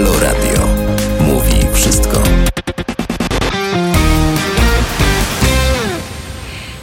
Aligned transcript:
Halo 0.00 0.20
Radio. 0.20 0.66
Mówi 1.20 1.74
wszystko. 1.74 2.22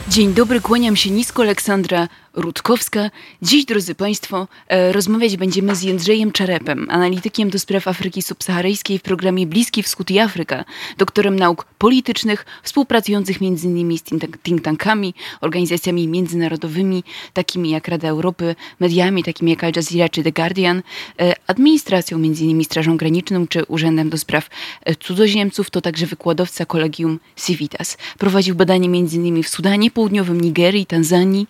Dzień 0.08 0.34
dobry, 0.34 0.60
kłaniam 0.60 0.96
się 0.96 1.10
nisko, 1.10 1.42
Aleksandra 1.42 2.08
Rutkowska. 2.38 3.10
Dziś, 3.42 3.64
drodzy 3.64 3.94
Państwo, 3.94 4.48
e, 4.68 4.92
rozmawiać 4.92 5.36
będziemy 5.36 5.76
z 5.76 5.82
Jędrzejem 5.82 6.32
Czarepem, 6.32 6.86
analitykiem 6.90 7.50
do 7.50 7.58
spraw 7.58 7.88
Afryki 7.88 8.22
Subsaharyjskiej 8.22 8.98
w 8.98 9.02
programie 9.02 9.46
Bliski 9.46 9.82
Wschód 9.82 10.10
i 10.10 10.18
Afryka, 10.18 10.64
doktorem 10.98 11.38
nauk 11.38 11.64
politycznych, 11.64 12.46
współpracujących 12.62 13.36
m.in. 13.42 13.98
z 13.98 14.02
think 14.42 14.62
tankami, 14.62 15.14
organizacjami 15.40 16.08
międzynarodowymi, 16.08 17.04
takimi 17.32 17.70
jak 17.70 17.88
Rada 17.88 18.08
Europy, 18.08 18.54
mediami 18.80 19.24
takimi 19.24 19.50
jak 19.50 19.64
Al 19.64 19.72
Jazeera 19.76 20.08
czy 20.08 20.22
The 20.22 20.32
Guardian, 20.32 20.82
e, 21.20 21.34
administracją 21.46 22.16
m.in. 22.16 22.64
Strażą 22.64 22.96
Graniczną 22.96 23.46
czy 23.46 23.64
Urzędem 23.64 24.10
do 24.10 24.18
Spraw 24.18 24.48
e, 24.84 24.94
Cudzoziemców, 24.94 25.70
to 25.70 25.80
także 25.80 26.06
wykładowca 26.06 26.66
Kolegium 26.66 27.20
Civitas. 27.46 27.98
Prowadził 28.18 28.54
badania 28.54 28.86
m.in. 28.86 29.42
w 29.42 29.48
Sudanie 29.48 29.90
Południowym, 29.90 30.40
Nigerii, 30.40 30.86
Tanzanii, 30.86 31.46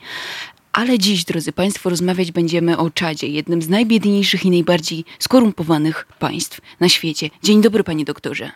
ale 0.79 0.99
dziś, 0.99 1.25
drodzy 1.25 1.53
Państwo, 1.53 1.91
rozmawiać 1.91 2.33
będziemy 2.33 2.79
o 2.79 2.91
Czadzie, 2.91 3.27
jednym 3.27 3.63
z 3.63 3.69
najbiedniejszych 3.69 4.45
i 4.45 4.51
najbardziej 4.51 5.05
skorumpowanych 5.19 6.07
państw 6.19 6.61
na 6.81 6.89
świecie. 6.89 7.31
Dzień 7.43 7.63
dobry, 7.63 7.85
panie 7.85 8.05
doktorze. 8.05 8.51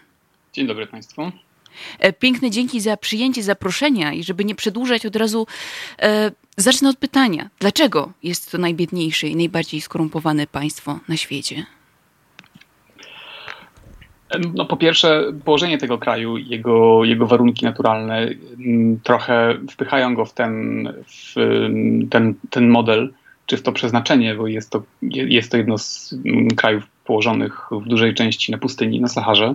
Dzień 0.52 0.66
dobry 0.66 0.86
Państwu. 0.86 1.32
E, 1.98 2.12
piękne 2.12 2.50
dzięki 2.50 2.80
za 2.80 2.96
przyjęcie 2.96 3.42
zaproszenia 3.42 4.12
i 4.12 4.24
żeby 4.24 4.44
nie 4.44 4.54
przedłużać 4.54 5.06
od 5.06 5.16
razu, 5.16 5.46
e, 6.02 6.32
zacznę 6.56 6.88
od 6.88 6.96
pytania. 6.96 7.50
Dlaczego 7.58 8.12
jest 8.22 8.50
to 8.50 8.58
najbiedniejsze 8.58 9.28
i 9.28 9.36
najbardziej 9.36 9.80
skorumpowane 9.80 10.46
państwo 10.46 11.00
na 11.08 11.16
świecie? 11.16 11.66
No, 14.54 14.64
po 14.64 14.76
pierwsze, 14.76 15.24
położenie 15.44 15.78
tego 15.78 15.98
kraju, 15.98 16.36
jego, 16.36 17.04
jego 17.04 17.26
warunki 17.26 17.64
naturalne 17.64 18.28
mm, 18.58 19.00
trochę 19.02 19.58
wpychają 19.70 20.14
go 20.14 20.24
w 20.24 20.34
ten, 20.34 20.88
w 21.06 21.34
ten, 22.10 22.34
ten 22.50 22.68
model, 22.68 23.12
czy 23.46 23.56
w 23.56 23.62
to 23.62 23.72
przeznaczenie, 23.72 24.34
bo 24.34 24.46
jest 24.46 24.70
to, 24.70 24.82
jest 25.02 25.50
to 25.50 25.56
jedno 25.56 25.78
z 25.78 26.14
mm, 26.26 26.48
krajów 26.48 26.86
położonych 27.04 27.66
w 27.70 27.88
dużej 27.88 28.14
części 28.14 28.52
na 28.52 28.58
pustyni, 28.58 29.00
na 29.00 29.08
Saharze, 29.08 29.54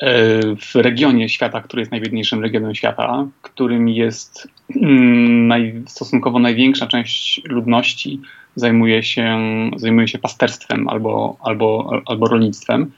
e, 0.00 0.16
w 0.56 0.74
regionie 0.74 1.28
świata, 1.28 1.60
który 1.60 1.80
jest 1.80 1.92
najbiedniejszym 1.92 2.42
regionem 2.42 2.74
świata, 2.74 3.26
którym 3.42 3.88
jest 3.88 4.48
mm, 4.76 5.46
naj, 5.46 5.82
stosunkowo 5.86 6.38
największa 6.38 6.86
część 6.86 7.42
ludności 7.44 8.20
zajmuje 8.56 9.02
się, 9.02 9.40
zajmuje 9.76 10.08
się 10.08 10.18
pasterstwem 10.18 10.88
albo, 10.88 11.36
albo, 11.40 11.90
albo 12.06 12.26
rolnictwem. 12.26 12.90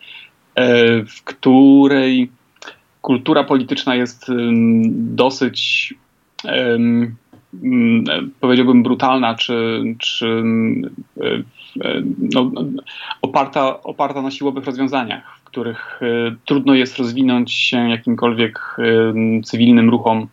E, 0.56 1.02
w 1.04 1.22
której 1.24 2.30
kultura 3.02 3.44
polityczna 3.44 3.94
jest 3.94 4.26
dosyć, 4.90 5.94
powiedziałbym, 8.40 8.82
brutalna, 8.82 9.34
czy, 9.34 9.82
czy 9.98 10.42
e, 11.20 11.24
e, 11.84 12.02
no, 12.34 12.50
oparta, 13.22 13.82
oparta 13.82 14.22
na 14.22 14.30
siłowych 14.30 14.64
rozwiązaniach, 14.64 15.38
w 15.38 15.44
których 15.44 16.00
trudno 16.44 16.74
jest 16.74 16.98
rozwinąć 16.98 17.52
się 17.52 17.90
jakimkolwiek 17.90 18.76
cywilnym 19.44 19.90
ruchom 19.90 20.28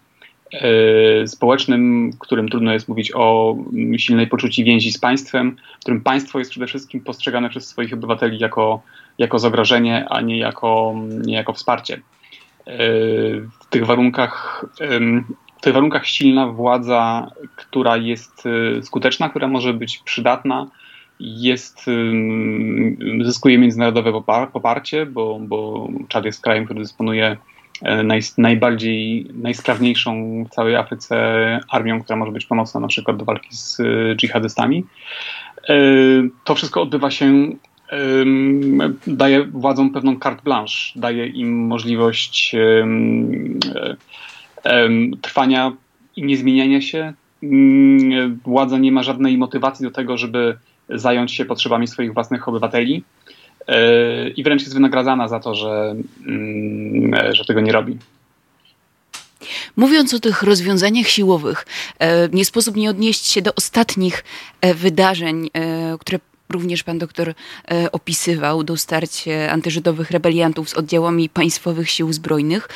społecznym, 1.26 2.12
w 2.12 2.20
którym 2.20 2.50
trudno 2.50 2.74
jest 2.74 2.88
mówić 2.88 3.12
o 3.16 3.58
silnej 3.98 4.28
poczuciu 4.28 4.64
więzi 4.64 4.92
z 4.92 4.98
państwem, 4.98 5.56
w 5.76 5.80
którym 5.80 6.02
państwo 6.02 6.40
jest 6.40 6.52
przede 6.52 6.68
wszystkim 6.68 7.02
postrzegane 7.02 7.50
przez 7.50 7.68
swoich 7.68 7.94
obywateli 7.94 8.40
jako 8.40 8.82
jako 9.18 9.40
zagrożenie, 9.40 10.06
a 10.10 10.22
nie 10.22 10.38
jako, 10.38 10.96
nie 11.26 11.36
jako 11.36 11.54
wsparcie. 11.54 12.02
E, 12.68 12.78
w 13.60 13.66
tych 13.70 13.86
warunkach 13.86 14.66
w 15.58 15.62
tych 15.64 15.74
warunkach 15.74 16.08
silna 16.08 16.48
władza, 16.48 17.32
która 17.56 17.98
jest 17.98 18.44
e, 18.46 18.84
skuteczna, 18.84 19.30
która 19.30 19.48
może 19.48 19.74
być 19.74 19.98
przydatna, 19.98 20.68
jest, 21.20 21.86
zyskuje 23.22 23.58
międzynarodowe 23.58 24.22
poparcie, 24.54 25.06
bo, 25.06 25.40
bo 25.42 25.88
Czad 26.08 26.26
jest 26.26 26.42
krajem, 26.42 26.66
który 26.66 26.80
dysponuje 26.80 27.38
e, 27.82 28.04
naj, 28.04 28.22
najbardziej, 28.38 29.28
najsprawniejszą 29.34 30.44
w 30.44 30.50
całej 30.50 30.76
Afryce 30.76 31.16
armią, 31.70 32.04
która 32.04 32.16
może 32.18 32.32
być 32.32 32.46
pomocna 32.46 32.80
na 32.80 32.88
przykład 32.88 33.18
do 33.18 33.26
walki 33.26 33.56
z 33.56 33.82
dżihadystami. 34.16 34.86
To 36.44 36.56
wszystko 36.56 36.82
odbywa 36.82 37.12
się 37.12 37.50
daje 39.08 39.44
władzom 39.44 39.90
pewną 39.90 40.20
carte 40.20 40.42
blanche, 40.44 40.76
daje 40.96 41.28
im 41.28 41.68
możliwość 41.68 42.56
trwania 45.22 45.72
i 46.16 46.24
niezmieniania 46.24 46.82
się. 46.82 47.14
Mm, 47.44 48.40
władza 48.46 48.78
nie 48.78 48.92
ma 48.92 49.04
żadnej 49.04 49.38
motywacji 49.38 49.86
do 49.86 49.92
tego, 49.92 50.18
żeby 50.18 50.58
zająć 50.90 51.32
się 51.32 51.46
potrzebami 51.46 51.88
swoich 51.88 52.14
własnych 52.14 52.48
obywateli 52.48 53.04
e, 53.68 54.30
i 54.30 54.44
wręcz 54.44 54.62
jest 54.62 54.74
wynagradzana 54.74 55.28
za 55.28 55.40
to, 55.40 55.56
że, 55.56 55.96
mm, 56.28 57.34
że 57.34 57.46
tego 57.46 57.62
nie 57.62 57.72
robi. 57.72 57.98
Mówiąc 59.76 60.14
o 60.14 60.20
tych 60.20 60.44
rozwiązaniach 60.44 61.08
siłowych, 61.08 61.66
e, 62.00 62.30
nie 62.30 62.46
sposób 62.46 62.76
nie 62.76 62.90
odnieść 62.90 63.32
się 63.32 63.42
do 63.42 63.56
ostatnich 63.56 64.24
e, 64.62 64.74
wydarzeń, 64.74 65.50
które 66.00 66.20
również 66.50 66.84
pan 66.84 67.00
doktor 67.00 67.30
e, 67.30 67.92
opisywał, 67.92 68.64
do 68.64 68.78
starcie 68.78 69.52
antyżydowych 69.52 70.12
rebeliantów 70.12 70.70
z 70.70 70.74
oddziałami 70.74 71.30
państwowych 71.30 71.90
sił 71.90 72.14
zbrojnych, 72.14 72.70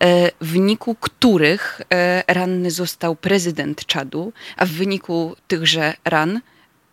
e, 0.00 0.30
w 0.40 0.52
wyniku 0.52 0.96
których 1.00 1.80
e, 1.90 2.22
ranny 2.28 2.70
został 2.70 3.16
prezydent 3.16 3.86
Czadu, 3.86 4.32
a 4.56 4.66
w 4.66 4.68
wyniku 4.68 5.36
tychże 5.48 5.94
ran 6.04 6.40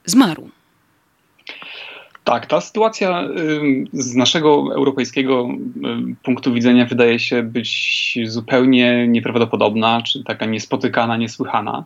zmarł. 0.06 0.50
Tak, 2.24 2.46
ta 2.46 2.62
sytuacja 2.62 3.28
z 3.94 4.16
naszego 4.16 4.50
europejskiego 4.76 5.48
punktu 6.24 6.54
widzenia 6.54 6.86
wydaje 6.86 7.20
się 7.20 7.44
być 7.44 8.20
zupełnie 8.26 9.08
nieprawdopodobna, 9.08 10.02
czy 10.02 10.24
taka 10.24 10.46
niespotykana, 10.46 11.18
niesłychana. 11.18 11.84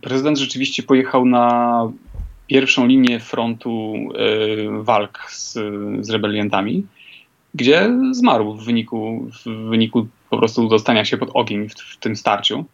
Prezydent 0.00 0.38
rzeczywiście 0.38 0.82
pojechał 0.82 1.26
na 1.26 1.82
pierwszą 2.48 2.86
linię 2.86 3.20
frontu 3.20 3.94
e, 3.94 4.82
walk 4.82 5.30
z, 5.30 5.52
z 6.00 6.10
rebeliantami, 6.10 6.86
gdzie 7.54 7.90
zmarł 8.12 8.54
w 8.54 8.64
wyniku, 8.64 9.30
w 9.44 9.68
wyniku 9.68 10.06
po 10.30 10.38
prostu 10.38 10.68
dostania 10.68 11.04
się 11.04 11.16
pod 11.16 11.30
ogień 11.34 11.68
w, 11.68 11.74
w 11.74 11.96
tym 11.96 12.16
starciu. 12.16 12.64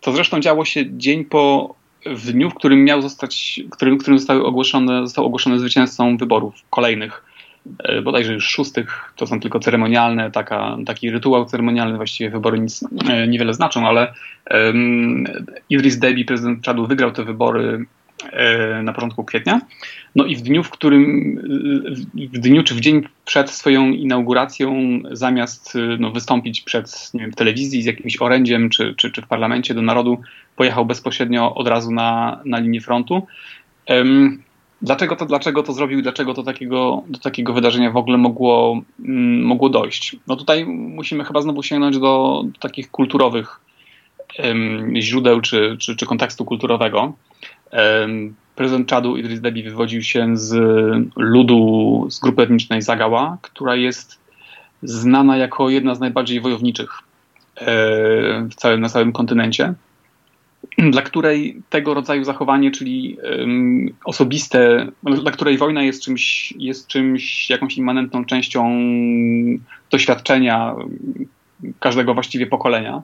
To 0.00 0.12
zresztą 0.12 0.40
działo 0.40 0.64
się 0.64 0.84
dzień 0.98 1.24
po 1.24 1.74
w 2.06 2.32
dniu, 2.32 2.50
w 2.50 2.54
którym 2.54 2.84
miał 2.84 3.02
zostać, 3.02 3.60
którym, 3.70 3.98
którym 3.98 4.18
zostały 4.18 4.44
ogłoszone, 4.44 5.00
został 5.02 5.26
ogłoszony 5.26 5.58
zwycięzcą 5.58 6.16
wyborów 6.16 6.54
kolejnych, 6.70 7.24
e, 7.78 8.02
bodajże 8.02 8.32
już 8.32 8.46
szóstych, 8.46 9.12
to 9.16 9.26
są 9.26 9.40
tylko 9.40 9.60
ceremonialne, 9.60 10.30
taka, 10.30 10.76
taki 10.86 11.10
rytuał 11.10 11.44
ceremonialny, 11.44 11.96
właściwie 11.96 12.30
wybory 12.30 12.60
nic 12.60 12.84
e, 13.08 13.28
niewiele 13.28 13.54
znaczą, 13.54 13.86
ale 13.86 14.14
um, 14.50 15.24
Idris 15.70 15.98
Deby, 15.98 16.24
prezydent 16.24 16.64
Czadu, 16.64 16.86
wygrał 16.86 17.12
te 17.12 17.24
wybory 17.24 17.86
na 18.82 18.92
początku 18.92 19.24
kwietnia. 19.24 19.60
No 20.16 20.24
i 20.24 20.36
w 20.36 20.42
dniu, 20.42 20.62
w 20.62 20.70
którym, 20.70 21.36
w 22.14 22.38
dniu 22.38 22.62
czy 22.62 22.74
w 22.74 22.80
dzień 22.80 23.02
przed 23.24 23.50
swoją 23.50 23.90
inauguracją, 23.90 25.00
zamiast 25.10 25.78
no, 25.98 26.10
wystąpić 26.10 26.60
przed 26.60 27.10
nie 27.14 27.20
wiem, 27.20 27.32
w 27.32 27.36
telewizji 27.36 27.82
z 27.82 27.86
jakimś 27.86 28.22
orędziem 28.22 28.70
czy, 28.70 28.94
czy, 28.96 29.10
czy 29.10 29.22
w 29.22 29.26
parlamencie 29.26 29.74
do 29.74 29.82
narodu, 29.82 30.18
pojechał 30.56 30.86
bezpośrednio 30.86 31.54
od 31.54 31.68
razu 31.68 31.90
na, 31.90 32.40
na 32.44 32.58
linię 32.58 32.80
frontu. 32.80 33.26
Um, 33.88 34.42
dlaczego, 34.82 35.16
to, 35.16 35.26
dlaczego 35.26 35.62
to 35.62 35.72
zrobił 35.72 35.98
i 35.98 36.02
dlaczego 36.02 36.34
to 36.34 36.42
takiego, 36.42 37.02
do 37.08 37.18
takiego 37.18 37.52
wydarzenia 37.52 37.90
w 37.90 37.96
ogóle 37.96 38.18
mogło, 38.18 38.82
mm, 39.04 39.42
mogło 39.42 39.68
dojść? 39.68 40.16
No 40.26 40.36
tutaj 40.36 40.66
musimy 40.66 41.24
chyba 41.24 41.40
znowu 41.40 41.62
sięgnąć 41.62 41.98
do, 41.98 42.42
do 42.44 42.58
takich 42.60 42.90
kulturowych 42.90 43.60
źródeł 45.00 45.40
czy, 45.40 45.76
czy, 45.80 45.96
czy 45.96 46.06
kontekstu 46.06 46.44
kulturowego. 46.44 47.12
Prezydent 48.54 48.88
Czadu 48.88 49.16
Idris 49.16 49.40
Deby 49.40 49.62
wywodził 49.62 50.02
się 50.02 50.36
z 50.36 50.54
ludu, 51.16 52.06
z 52.10 52.20
grupy 52.20 52.42
etnicznej 52.42 52.82
Zagała, 52.82 53.38
która 53.42 53.76
jest 53.76 54.18
znana 54.82 55.36
jako 55.36 55.70
jedna 55.70 55.94
z 55.94 56.00
najbardziej 56.00 56.40
wojowniczych 56.40 56.98
e, 57.56 57.66
w 58.50 58.54
całym, 58.54 58.80
na 58.80 58.88
całym 58.88 59.12
kontynencie, 59.12 59.74
dla 60.92 61.02
której 61.02 61.62
tego 61.70 61.94
rodzaju 61.94 62.24
zachowanie, 62.24 62.70
czyli 62.70 63.16
osobiste, 64.04 64.86
dla 65.02 65.30
której 65.30 65.58
wojna 65.58 65.82
jest 65.82 66.02
czymś, 66.02 66.52
jest 66.58 66.86
czymś 66.86 67.50
jakąś 67.50 67.78
immanentną 67.78 68.24
częścią 68.24 68.70
doświadczenia 69.90 70.74
każdego 71.80 72.14
właściwie 72.14 72.46
pokolenia, 72.46 73.02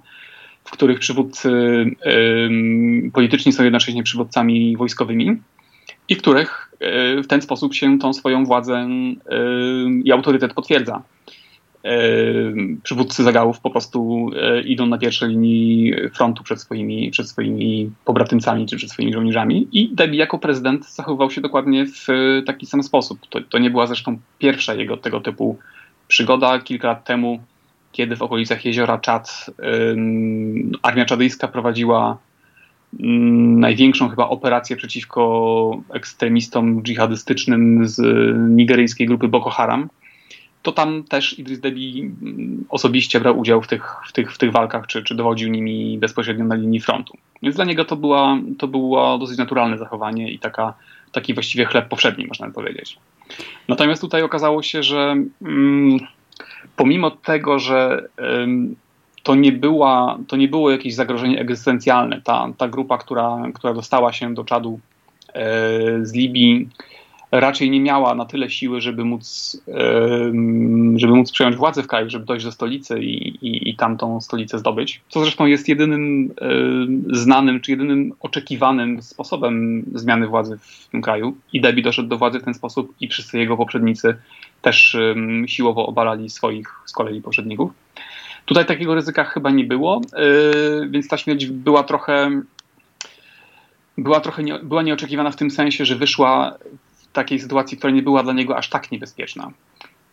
w 0.68 0.70
których 0.70 0.98
przywódcy 0.98 1.50
polityczni 3.12 3.52
są 3.52 3.64
jednocześnie 3.64 4.02
przywódcami 4.02 4.76
wojskowymi. 4.76 5.36
i 6.08 6.14
w 6.14 6.18
których 6.18 6.70
w 7.24 7.26
ten 7.28 7.42
sposób 7.42 7.74
się 7.74 7.98
tą 7.98 8.12
swoją 8.12 8.44
władzę 8.44 8.88
i 10.04 10.12
autorytet 10.12 10.54
potwierdza. 10.54 11.02
Przywódcy 12.82 13.22
zagałów 13.22 13.60
po 13.60 13.70
prostu 13.70 14.30
idą 14.64 14.86
na 14.86 14.98
pierwszej 14.98 15.28
linii 15.28 15.94
frontu 16.14 16.44
przed 16.44 16.60
swoimi, 16.60 17.10
przed 17.10 17.28
swoimi 17.28 17.90
pobratymcami 18.04 18.66
czy 18.66 18.76
przed 18.76 18.90
swoimi 18.90 19.12
żołnierzami 19.12 19.68
i 19.72 19.94
Debi 19.94 20.16
jako 20.16 20.38
prezydent 20.38 20.86
zachowywał 20.90 21.30
się 21.30 21.40
dokładnie 21.40 21.86
w 21.86 22.06
taki 22.46 22.66
sam 22.66 22.82
sposób. 22.82 23.18
To, 23.30 23.40
to 23.40 23.58
nie 23.58 23.70
była 23.70 23.86
zresztą 23.86 24.18
pierwsza 24.38 24.74
jego 24.74 24.96
tego 24.96 25.20
typu 25.20 25.58
przygoda. 26.08 26.58
Kilka 26.58 26.88
lat 26.88 27.04
temu, 27.04 27.42
kiedy 27.98 28.16
w 28.16 28.22
okolicach 28.22 28.64
jeziora 28.64 28.98
Czad 28.98 29.50
armia 30.82 31.04
czadyjska 31.04 31.48
prowadziła 31.48 32.18
największą 32.92 34.08
chyba 34.08 34.28
operację 34.28 34.76
przeciwko 34.76 35.82
ekstremistom 35.92 36.82
dżihadystycznym 36.82 37.88
z 37.88 38.00
nigeryjskiej 38.56 39.06
grupy 39.06 39.28
Boko 39.28 39.50
Haram, 39.50 39.88
to 40.62 40.72
tam 40.72 41.04
też 41.04 41.38
Idris 41.38 41.60
Deby 41.60 41.80
osobiście 42.68 43.20
brał 43.20 43.38
udział 43.38 43.62
w 43.62 43.66
tych, 43.66 43.94
w 44.08 44.12
tych, 44.12 44.32
w 44.32 44.38
tych 44.38 44.52
walkach, 44.52 44.86
czy, 44.86 45.02
czy 45.02 45.14
dowodził 45.14 45.50
nimi 45.50 45.98
bezpośrednio 45.98 46.44
na 46.44 46.54
linii 46.54 46.80
frontu. 46.80 47.16
Więc 47.42 47.56
dla 47.56 47.64
niego 47.64 47.84
to, 47.84 47.96
była, 47.96 48.38
to 48.58 48.68
było 48.68 49.18
dosyć 49.18 49.38
naturalne 49.38 49.78
zachowanie 49.78 50.32
i 50.32 50.38
taka, 50.38 50.74
taki 51.12 51.34
właściwie 51.34 51.64
chleb 51.64 51.88
powszedni, 51.88 52.26
można 52.26 52.50
powiedzieć. 52.50 52.98
Natomiast 53.68 54.00
tutaj 54.00 54.22
okazało 54.22 54.62
się, 54.62 54.82
że 54.82 55.16
pomimo 56.78 57.10
tego, 57.10 57.58
że 57.58 58.08
to 59.22 59.34
nie, 59.34 59.52
była, 59.52 60.18
to 60.28 60.36
nie 60.36 60.48
było 60.48 60.70
jakieś 60.70 60.94
zagrożenie 60.94 61.40
egzystencjalne, 61.40 62.22
ta, 62.24 62.48
ta 62.58 62.68
grupa, 62.68 62.98
która, 62.98 63.42
która 63.54 63.74
dostała 63.74 64.12
się 64.12 64.34
do 64.34 64.44
Czadu 64.44 64.80
e, 65.34 65.50
z 66.02 66.12
Libii, 66.14 66.68
raczej 67.32 67.70
nie 67.70 67.80
miała 67.80 68.14
na 68.14 68.24
tyle 68.24 68.50
siły, 68.50 68.80
żeby 68.80 69.04
móc, 69.04 69.56
żeby 70.96 71.14
móc 71.14 71.32
przejąć 71.32 71.56
władzę 71.56 71.82
w 71.82 71.86
kraju, 71.86 72.10
żeby 72.10 72.24
dojść 72.24 72.44
do 72.44 72.52
stolicy 72.52 73.00
i, 73.00 73.28
i, 73.28 73.70
i 73.70 73.76
tamtą 73.76 74.20
stolicę 74.20 74.58
zdobyć. 74.58 75.00
Co 75.08 75.20
zresztą 75.20 75.46
jest 75.46 75.68
jedynym 75.68 76.34
znanym, 77.12 77.60
czy 77.60 77.70
jedynym 77.70 78.12
oczekiwanym 78.20 79.02
sposobem 79.02 79.84
zmiany 79.94 80.26
władzy 80.26 80.58
w 80.60 80.88
tym 80.90 81.02
kraju. 81.02 81.36
I 81.52 81.60
Debi 81.60 81.82
doszedł 81.82 82.08
do 82.08 82.18
władzy 82.18 82.40
w 82.40 82.44
ten 82.44 82.54
sposób 82.54 82.94
i 83.00 83.08
wszyscy 83.08 83.38
jego 83.38 83.56
poprzednicy 83.56 84.16
też 84.62 84.96
siłowo 85.46 85.86
obalali 85.86 86.30
swoich 86.30 86.74
z 86.86 86.92
kolei 86.92 87.22
poprzedników. 87.22 87.70
Tutaj 88.48 88.66
takiego 88.66 88.94
ryzyka 88.94 89.24
chyba 89.24 89.50
nie 89.50 89.64
było, 89.64 90.00
yy, 90.16 90.88
więc 90.90 91.08
ta 91.08 91.16
śmierć 91.16 91.46
była 91.46 91.82
trochę 91.82 92.42
była 93.98 94.20
trochę 94.20 94.42
nie, 94.42 94.58
była 94.58 94.82
nieoczekiwana 94.82 95.30
w 95.30 95.36
tym 95.36 95.50
sensie, 95.50 95.84
że 95.84 95.96
wyszła 95.96 96.58
w 96.92 97.12
takiej 97.12 97.40
sytuacji, 97.40 97.78
która 97.78 97.92
nie 97.92 98.02
była 98.02 98.22
dla 98.22 98.32
niego 98.32 98.56
aż 98.56 98.68
tak 98.68 98.92
niebezpieczna. 98.92 99.50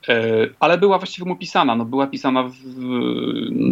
Yy, 0.08 0.54
ale 0.60 0.78
była 0.78 0.98
właściwie 0.98 1.28
mu 1.28 1.36
pisana. 1.36 1.76
No, 1.76 1.86
była 1.86 2.08
pisana 2.08 2.44
w, 2.44 2.54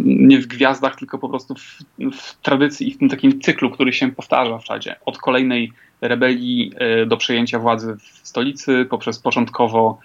nie 0.04 0.38
w 0.38 0.46
gwiazdach, 0.46 0.96
tylko 0.96 1.18
po 1.18 1.28
prostu 1.28 1.54
w, 1.54 1.78
w, 2.12 2.42
tradycji 2.42 2.88
i 2.88 2.94
w 2.94 2.98
tym 2.98 3.08
takim 3.08 3.40
cyklu, 3.40 3.70
który 3.70 3.92
się 3.92 4.12
powtarza 4.12 4.58
w 4.58 4.64
czadzie. 4.64 4.96
Od 5.06 5.18
kolejnej 5.18 5.72
rebelii 6.00 6.72
yy, 6.80 7.06
do 7.06 7.16
przejęcia 7.16 7.58
władzy 7.58 7.96
w 7.96 8.28
stolicy, 8.28 8.86
poprzez 8.90 9.18
początkowo 9.18 9.98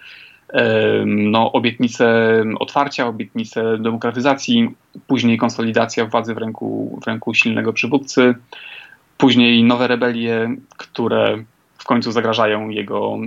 no, 1.06 1.52
obietnice 1.52 2.44
otwarcia, 2.58 3.06
obietnice 3.06 3.78
demokratyzacji, 3.78 4.68
później 5.06 5.38
konsolidacja 5.38 6.06
władzy 6.06 6.34
w 6.34 6.38
ręku, 6.38 7.00
w 7.02 7.06
ręku 7.06 7.34
silnego 7.34 7.72
przywódcy, 7.72 8.34
później 9.18 9.64
nowe 9.64 9.88
rebelie, 9.88 10.56
które 10.76 11.44
w 11.78 11.84
końcu 11.84 12.12
zagrażają 12.12 12.68
jego, 12.68 13.18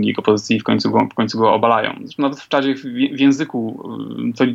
jego 0.00 0.22
pozycji 0.22 0.56
i 0.56 0.60
w 0.60 0.64
końcu 0.64 0.90
go, 0.90 1.08
w 1.12 1.14
końcu 1.14 1.38
go 1.38 1.54
obalają. 1.54 1.94
Nawet 2.18 2.40
w 2.40 2.48
czadzie, 2.48 2.74
w 3.12 3.20
języku 3.20 3.90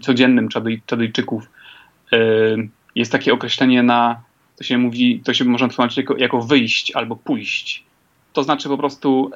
codziennym 0.02 0.50
Czadyjczyków 0.86 1.50
jest 2.96 3.12
takie 3.12 3.34
określenie 3.34 3.84
na, 3.84 4.22
to 4.58 4.64
się 4.64 4.78
mówi, 4.78 5.20
to 5.20 5.34
się 5.34 5.46
można 5.46 5.68
tłumaczyć 5.70 5.98
jako, 5.98 6.18
jako 6.18 6.42
wyjść 6.42 6.92
albo 6.96 7.16
pójść. 7.16 7.84
To 8.34 8.44
znaczy 8.44 8.70
po 8.70 8.78
prostu 8.78 9.32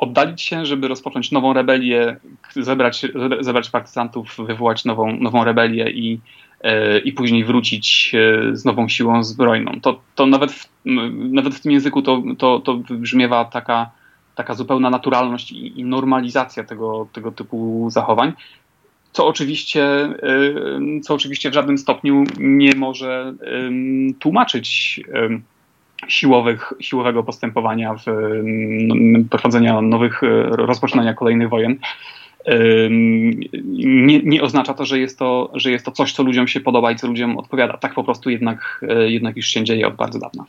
oddalić 0.00 0.42
się, 0.42 0.66
żeby 0.66 0.88
rozpocząć 0.88 1.32
nową 1.32 1.52
rebelię, 1.52 2.16
zebrać, 2.56 3.06
zebrać 3.40 3.70
partyzantów, 3.70 4.36
wywołać 4.38 4.84
nową, 4.84 5.16
nową 5.16 5.44
rebelię 5.44 5.90
i, 5.90 6.20
e, 6.60 6.98
i 6.98 7.12
później 7.12 7.44
wrócić 7.44 8.12
e, 8.14 8.56
z 8.56 8.64
nową 8.64 8.88
siłą 8.88 9.24
zbrojną. 9.24 9.80
To, 9.80 10.00
to 10.14 10.26
nawet, 10.26 10.52
w, 10.52 10.68
nawet 11.30 11.54
w 11.54 11.60
tym 11.60 11.72
języku 11.72 12.02
to, 12.02 12.22
to, 12.38 12.60
to 12.60 12.76
wybrzmiewa 12.76 13.44
taka, 13.44 13.90
taka 14.34 14.54
zupełna 14.54 14.90
naturalność 14.90 15.52
i, 15.52 15.80
i 15.80 15.84
normalizacja 15.84 16.64
tego, 16.64 17.08
tego 17.12 17.32
typu 17.32 17.88
zachowań 17.90 18.32
co 19.12 19.26
oczywiście, 19.26 19.84
e, 19.84 20.14
co 21.02 21.14
oczywiście 21.14 21.50
w 21.50 21.54
żadnym 21.54 21.78
stopniu 21.78 22.24
nie 22.38 22.74
może 22.74 23.34
tłumaczyć 24.18 25.00
siłowych, 26.08 26.72
siłowego 26.80 27.22
postępowania, 27.22 27.94
w 27.94 28.04
prowadzenia 29.30 29.80
nowych, 29.80 30.20
rozpoczynania 30.50 31.14
kolejnych 31.14 31.48
wojen. 31.48 31.76
Nie, 33.64 34.22
nie, 34.22 34.42
oznacza 34.42 34.74
to 34.74 34.84
że, 34.84 34.98
jest 34.98 35.18
to, 35.18 35.50
że 35.54 35.70
jest 35.70 35.84
to 35.84 35.92
coś, 35.92 36.12
co 36.12 36.22
ludziom 36.22 36.48
się 36.48 36.60
podoba 36.60 36.92
i 36.92 36.96
co 36.96 37.06
ludziom 37.06 37.38
odpowiada. 37.38 37.76
Tak 37.76 37.94
po 37.94 38.04
prostu 38.04 38.30
jednak, 38.30 38.84
e, 38.88 39.10
jednak 39.10 39.36
już 39.36 39.46
się 39.46 39.64
dzieje 39.64 39.88
od 39.88 39.94
bardzo 39.94 40.18
dawna. 40.18 40.44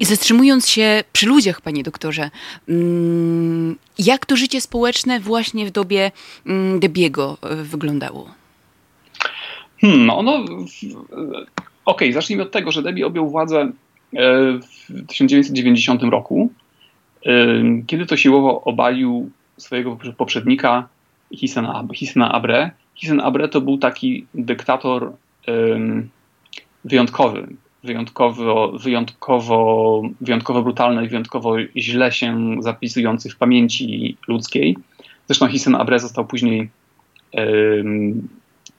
I 0.00 0.04
zatrzymując 0.04 0.68
się 0.68 1.04
przy 1.12 1.26
ludziach, 1.26 1.60
panie 1.60 1.82
doktorze, 1.82 2.30
mm, 2.68 3.76
jak 3.98 4.26
to 4.26 4.36
życie 4.36 4.60
społeczne 4.60 5.20
właśnie 5.20 5.66
w 5.66 5.70
dobie 5.70 6.10
mm, 6.46 6.80
Debiego 6.80 7.36
e, 7.42 7.56
wyglądało? 7.56 8.28
Hmm, 9.80 10.10
ono. 10.10 10.34
Okej, 10.34 10.66
okay, 11.84 12.12
zacznijmy 12.12 12.42
od 12.42 12.50
tego, 12.50 12.72
że 12.72 12.82
Debi 12.82 13.04
objął 13.04 13.30
władzę 13.30 13.72
E, 13.87 13.87
w 14.12 15.06
1990 15.06 16.02
roku, 16.02 16.50
e, 17.26 17.32
kiedy 17.86 18.06
to 18.06 18.16
siłowo 18.16 18.62
obalił 18.64 19.30
swojego 19.56 19.98
poprzednika 20.16 20.88
Hisena 21.34 22.32
Abre. 22.32 22.70
Hisen 22.94 23.20
Abre 23.20 23.48
to 23.48 23.60
był 23.60 23.78
taki 23.78 24.26
dyktator 24.34 25.12
wyjątkowy, 26.84 27.46
wyjątkowo, 27.84 28.72
wyjątkowo, 28.72 30.02
wyjątkowo 30.20 30.62
brutalny 30.62 31.08
wyjątkowo 31.08 31.56
źle 31.76 32.12
się 32.12 32.56
zapisujący 32.60 33.30
w 33.30 33.36
pamięci 33.36 34.16
ludzkiej. 34.28 34.76
Zresztą 35.26 35.48
Hisen 35.48 35.74
Abre 35.74 35.98
został 35.98 36.26
później 36.26 36.68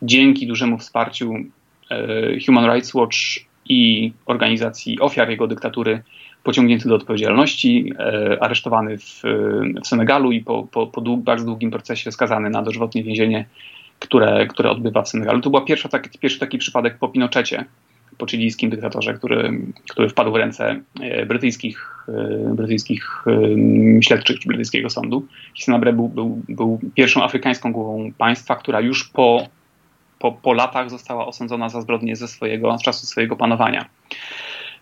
dzięki 0.02 0.48
dużemu 0.48 0.78
wsparciu 0.78 1.34
e, 1.90 2.40
Human 2.46 2.66
Rights 2.66 2.94
Watch 2.94 3.18
i 3.70 4.12
organizacji 4.26 5.00
ofiar 5.00 5.30
jego 5.30 5.48
dyktatury 5.48 6.02
pociągnięty 6.44 6.90
do 6.90 6.96
odpowiedzialności, 6.96 7.94
e, 8.00 8.38
aresztowany 8.44 8.98
w, 8.98 9.22
w 9.84 9.88
Senegalu 9.88 10.32
i 10.32 10.42
po, 10.42 10.68
po, 10.72 10.88
po 10.88 11.02
dług, 11.02 11.22
bardzo 11.22 11.46
długim 11.46 11.72
procesie 11.72 12.12
skazany 12.12 12.50
na 12.50 12.62
dożywotnie 12.62 13.04
więzienie, 13.04 13.46
które, 14.00 14.48
które 14.48 14.70
odbywa 14.70 15.02
w 15.02 15.10
Senegalu. 15.10 15.42
To 15.42 15.50
był 15.50 15.62
pierwszy 15.62 15.90
taki, 15.90 16.20
pierwszy 16.20 16.40
taki 16.40 16.58
przypadek 16.58 16.98
po 16.98 17.10
Pinochecie, 17.10 17.66
po 18.18 18.28
chilijskim 18.28 18.70
dyktatorze, 18.70 19.14
który, 19.14 19.62
który 19.90 20.10
wpadł 20.10 20.32
w 20.32 20.36
ręce 20.36 20.82
e, 21.02 21.26
brytyjskich, 21.26 22.06
e, 22.08 22.54
brytyjskich 22.56 23.24
śledczych 24.02 24.40
czy 24.40 24.48
brytyjskiego 24.48 24.90
sądu. 24.90 25.26
Hisnabre 25.56 25.94
był, 25.94 26.10
był, 26.10 26.42
był 26.50 26.80
pierwszą 26.96 27.24
afrykańską 27.24 27.72
głową 27.72 28.12
państwa, 28.18 28.56
która 28.56 28.82
już 28.82 29.10
po 29.10 29.48
po, 30.20 30.32
po 30.32 30.54
latach 30.54 30.90
została 30.90 31.28
osądzona 31.28 31.70
za 31.70 31.82
zbrodnie 31.82 32.16
ze 32.16 32.28
swojego, 32.28 32.78
z 32.78 32.82
czasu 32.82 33.06
swojego 33.06 33.36
panowania. 33.36 33.86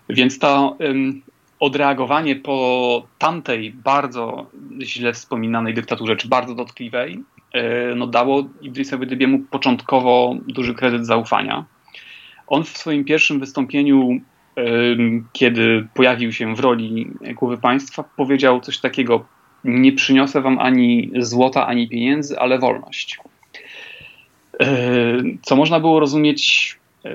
Więc 0.08 0.38
to 0.38 0.76
um, 0.80 1.22
odreagowanie 1.60 2.36
po 2.36 3.06
tamtej 3.18 3.72
bardzo 3.72 4.46
źle 4.82 5.12
wspominanej 5.12 5.74
dyktaturze, 5.74 6.16
czy 6.16 6.28
bardzo 6.28 6.54
dotkliwej, 6.54 7.22
e, 7.52 7.94
no 7.94 8.06
dało 8.06 8.44
Idrisowi 8.62 9.06
Dybiemu 9.06 9.38
początkowo 9.38 10.36
duży 10.48 10.74
kredyt 10.74 11.06
zaufania. 11.06 11.64
On 12.46 12.64
w 12.64 12.68
swoim 12.68 13.04
pierwszym 13.04 13.40
wystąpieniu, 13.40 14.20
kiedy 15.32 15.88
pojawił 15.94 16.32
się 16.32 16.54
w 16.54 16.60
roli 16.60 17.06
głowy 17.34 17.58
państwa, 17.58 18.04
powiedział 18.16 18.60
coś 18.60 18.78
takiego: 18.78 19.24
Nie 19.64 19.92
przyniosę 19.92 20.40
wam 20.40 20.58
ani 20.58 21.10
złota, 21.18 21.66
ani 21.66 21.88
pieniędzy, 21.88 22.38
ale 22.38 22.58
wolność. 22.58 23.18
E, 24.60 24.66
co 25.42 25.56
można 25.56 25.80
było 25.80 26.00
rozumieć, 26.00 26.76
e, 27.04 27.12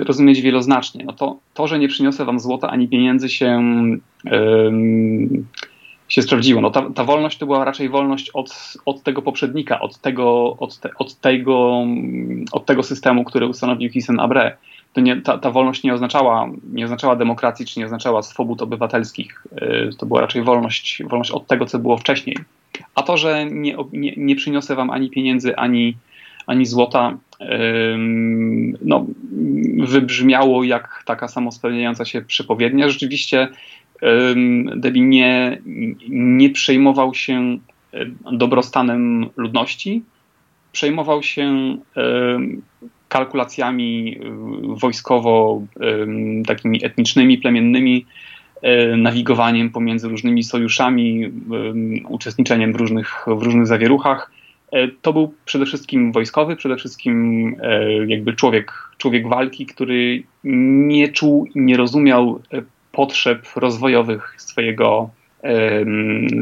rozumieć 0.00 0.40
wieloznacznie. 0.40 1.04
No 1.04 1.12
to, 1.12 1.36
to, 1.54 1.66
że 1.66 1.78
nie 1.78 1.88
przyniosę 1.88 2.24
wam 2.24 2.40
złota 2.40 2.70
ani 2.70 2.88
pieniędzy 2.88 3.28
się, 3.28 3.62
się 6.08 6.22
sprawdziło. 6.22 6.60
No 6.60 6.70
ta, 6.70 6.90
ta 6.90 7.04
wolność 7.04 7.38
to 7.38 7.46
była 7.46 7.64
raczej 7.64 7.88
wolność 7.88 8.30
od, 8.30 8.74
od 8.84 9.02
tego 9.02 9.22
poprzednika, 9.22 9.80
od 9.80 9.98
tego, 9.98 10.56
od, 10.58 10.78
te, 10.78 10.90
od, 10.98 11.14
tego, 11.14 11.86
od 12.52 12.66
tego 12.66 12.82
systemu, 12.82 13.24
który 13.24 13.46
ustanowił 13.46 13.90
Hisen 13.90 14.20
Abre. 14.20 14.56
to 14.92 15.00
nie, 15.00 15.20
ta, 15.20 15.38
ta 15.38 15.50
wolność 15.50 15.82
nie 15.82 15.94
oznaczała, 15.94 16.48
nie 16.72 16.84
oznaczała 16.84 17.16
demokracji, 17.16 17.66
czy 17.66 17.80
nie 17.80 17.86
oznaczała 17.86 18.22
swobód 18.22 18.62
obywatelskich. 18.62 19.42
To 19.98 20.06
była 20.06 20.20
raczej 20.20 20.42
wolność, 20.42 21.02
wolność 21.10 21.30
od 21.30 21.46
tego, 21.46 21.66
co 21.66 21.78
było 21.78 21.96
wcześniej. 21.96 22.36
A 22.94 23.02
to, 23.02 23.16
że 23.16 23.46
nie, 23.46 23.76
nie, 23.92 24.14
nie 24.16 24.36
przyniosę 24.36 24.74
wam 24.74 24.90
ani 24.90 25.10
pieniędzy, 25.10 25.56
ani, 25.56 25.96
ani 26.46 26.66
złota, 26.66 27.18
no, 28.82 29.06
wybrzmiało 29.78 30.64
jak 30.64 31.02
taka 31.06 31.28
samospełniająca 31.28 32.04
się 32.04 32.22
przepowiednia. 32.22 32.88
Rzeczywiście 32.88 33.48
Debbie 34.76 35.02
nie, 35.02 35.62
nie 36.08 36.50
przejmował 36.50 37.14
się 37.14 37.58
dobrostanem 38.32 39.26
ludności, 39.36 40.02
przejmował 40.72 41.22
się 41.22 41.76
kalkulacjami 43.08 44.18
wojskowo, 44.62 45.62
takimi 46.46 46.84
etnicznymi, 46.84 47.38
plemiennymi, 47.38 48.06
nawigowaniem 48.96 49.70
pomiędzy 49.70 50.08
różnymi 50.08 50.42
sojuszami, 50.42 51.32
uczestniczeniem 52.08 52.72
w 52.72 52.76
różnych, 52.76 53.24
w 53.26 53.42
różnych 53.42 53.66
zawieruchach. 53.66 54.30
E, 54.72 54.88
to 54.88 55.12
był 55.12 55.34
przede 55.44 55.66
wszystkim 55.66 56.12
wojskowy, 56.12 56.56
przede 56.56 56.76
wszystkim 56.76 57.46
e, 57.62 58.06
jakby 58.06 58.32
człowiek, 58.32 58.72
człowiek 58.98 59.28
walki, 59.28 59.66
który 59.66 60.22
nie 60.44 61.08
czuł 61.08 61.46
i 61.46 61.60
nie 61.60 61.76
rozumiał 61.76 62.40
e, 62.52 62.62
potrzeb 62.92 63.46
rozwojowych 63.56 64.34
swojego, 64.38 65.10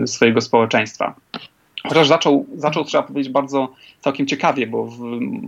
swojego 0.06 0.40
społeczeństwa. 0.40 1.14
Chociaż 1.84 2.08
zaczął, 2.08 2.46
zaczął, 2.56 2.84
trzeba 2.84 3.02
powiedzieć, 3.02 3.32
bardzo 3.32 3.72
całkiem 4.00 4.26
ciekawie, 4.26 4.66
bo 4.66 4.84
w 4.84 4.98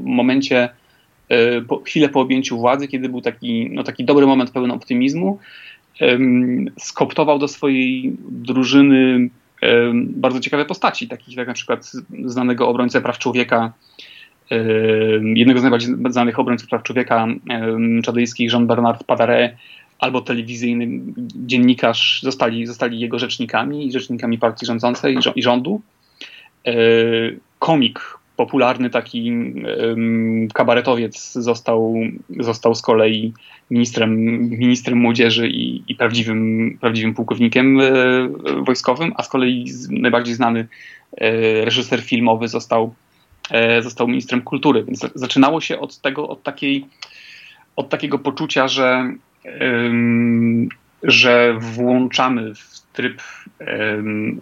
momencie, 0.05 0.69
chwilę 1.87 2.09
po 2.09 2.21
objęciu 2.21 2.59
władzy, 2.59 2.89
kiedy 2.89 3.09
był 3.09 3.21
taki, 3.21 3.71
no, 3.73 3.83
taki 3.83 4.05
dobry 4.05 4.27
moment 4.27 4.51
pełen 4.51 4.71
optymizmu, 4.71 5.39
skoptował 6.79 7.39
do 7.39 7.49
swojej 7.49 8.13
drużyny 8.29 9.31
bardzo 9.95 10.41
ciekawe 10.41 10.65
postaci, 10.65 11.09
takich 11.09 11.37
jak 11.37 11.49
na 11.49 11.55
przykład 11.55 11.93
znanego 12.25 12.69
obrońcę 12.69 13.01
praw 13.01 13.19
człowieka, 13.19 13.73
jednego 15.35 15.61
z 15.61 15.63
najbardziej 15.63 15.95
znanych 16.11 16.39
obrońców 16.39 16.69
praw 16.69 16.83
człowieka 16.83 17.27
czadyjskich, 18.03 18.53
Jean-Bernard 18.53 19.05
Padare, 19.05 19.57
albo 19.99 20.21
telewizyjny 20.21 20.89
dziennikarz 21.47 22.23
zostali, 22.23 22.67
zostali 22.67 23.01
jego 23.01 23.19
rzecznikami 23.19 23.87
i 23.87 23.93
rzecznikami 23.93 24.39
partii 24.39 24.67
rządzącej 24.67 25.19
i 25.35 25.43
rządu. 25.43 25.81
Komik, 27.59 28.16
popularny 28.37 28.91
taki 28.91 29.33
kabaretowiec 30.55 31.33
został, 31.33 31.95
został 32.41 32.75
z 32.75 32.83
kolei 32.83 33.33
ministrem, 33.71 34.15
ministrem 34.49 34.99
młodzieży 34.99 35.49
i, 35.49 35.83
i 35.89 35.95
prawdziwym, 35.95 36.79
prawdziwym 36.81 37.15
pułkownikiem 37.15 37.81
e, 37.81 37.93
wojskowym, 38.67 39.13
a 39.17 39.23
z 39.23 39.29
kolei 39.29 39.67
najbardziej 39.91 40.35
znany 40.35 40.69
e, 41.17 41.65
reżyser 41.65 42.01
filmowy 42.01 42.49
został, 42.49 42.95
został 43.81 44.09
ministrem 44.09 44.43
kultury. 44.43 44.85
Więc 44.85 45.07
zaczynało 45.15 45.61
się 45.61 45.79
od 45.79 45.99
tego, 45.99 46.29
od 46.29 46.43
takiej, 46.43 46.87
od 47.77 47.89
takiego 47.89 48.19
poczucia, 48.19 48.69
że 48.69 49.13
że 51.03 51.57
włączamy 51.61 52.55
w 52.55 52.81
tryb 52.93 53.23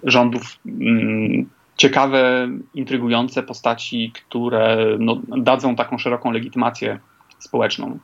rządów 0.04 0.58
mm, 0.66 1.46
ciekawe, 1.76 2.48
intrygujące 2.74 3.42
postaci, 3.42 4.12
które 4.14 4.96
no, 4.98 5.20
dadzą 5.36 5.76
taką 5.76 5.98
szeroką 5.98 6.30
legitymację 6.30 6.98
społeczną. 7.38 7.98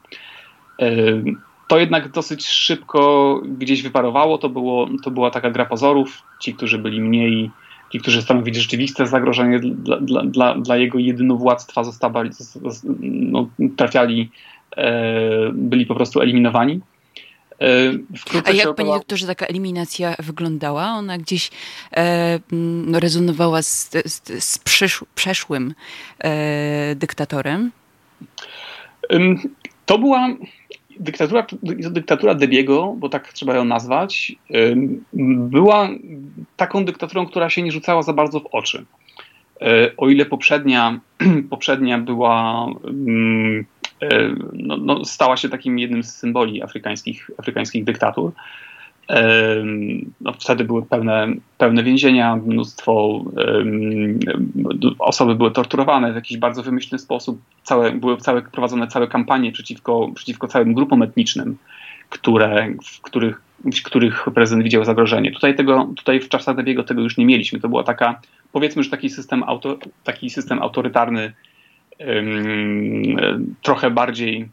To 1.68 1.78
jednak 1.78 2.08
dosyć 2.08 2.46
szybko 2.46 3.40
gdzieś 3.58 3.82
wyparowało. 3.82 4.38
To, 4.38 4.48
było, 4.48 4.88
to 5.04 5.10
była 5.10 5.30
taka 5.30 5.50
gra 5.50 5.64
pozorów. 5.64 6.22
Ci, 6.40 6.54
którzy 6.54 6.78
byli 6.78 7.00
mniej, 7.00 7.50
ci, 7.92 8.00
którzy 8.00 8.22
stanowili 8.22 8.60
rzeczywiste 8.60 9.06
zagrożenie 9.06 9.58
dla, 9.58 9.96
dla, 9.96 10.22
dla, 10.22 10.54
dla 10.54 10.76
jego 10.76 10.98
jedynowładztwa, 10.98 11.84
zostawali, 11.84 12.30
no, 13.00 13.48
trafiali, 13.76 14.30
e, 14.76 15.52
byli 15.52 15.86
po 15.86 15.94
prostu 15.94 16.20
eliminowani. 16.20 16.80
E, 17.60 17.92
A 18.44 18.50
jak, 18.50 18.74
panie 18.74 18.92
doktorze, 18.92 19.26
taka 19.26 19.46
eliminacja 19.46 20.14
wyglądała? 20.18 20.84
Ona 20.86 21.18
gdzieś 21.18 21.50
e, 21.96 22.40
no, 22.86 23.00
rezonowała 23.00 23.62
z, 23.62 23.90
z, 24.04 24.44
z 24.44 24.58
przysz, 24.58 25.04
przeszłym 25.14 25.74
e, 26.18 26.94
dyktatorem? 26.94 27.70
To 29.86 29.98
była 29.98 30.28
dyktatura, 31.00 31.46
dyktatura 31.90 32.34
Debiego, 32.34 32.94
bo 32.98 33.08
tak 33.08 33.32
trzeba 33.32 33.54
ją 33.54 33.64
nazwać, 33.64 34.36
była 35.12 35.88
taką 36.56 36.84
dyktaturą, 36.84 37.26
która 37.26 37.50
się 37.50 37.62
nie 37.62 37.72
rzucała 37.72 38.02
za 38.02 38.12
bardzo 38.12 38.40
w 38.40 38.46
oczy. 38.52 38.84
E, 39.60 39.90
o 39.96 40.08
ile 40.08 40.26
poprzednia, 40.26 41.00
poprzednia 41.50 41.98
była 41.98 42.66
no, 44.52 44.76
no, 44.76 45.04
stała 45.04 45.37
się 45.37 45.49
takim 45.49 45.78
jednym 45.78 46.02
z 46.02 46.16
symboli 46.16 46.62
afrykańskich, 46.62 47.30
afrykańskich 47.38 47.85
dyktatur. 47.85 48.33
E, 49.11 49.54
no, 50.21 50.33
wtedy 50.33 50.64
były 50.64 50.83
pełne, 50.83 51.28
pełne 51.59 51.83
więzienia, 51.83 52.37
mnóstwo 52.37 53.25
osoby 54.99 55.35
były 55.35 55.50
torturowane 55.50 56.12
w 56.12 56.14
jakiś 56.14 56.38
bardzo 56.38 56.62
wymyślny 56.62 56.99
sposób. 56.99 57.40
Całe, 57.62 57.92
były 57.92 58.16
całe, 58.16 58.42
prowadzone 58.42 58.87
całe 58.87 59.09
kampanie 59.09 59.52
przeciwko, 59.52 60.09
przeciwko 60.14 60.49
całym 60.49 60.75
grupom 60.75 61.02
etnicznym, 61.02 61.57
które, 62.09 62.75
w 62.85 63.00
których, 63.00 63.42
w 63.73 63.83
których 63.83 64.26
prezydent 64.35 64.64
widział 64.64 64.85
zagrożenie. 64.85 65.33
Tutaj, 65.33 65.57
tego, 65.57 65.90
tutaj 65.97 66.21
w 66.21 66.28
czasach 66.28 66.57
Debiego 66.57 66.85
tego 66.85 67.02
już 67.02 67.16
nie 67.16 67.26
mieliśmy. 67.26 67.61
To 67.61 67.69
była 67.69 67.83
taka, 67.83 68.21
powiedzmy, 68.52 68.83
że 68.83 68.90
taki 68.90 69.11
system, 69.11 69.42
auto, 69.42 69.78
taki 70.04 70.30
system 70.30 70.62
autorytarny, 70.62 71.33
trochę 73.62 73.90
bardziej 73.90 74.49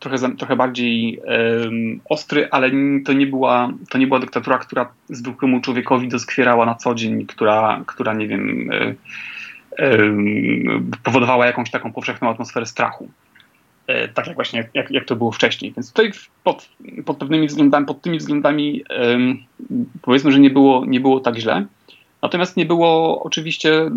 trochę, 0.00 0.36
trochę 0.36 0.56
bardziej 0.56 1.18
um, 1.18 2.00
ostry, 2.04 2.48
ale 2.50 2.70
to 3.04 3.12
nie, 3.12 3.26
była, 3.26 3.72
to 3.90 3.98
nie 3.98 4.06
była 4.06 4.20
dyktatura, 4.20 4.58
która 4.58 4.92
zwykłemu 5.08 5.60
człowiekowi 5.60 6.08
doskwierała 6.08 6.66
na 6.66 6.74
co 6.74 6.94
dzień, 6.94 7.26
która, 7.26 7.82
która 7.86 8.14
nie 8.14 8.28
wiem, 8.28 8.70
y, 8.72 8.96
powodowała 11.02 11.46
jakąś 11.46 11.70
taką 11.70 11.92
powszechną 11.92 12.30
atmosferę 12.30 12.66
strachu. 12.66 13.08
Y, 13.90 14.08
tak 14.14 14.26
jak 14.26 14.34
właśnie 14.34 14.68
jak, 14.74 14.90
jak 14.90 15.04
to 15.04 15.16
było 15.16 15.32
wcześniej. 15.32 15.72
Więc 15.76 15.92
tutaj 15.92 16.12
pod, 16.44 16.68
pod 17.04 17.16
pewnymi 17.16 17.46
względami, 17.46 17.86
pod 17.86 18.02
tymi 18.02 18.18
względami 18.18 18.84
powiedzmy, 20.02 20.32
że 20.32 20.38
nie 20.38 20.50
było, 20.50 20.84
nie 20.86 21.00
było 21.00 21.20
tak 21.20 21.36
źle. 21.36 21.66
Natomiast 22.26 22.56
nie 22.56 22.66
było 22.66 23.22
oczywiście 23.22 23.90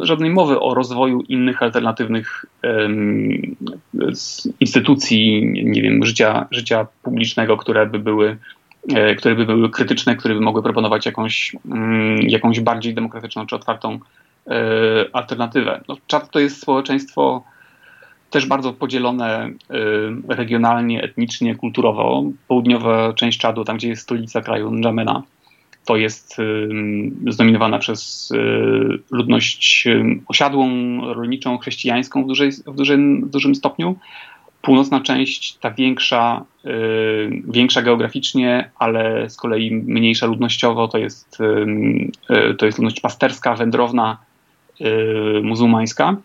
żadnej 0.00 0.30
mowy 0.30 0.60
o 0.60 0.74
rozwoju 0.74 1.20
innych 1.20 1.62
alternatywnych 1.62 2.46
instytucji, 4.60 5.50
nie 5.64 5.82
wiem, 5.82 6.04
życia, 6.04 6.46
życia 6.50 6.86
publicznego, 7.02 7.56
które 7.56 7.86
by 7.86 7.98
były 7.98 8.36
e, 8.94 9.14
które 9.14 9.34
by 9.34 9.46
były 9.46 9.70
krytyczne, 9.70 10.16
które 10.16 10.34
by 10.34 10.40
mogły 10.40 10.62
proponować 10.62 11.06
jakąś, 11.06 11.56
mm, 11.70 12.18
jakąś 12.20 12.60
bardziej 12.60 12.94
demokratyczną 12.94 13.46
czy 13.46 13.56
otwartą 13.56 13.98
e, 14.46 14.54
alternatywę. 15.12 15.80
No, 15.88 15.96
Czad 16.06 16.30
to 16.30 16.38
jest 16.38 16.62
społeczeństwo 16.62 17.44
też 18.30 18.46
bardzo 18.46 18.72
podzielone 18.72 19.28
e, 19.28 19.50
regionalnie, 20.28 21.02
etnicznie, 21.02 21.54
kulturowo. 21.54 22.24
Południowa 22.48 23.12
część 23.12 23.38
Czadu, 23.38 23.64
tam 23.64 23.76
gdzie 23.76 23.88
jest 23.88 24.02
stolica 24.02 24.40
kraju, 24.40 24.70
N'Djamena, 24.70 25.22
to 25.86 25.96
jest 25.96 26.36
zdominowana 27.28 27.78
przez 27.78 28.30
y, 28.30 28.36
ludność 29.10 29.88
osiadłą, 30.28 30.68
rolniczą, 31.14 31.58
chrześcijańską 31.58 32.24
w, 32.24 32.26
dużej, 32.26 32.50
w, 32.66 32.74
dużym, 32.74 33.24
w 33.24 33.30
dużym 33.30 33.54
stopniu. 33.54 33.96
Północna 34.62 35.00
część, 35.00 35.54
ta 35.54 35.70
większa, 35.70 36.44
y, 36.64 37.42
większa 37.48 37.82
geograficznie, 37.82 38.70
ale 38.78 39.30
z 39.30 39.36
kolei 39.36 39.70
mniejsza 39.70 40.26
ludnościowo, 40.26 40.88
to 40.88 40.98
jest, 40.98 41.38
y, 42.30 42.54
to 42.54 42.66
jest 42.66 42.78
ludność 42.78 43.00
pasterska, 43.00 43.54
wędrowna, 43.54 44.18
muzułmańska. 45.42 46.16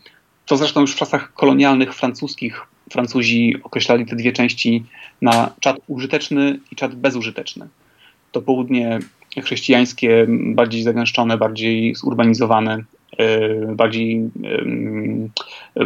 To 0.46 0.58
zresztą 0.58 0.82
już 0.82 0.92
w 0.92 0.96
czasach 0.96 1.34
kolonialnych 1.34 1.94
francuskich 1.94 2.68
Francuzi 2.92 3.56
określali 3.64 4.06
te 4.06 4.16
dwie 4.16 4.32
części 4.32 4.84
na 5.22 5.50
czat 5.60 5.78
użyteczny 5.88 6.60
i 6.72 6.76
czat 6.76 6.96
bezużyteczny. 6.96 7.68
To 8.32 8.42
południe 8.42 9.00
chrześcijańskie, 9.44 10.28
bardziej 10.30 10.84
zagęszczone, 10.84 11.38
bardziej 11.38 11.96
zurbanizowane, 11.96 12.84
e, 13.18 13.76
bardziej 13.76 14.30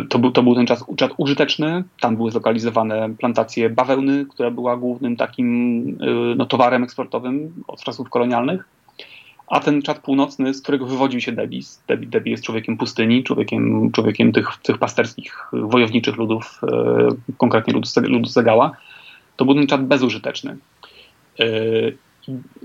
to 0.09 0.19
był, 0.19 0.31
to 0.31 0.43
był 0.43 0.55
ten 0.55 0.67
czas 0.67 0.83
użyteczny. 1.17 1.83
Tam 1.99 2.15
były 2.15 2.31
zlokalizowane 2.31 3.09
plantacje 3.19 3.69
bawełny, 3.69 4.25
która 4.29 4.51
była 4.51 4.77
głównym 4.77 5.15
takim 5.15 5.87
e, 6.01 6.35
no, 6.35 6.45
towarem 6.45 6.83
eksportowym 6.83 7.63
od 7.67 7.83
czasów 7.83 8.09
kolonialnych. 8.09 8.67
a 9.47 9.59
ten 9.59 9.81
czad 9.81 9.99
północny, 9.99 10.53
z 10.53 10.61
którego 10.61 10.85
wywodził 10.85 11.21
się 11.21 11.31
Debis. 11.31 11.83
Debi, 11.87 12.07
Debi 12.07 12.31
jest 12.31 12.43
człowiekiem 12.43 12.77
pustyni, 12.77 13.23
człowiekiem, 13.23 13.91
człowiekiem 13.91 14.31
tych, 14.31 14.47
tych 14.63 14.77
pasterskich, 14.77 15.49
wojowniczych 15.53 16.15
ludów, 16.15 16.61
e, 16.71 17.07
konkretnie 17.37 17.73
ludu, 17.73 17.89
ludu 18.01 18.29
Zagała. 18.29 18.71
To 19.35 19.45
był 19.45 19.55
ten 19.55 19.67
czad 19.67 19.85
bezużyteczny, 19.85 20.57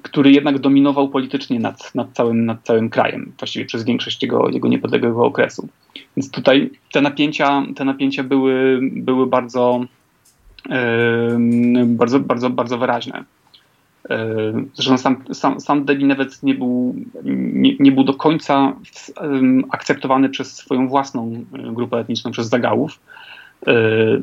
który 0.02 0.32
jednak 0.32 0.58
dominował 0.58 1.08
politycznie 1.08 1.60
nad, 1.60 1.94
nad, 1.94 2.12
całym, 2.12 2.46
nad 2.46 2.62
całym 2.64 2.90
krajem, 2.90 3.32
właściwie 3.38 3.64
przez 3.64 3.84
większość 3.84 4.22
jego, 4.22 4.48
jego 4.48 4.68
niepodległego 4.68 5.24
okresu. 5.24 5.68
Więc 6.16 6.30
tutaj 6.30 6.70
te 6.92 7.00
napięcia, 7.00 7.62
te 7.76 7.84
napięcia 7.84 8.22
były, 8.22 8.80
były 8.82 9.26
bardzo, 9.26 9.80
e, 10.70 11.38
bardzo, 11.86 12.20
bardzo, 12.20 12.50
bardzo 12.50 12.78
wyraźne. 12.78 13.24
E, 14.10 14.52
zresztą 14.74 14.98
sam, 14.98 15.24
sam, 15.32 15.60
sam 15.60 15.84
Debi 15.84 16.04
nawet 16.04 16.42
nie 16.42 16.54
był, 16.54 16.94
nie, 17.24 17.76
nie, 17.80 17.92
był 17.92 18.04
do 18.04 18.14
końca 18.14 18.76
akceptowany 19.70 20.28
przez 20.28 20.56
swoją 20.56 20.88
własną 20.88 21.44
e, 21.54 21.72
grupę 21.72 21.98
etniczną, 21.98 22.30
przez 22.30 22.48
Zagałów. 22.48 23.00
E, 23.66 23.72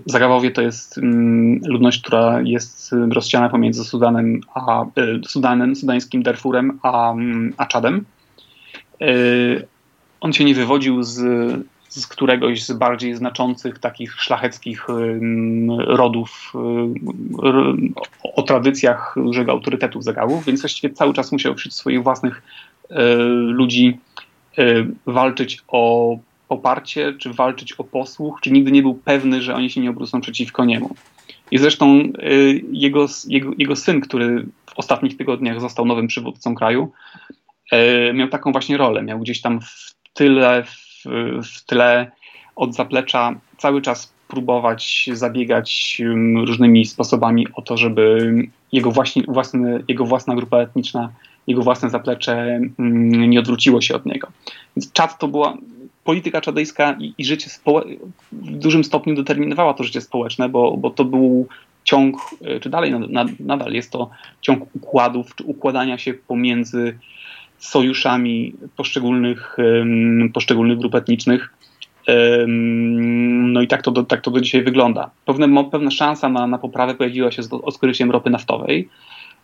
Zagawowie 0.06 0.52
to 0.52 0.62
jest 0.62 0.98
mm, 0.98 1.60
ludność, 1.66 2.02
która 2.02 2.42
jest 2.42 2.96
rozsiana 3.12 3.50
pomiędzy 3.50 3.84
Sudanem, 3.84 4.42
a, 4.54 4.86
Sudanem 5.28 5.76
sudańskim 5.76 6.24
Darfurem 6.24 6.80
a, 6.84 7.12
mm, 7.12 7.54
a 7.58 7.66
Czadem. 7.66 8.06
On 10.20 10.34
się 10.34 10.46
nie 10.46 10.56
wywodził 10.56 11.04
z 11.04 11.20
z 11.90 12.08
któregoś 12.08 12.64
z 12.64 12.72
bardziej 12.72 13.16
znaczących 13.16 13.80
takich 13.80 14.14
szlacheckich 14.14 14.88
rodów 15.78 16.54
o 18.24 18.42
tradycjach 18.42 19.14
dużego 19.16 19.52
autorytetu 19.52 20.02
zagałów, 20.02 20.46
więc 20.46 20.62
właściwie 20.62 20.94
cały 20.94 21.14
czas 21.14 21.32
musiał 21.32 21.56
wśród 21.56 21.74
swoich 21.74 22.04
własnych 22.04 22.42
e, 22.90 23.16
ludzi 23.26 23.98
e, 24.58 24.64
walczyć 25.06 25.64
o 25.68 26.18
poparcie, 26.48 27.14
czy 27.14 27.34
walczyć 27.34 27.74
o 27.74 27.84
posłuch, 27.84 28.42
czy 28.42 28.52
nigdy 28.52 28.72
nie 28.72 28.82
był 28.82 28.96
pewny, 28.96 29.42
że 29.42 29.56
oni 29.56 29.70
się 29.70 29.82
nie 29.82 29.90
obrócą 29.90 30.22
przeciwko 30.22 30.66
niemu. 30.66 30.96
I 31.52 31.58
zresztą 31.58 31.88
e, 31.88 32.34
jego, 32.72 33.06
jego, 33.28 33.52
jego 33.58 33.76
syn, 33.76 34.02
który 34.02 34.46
w 34.66 34.80
ostatnich 34.80 35.18
tygodniach 35.18 35.62
został 35.62 35.86
nowym 35.86 36.08
przywódcą 36.08 36.56
kraju, 36.56 36.92
miał 38.14 38.28
taką 38.28 38.52
właśnie 38.52 38.78
rolę. 38.78 39.04
Miał 39.04 39.20
gdzieś 39.20 39.42
tam 39.42 39.62
w 39.62 39.94
tyle, 40.14 40.64
w 40.64 40.88
w 41.44 41.66
tle 41.66 42.12
od 42.56 42.76
zaplecza 42.76 43.36
cały 43.58 43.82
czas 43.82 44.14
próbować 44.28 45.10
zabiegać 45.14 46.02
różnymi 46.46 46.86
sposobami 46.86 47.48
o 47.54 47.62
to, 47.62 47.78
żeby 47.78 48.34
jego, 48.72 48.92
właśnie, 48.92 49.24
własny, 49.28 49.84
jego 49.88 50.06
własna 50.06 50.36
grupa 50.36 50.58
etniczna, 50.58 51.10
jego 51.48 51.62
własne 51.62 51.90
zaplecze 51.90 52.60
nie 53.28 53.40
odwróciło 53.40 53.82
się 53.82 53.96
od 53.96 54.06
niego. 54.06 54.28
Więc 54.76 54.92
czad 54.92 55.20
to 55.20 55.28
była 55.28 55.58
polityka 56.08 56.42
czadyjska 56.42 56.96
i, 57.00 57.14
i 57.18 57.26
życie 57.26 57.50
w 58.32 58.58
dużym 58.58 58.84
stopniu 58.84 59.16
determinowała 59.16 59.74
to 59.74 59.84
życie 59.84 60.02
społeczne, 60.02 60.50
bo, 60.50 60.78
bo 60.78 60.90
to 60.90 61.06
był 61.06 61.48
ciąg, 61.84 62.18
e, 62.42 62.60
czy 62.60 62.70
dalej 62.70 62.94
nadal 63.40 63.74
jest 63.74 63.92
to 63.92 64.10
ciąg 64.42 64.76
układów, 64.76 65.36
czy 65.36 65.44
układania 65.44 65.98
się 65.98 66.14
pomiędzy 66.14 66.98
sojuszami 67.58 68.54
poszczególnych, 68.76 69.58
poszczególnych 70.34 70.78
grup 70.78 70.96
etnicznych. 70.96 71.54
No 73.48 73.62
i 73.62 73.68
tak 73.68 73.82
to, 73.82 73.92
do, 73.92 74.04
tak 74.04 74.22
to 74.22 74.32
do 74.32 74.42
dzisiaj 74.42 74.64
wygląda. 74.64 75.10
Pewne, 75.26 75.70
pewna 75.72 75.92
szansa 75.92 76.30
na, 76.30 76.48
na 76.48 76.58
poprawę 76.58 76.96
pojawiła 76.96 77.32
się 77.32 77.44
z 77.44 77.54
odkryciem 77.54 78.12
ropy 78.12 78.30
naftowej. 78.30 78.90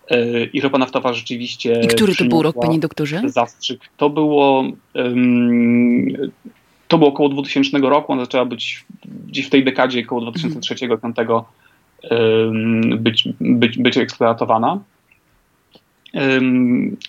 E, 0.09 0.43
I 0.43 0.61
ropa 0.61 0.77
naftowa 0.77 1.13
rzeczywiście. 1.13 1.81
I 1.83 1.87
który 1.87 2.15
to 2.15 2.25
był 2.25 2.41
rok, 2.41 2.55
panie 2.61 2.79
doktorze? 2.79 3.21
Zastrzyk. 3.25 3.81
To 3.97 4.09
było. 4.09 4.63
to 6.87 6.97
było 6.97 7.09
około 7.09 7.29
2000 7.29 7.77
roku. 7.79 8.11
Ona 8.13 8.21
zaczęła 8.21 8.45
być 8.45 8.85
gdzieś 9.27 9.45
w 9.45 9.49
tej 9.49 9.63
dekadzie, 9.63 10.03
około 10.05 10.31
2003-2005 10.31 11.43
być, 12.97 13.29
być, 13.39 13.77
być 13.77 13.97
eksploatowana 13.97 14.79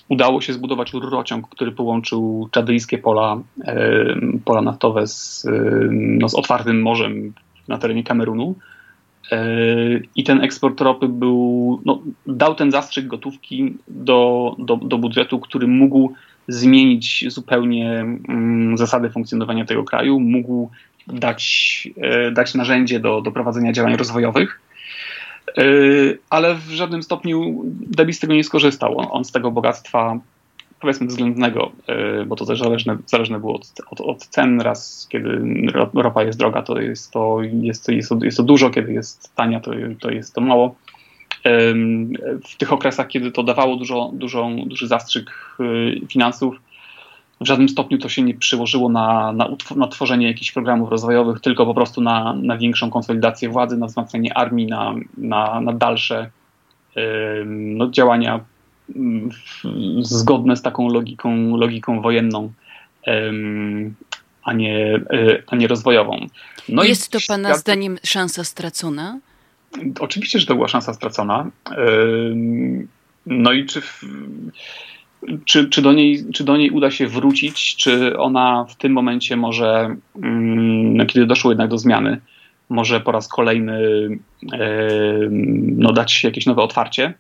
udało 0.09 0.41
się 0.41 0.53
zbudować 0.53 0.93
rurociąg, 0.93 1.49
który 1.49 1.73
połączył 1.73 2.49
czadyjskie 2.51 2.99
pola, 2.99 3.41
pola 4.45 4.63
naftowe 4.63 5.07
z, 5.07 5.47
no, 5.91 6.29
z 6.29 6.35
otwartym 6.35 6.83
morzem 6.83 7.33
na 7.69 7.79
terenie 7.79 8.05
Kamerunu. 8.05 8.55
E, 9.33 9.47
I 10.17 10.25
ten 10.25 10.41
eksport 10.41 10.81
ropy 10.81 11.09
był, 11.09 11.81
no, 11.85 12.03
dał 12.27 12.55
ten 12.55 12.71
zastrzyk 12.71 13.07
gotówki 13.07 13.75
do, 13.89 14.57
do, 14.59 14.77
do 14.77 14.99
budżetu, 14.99 15.41
który 15.41 15.67
mógł 15.67 16.13
zmienić 16.49 17.25
zupełnie 17.29 18.01
mm, 18.29 18.79
zasady 18.79 19.11
funkcjonowania 19.11 19.65
tego 19.65 19.85
kraju, 19.85 20.21
mógł 20.21 20.71
dać, 21.07 21.89
e, 21.97 22.31
dać 22.31 22.55
narzędzie 22.55 23.01
do, 23.01 23.21
do 23.21 23.33
prowadzenia 23.33 23.73
działań 23.73 23.97
rozwojowych. 23.97 24.61
Yy, 25.57 26.19
ale 26.31 26.55
w 26.55 26.71
żadnym 26.71 27.03
stopniu 27.03 27.63
Debbie 27.67 28.15
z 28.15 28.19
tego 28.19 28.35
nie 28.35 28.45
skorzystał. 28.45 28.97
On 29.11 29.25
z 29.25 29.33
tego 29.33 29.51
bogactwa 29.51 30.19
powiedzmy 30.85 31.07
względnego, 31.07 31.73
yy, 31.89 32.27
bo 32.27 32.37
to 32.37 32.47
też 32.47 32.59
zależne, 32.59 32.97
zależne 33.07 33.41
było 33.41 33.55
od, 33.55 33.73
od, 33.91 34.01
od, 34.01 34.27
cen. 34.27 34.61
Raz, 34.61 35.09
kiedy 35.11 35.43
ropa 35.95 36.23
jest 36.23 36.39
droga, 36.39 36.63
to 36.63 36.81
jest 36.81 37.13
to, 37.13 37.39
jest, 37.43 37.89
jest, 37.89 38.09
to, 38.09 38.19
jest 38.23 38.37
to 38.37 38.43
dużo, 38.43 38.71
kiedy 38.71 38.93
jest 38.93 39.35
tania, 39.35 39.61
to, 39.61 39.71
to 40.01 40.11
jest 40.11 40.35
to 40.35 40.41
mało. 40.41 40.75
W 42.49 42.57
tych 42.59 42.73
okresach, 42.73 43.09
kiedy 43.09 43.31
to 43.31 43.43
dawało 43.43 43.77
dużo, 43.77 44.11
dużo, 44.15 44.51
duży 44.67 44.87
zastrzyk 44.87 45.57
finansów, 46.09 46.57
w 47.41 47.47
żadnym 47.47 47.69
stopniu 47.69 47.99
to 47.99 48.09
się 48.09 48.23
nie 48.23 48.35
przyłożyło 48.35 48.89
na, 48.89 49.33
na, 49.33 49.49
na 49.77 49.89
tworzenie 49.89 50.27
jakichś 50.27 50.53
programów 50.53 50.91
rozwojowych, 50.91 51.41
tylko 51.41 51.67
po 51.67 51.75
prostu 51.75 52.01
na, 52.01 52.35
na 52.43 52.57
większą 52.57 52.91
konsolidację 52.91 53.49
władzy, 53.49 53.77
na 53.77 53.87
wzmacnianie 53.87 54.39
armii, 54.39 54.67
na, 54.67 54.95
na, 55.19 55.61
na 55.61 55.73
dalsze 55.73 56.31
no, 57.47 57.91
działania 57.91 58.41
zgodne 60.01 60.57
z 60.57 60.63
taką 60.63 60.89
logiką, 60.89 61.57
logiką 61.57 62.01
wojenną, 62.03 62.53
a, 64.45 64.53
nie, 64.53 64.95
y, 65.13 65.43
a 65.47 65.57
nie 65.57 65.67
rozwojową. 65.67 66.27
No 66.69 66.85
Jest 66.85 67.11
to 67.11 67.19
Pana 67.29 67.49
świat... 67.49 67.61
zdaniem 67.61 67.99
szansa 68.05 68.45
stracona? 68.45 69.19
Oczywiście, 70.01 70.39
że 70.39 70.47
to 70.47 70.55
była 70.55 70.69
szansa 70.69 70.95
stracona. 70.95 71.51
No 73.27 73.53
i 73.53 73.67
czy. 73.67 73.83
Czy, 75.45 75.69
czy, 75.69 75.83
do 75.83 75.93
niej, 75.93 76.25
czy 76.35 76.45
do 76.45 76.57
niej 76.57 76.71
uda 76.71 76.91
się 76.91 77.07
wrócić, 77.07 77.77
czy 77.77 78.19
ona 78.19 78.67
w 78.69 78.77
tym 78.77 78.93
momencie 78.93 79.37
może, 79.37 79.97
mm, 80.17 80.97
no, 80.97 81.07
kiedy 81.07 81.27
doszło 81.27 81.51
jednak 81.51 81.69
do 81.69 81.79
zmiany, 81.79 82.21
może 82.69 83.01
po 83.01 83.13
raz 83.13 83.29
kolejny 83.29 84.09
e, 84.53 84.59
no, 85.77 85.93
dać 85.93 86.25
jakieś 86.25 86.47
nowe 86.47 86.63
otwarcie, 86.63 87.15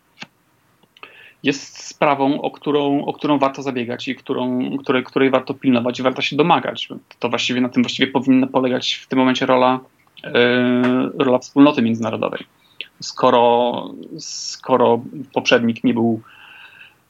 jest 1.44 1.86
sprawą, 1.86 2.40
o 2.40 2.50
którą, 2.50 3.04
o 3.04 3.12
którą 3.12 3.38
warto 3.38 3.62
zabiegać 3.62 4.08
i 4.08 4.14
którą, 4.14 4.70
której, 4.78 5.04
której 5.04 5.30
warto 5.30 5.54
pilnować 5.54 6.00
i 6.00 6.02
warto 6.02 6.22
się 6.22 6.36
domagać. 6.36 6.88
To 7.18 7.28
właściwie 7.28 7.60
na 7.60 7.68
tym 7.68 7.82
właściwie 7.82 8.12
powinna 8.12 8.46
polegać 8.46 8.94
w 8.94 9.06
tym 9.06 9.18
momencie 9.18 9.46
rola, 9.46 9.80
e, 10.24 11.10
rola 11.18 11.38
wspólnoty 11.38 11.82
międzynarodowej. 11.82 12.40
Skoro, 13.00 13.90
skoro 14.18 15.02
poprzednik 15.32 15.84
nie 15.84 15.94
był 15.94 16.20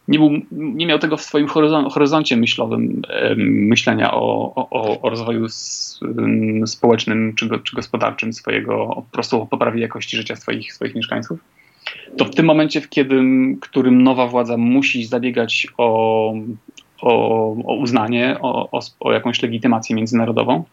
nie, 0.08 0.18
był, 0.18 0.30
nie 0.52 0.86
miał 0.86 0.98
tego 0.98 1.16
w 1.16 1.22
swoim 1.22 1.48
horyzoncie 1.90 2.36
myślowym 2.36 3.02
myślenia 3.36 4.14
o, 4.14 4.52
o, 4.54 5.00
o 5.00 5.10
rozwoju 5.10 5.46
społecznym 6.66 7.34
czy, 7.34 7.48
czy 7.64 7.76
gospodarczym 7.76 8.32
swojego, 8.32 8.86
po 8.86 9.06
prostu 9.12 9.42
o 9.42 9.46
poprawie 9.46 9.80
jakości 9.80 10.16
życia 10.16 10.36
swoich, 10.36 10.72
swoich 10.72 10.94
mieszkańców, 10.94 11.38
to 12.16 12.24
w 12.24 12.34
tym 12.34 12.46
momencie, 12.46 12.80
w 12.80 12.88
kiedy, 12.88 13.22
którym 13.60 14.02
nowa 14.02 14.26
władza 14.26 14.56
musi 14.56 15.04
zabiegać 15.04 15.66
o, 15.78 16.34
o, 17.00 17.48
o 17.64 17.74
uznanie, 17.74 18.36
o, 18.40 18.80
o, 19.00 19.12
jakąś 19.12 19.42
legitymację 19.42 19.96
międzynarodową, 19.96 20.64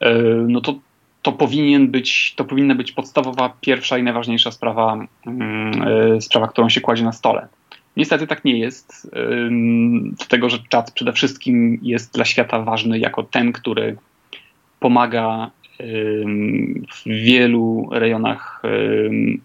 e, 0.00 0.14
no 0.48 0.60
to 0.60 0.74
to 1.22 1.32
powinien 1.32 1.88
być, 1.88 2.34
to 2.36 2.44
powinna 2.44 2.74
być 2.74 2.92
podstawowa, 2.92 3.56
pierwsza 3.60 3.98
i 3.98 4.02
najważniejsza 4.02 4.50
sprawa, 4.50 5.06
e, 6.16 6.20
sprawa, 6.20 6.48
którą 6.48 6.68
się 6.68 6.80
kładzie 6.80 7.04
na 7.04 7.12
stole. 7.12 7.48
Niestety 7.96 8.26
tak 8.26 8.44
nie 8.44 8.58
jest, 8.58 9.10
dlatego 10.18 10.50
że 10.50 10.58
czat 10.68 10.90
przede 10.90 11.12
wszystkim 11.12 11.78
jest 11.82 12.14
dla 12.14 12.24
świata 12.24 12.62
ważny 12.62 12.98
jako 12.98 13.22
ten, 13.22 13.52
który 13.52 13.96
pomaga 14.80 15.50
w 16.94 17.04
wielu 17.06 17.88
rejonach 17.92 18.62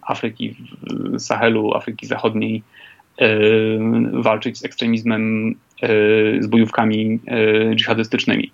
Afryki, 0.02 0.56
Sahelu, 1.18 1.74
Afryki 1.74 2.06
Zachodniej 2.06 2.62
walczyć 4.12 4.58
z 4.58 4.64
ekstremizmem, 4.64 5.54
z 6.40 6.46
bojówkami 6.46 7.20
dżihadystycznymi. 7.74 8.50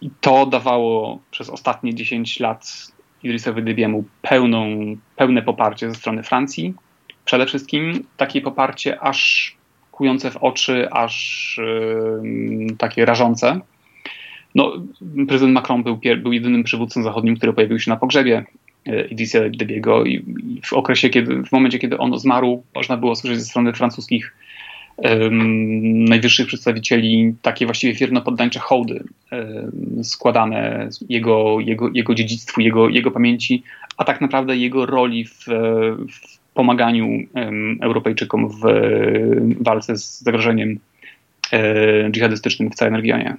I 0.00 0.10
to 0.20 0.46
dawało 0.46 1.18
przez 1.30 1.50
ostatnie 1.50 1.94
10 1.94 2.40
lat 2.40 2.92
Idrisowi 3.22 3.62
Dybiemu 3.62 4.04
pełną, 4.22 4.68
pełne 5.16 5.42
poparcie 5.42 5.88
ze 5.90 5.94
strony 5.94 6.22
Francji, 6.22 6.74
przede 7.24 7.46
wszystkim 7.46 8.04
takie 8.16 8.40
poparcie 8.40 9.00
aż, 9.00 9.54
kujące 9.92 10.30
w 10.30 10.36
oczy, 10.36 10.90
aż 10.90 11.60
takie 12.78 13.04
rażące. 13.04 13.60
No, 14.54 14.72
prezydent 15.28 15.54
Macron 15.54 15.82
był, 15.82 16.00
był 16.22 16.32
jedynym 16.32 16.64
przywódcą 16.64 17.02
zachodnim, 17.02 17.36
który 17.36 17.52
pojawił 17.52 17.78
się 17.78 17.90
na 17.90 17.96
pogrzebie 17.96 18.44
Idrissa 19.10 19.38
Debiego 19.50 20.04
i 20.04 20.24
w 20.64 20.72
okresie, 20.72 21.10
kiedy, 21.10 21.42
w 21.42 21.52
momencie, 21.52 21.78
kiedy 21.78 21.98
on 21.98 22.18
zmarł, 22.18 22.62
można 22.74 22.96
było 22.96 23.16
słyszeć 23.16 23.38
ze 23.38 23.46
strony 23.46 23.72
francuskich 23.72 24.34
um, 24.96 26.04
najwyższych 26.04 26.46
przedstawicieli 26.46 27.34
takie 27.42 27.66
właściwie 27.66 27.94
wiernopoddańcze 27.94 28.60
hołdy 28.60 29.04
um, 29.32 30.04
składane 30.04 30.88
jego, 31.08 31.60
jego, 31.60 31.90
jego 31.94 32.14
dziedzictwu, 32.14 32.60
jego, 32.60 32.88
jego 32.88 33.10
pamięci, 33.10 33.62
a 33.96 34.04
tak 34.04 34.20
naprawdę 34.20 34.56
jego 34.56 34.86
roli 34.86 35.24
w, 35.24 35.44
w 36.12 36.38
pomaganiu 36.54 37.08
um, 37.34 37.78
Europejczykom 37.82 38.48
w 38.48 38.60
walce 39.60 39.96
z 39.96 40.20
zagrożeniem 40.20 40.78
e, 41.52 42.10
dżihadystycznym 42.10 42.70
w 42.70 42.74
całym 42.74 42.94
regionie. 42.94 43.36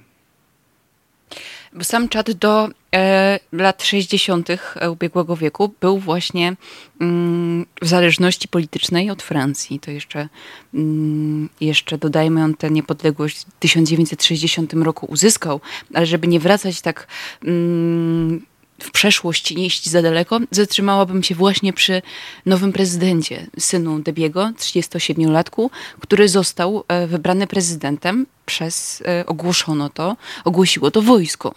Sam 1.82 2.08
czat 2.08 2.30
do 2.30 2.68
e, 2.94 3.38
lat 3.52 3.82
60. 3.82 4.48
ubiegłego 4.90 5.36
wieku 5.36 5.74
był 5.80 5.98
właśnie 5.98 6.56
mm, 7.00 7.66
w 7.82 7.88
zależności 7.88 8.48
politycznej 8.48 9.10
od 9.10 9.22
Francji. 9.22 9.80
To 9.80 9.90
jeszcze, 9.90 10.28
mm, 10.74 11.48
jeszcze 11.60 11.98
dodajmy, 11.98 12.44
on 12.44 12.54
tę 12.54 12.70
niepodległość 12.70 13.38
w 13.38 13.44
1960 13.58 14.72
roku 14.72 15.06
uzyskał, 15.06 15.60
ale 15.94 16.06
żeby 16.06 16.26
nie 16.26 16.40
wracać 16.40 16.80
tak 16.80 17.06
mm, 17.44 18.42
w 18.78 18.90
przeszłość 18.90 19.56
nie 19.56 19.66
iść 19.66 19.88
za 19.88 20.02
daleko, 20.02 20.40
zatrzymałabym 20.50 21.22
się 21.22 21.34
właśnie 21.34 21.72
przy 21.72 22.02
nowym 22.46 22.72
prezydencie, 22.72 23.46
synu 23.58 23.98
Debiego, 23.98 24.50
37-latku, 24.58 25.70
który 26.00 26.28
został 26.28 26.84
e, 26.88 27.06
wybrany 27.06 27.46
prezydentem 27.46 28.26
przez, 28.46 29.02
e, 29.06 29.26
ogłoszono 29.26 29.88
to, 29.88 30.16
ogłosiło 30.44 30.90
to 30.90 31.02
wojsko. 31.02 31.54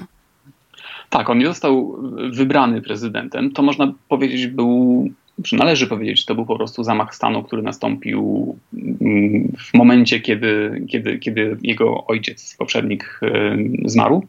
Tak, 1.09 1.29
on 1.29 1.37
nie 1.37 1.45
został 1.45 1.97
wybrany 2.31 2.81
prezydentem. 2.81 3.51
To 3.51 3.61
można 3.61 3.93
powiedzieć 4.07 4.47
był, 4.47 5.09
czy 5.43 5.55
należy 5.55 5.87
powiedzieć, 5.87 6.25
to 6.25 6.35
był 6.35 6.45
po 6.45 6.55
prostu 6.55 6.83
zamach 6.83 7.15
stanu, 7.15 7.43
który 7.43 7.61
nastąpił 7.61 8.55
mm, 8.73 9.51
w 9.57 9.73
momencie, 9.73 10.19
kiedy, 10.19 10.85
kiedy, 10.89 11.19
kiedy 11.19 11.57
jego 11.63 12.07
ojciec, 12.07 12.55
poprzednik, 12.59 13.19
e, 13.23 13.57
zmarł 13.85 14.27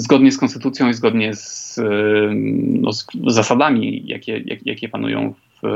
zgodnie 0.00 0.32
z 0.32 0.38
konstytucją 0.38 0.88
i 0.88 0.94
zgodnie 0.94 1.34
z, 1.34 1.80
no, 2.80 2.92
z 2.92 3.06
zasadami, 3.26 4.02
jakie, 4.06 4.42
jak, 4.46 4.66
jakie 4.66 4.88
panują 4.88 5.34
w, 5.62 5.66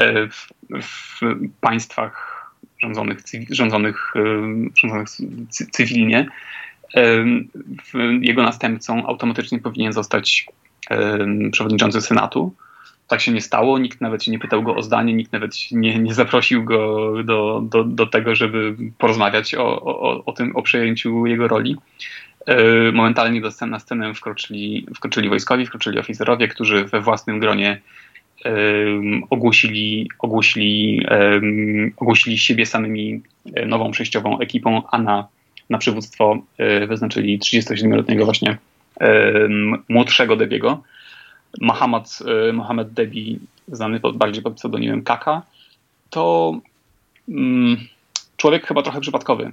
e, 0.00 0.28
w, 0.28 0.48
w, 0.82 1.20
państwach 1.60 2.38
rządzonych, 2.82 3.18
rządzonych, 3.50 4.14
rządzonych 4.74 5.08
cywilnie, 5.70 6.28
jego 8.20 8.42
następcą 8.42 9.06
automatycznie 9.06 9.58
powinien 9.58 9.92
zostać 9.92 10.46
przewodniczący 11.52 12.00
Senatu. 12.00 12.54
Tak 13.08 13.20
się 13.20 13.32
nie 13.32 13.40
stało, 13.40 13.78
nikt 13.78 14.00
nawet 14.00 14.24
się 14.24 14.30
nie 14.30 14.38
pytał 14.38 14.62
go 14.62 14.74
o 14.74 14.82
zdanie, 14.82 15.14
nikt 15.14 15.32
nawet 15.32 15.52
nie, 15.72 15.98
nie 15.98 16.14
zaprosił 16.14 16.64
go 16.64 17.12
do, 17.22 17.62
do, 17.70 17.84
do 17.84 18.06
tego, 18.06 18.34
żeby 18.34 18.76
porozmawiać 18.98 19.54
o, 19.54 19.82
o, 19.82 20.24
o 20.24 20.32
tym, 20.32 20.56
o 20.56 20.62
przejęciu 20.62 21.26
jego 21.26 21.48
roli. 21.48 21.76
E, 22.46 22.92
momentalnie 22.92 23.40
do 23.40 23.50
na 23.66 23.78
scenę 23.78 24.14
wkroczyli, 24.14 24.86
wkroczyli 24.96 25.28
wojskowi, 25.28 25.66
wkroczyli 25.66 25.98
oficerowie, 25.98 26.48
którzy 26.48 26.84
we 26.84 27.00
własnym 27.00 27.38
gronie 27.38 27.80
ogłosili, 29.30 30.10
ogłosili, 30.18 31.06
ogłosili 31.96 32.38
siebie 32.38 32.66
samymi 32.66 33.20
e, 33.54 33.66
nową 33.66 33.90
przejściową 33.90 34.38
ekipą, 34.38 34.82
a 34.90 34.98
na, 34.98 35.28
na 35.70 35.78
przywództwo 35.78 36.38
um, 36.58 36.88
wyznaczyli 36.88 37.38
37-letniego 37.38 38.24
właśnie 38.24 38.58
młodszego 39.88 40.36
Debiego. 40.36 40.82
Mohamed, 41.60 42.18
Mohamed 42.52 42.92
Debi, 42.92 43.38
znany 43.68 44.00
pod, 44.00 44.16
bardziej 44.16 44.42
pod 44.42 44.54
pseudonimem 44.54 45.02
Kaka, 45.02 45.42
to 46.10 46.52
um, 47.28 47.76
człowiek 48.36 48.66
chyba 48.66 48.82
trochę 48.82 49.00
przypadkowy 49.00 49.52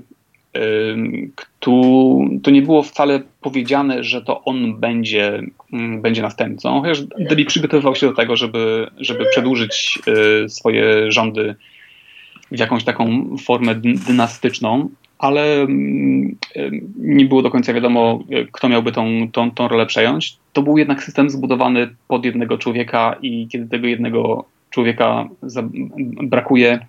to 2.42 2.52
nie 2.52 2.62
było 2.62 2.84
wcale 2.84 3.22
powiedziane, 3.42 4.04
że 4.04 4.22
to 4.22 4.44
on 4.44 4.80
będzie, 4.80 5.42
mm, 5.74 6.02
będzie 6.02 6.22
następcą, 6.22 6.82
chociaż 6.82 7.02
Debi 7.20 7.46
przygotowywał 7.46 7.96
się 7.96 8.08
do 8.08 8.14
tego, 8.14 8.36
żeby, 8.36 8.88
żeby 8.98 9.26
przedłużyć 9.32 10.00
y, 10.46 10.50
swoje 10.50 11.12
rządy 11.12 11.56
w 12.52 12.60
jakąś 12.60 12.84
taką 12.84 13.36
formę 13.38 13.76
dynastyczną, 14.08 14.90
ale 15.20 15.62
mm, 15.62 16.36
nie 16.98 17.26
było 17.26 17.42
do 17.42 17.52
końca 17.52 17.74
wiadomo, 17.74 18.20
kto 18.52 18.70
miałby 18.70 18.92
tą, 18.92 19.32
tą, 19.32 19.52
tą 19.52 19.68
rolę 19.68 19.86
przejąć. 19.86 20.38
To 20.54 20.62
był 20.62 20.78
jednak 20.78 21.04
system 21.04 21.30
zbudowany 21.30 21.96
pod 22.08 22.26
jednego 22.26 22.58
człowieka 22.58 23.16
i 23.22 23.48
kiedy 23.48 23.68
tego 23.68 23.88
jednego 23.88 24.46
człowieka 24.70 25.28
brakuje, 26.24 26.80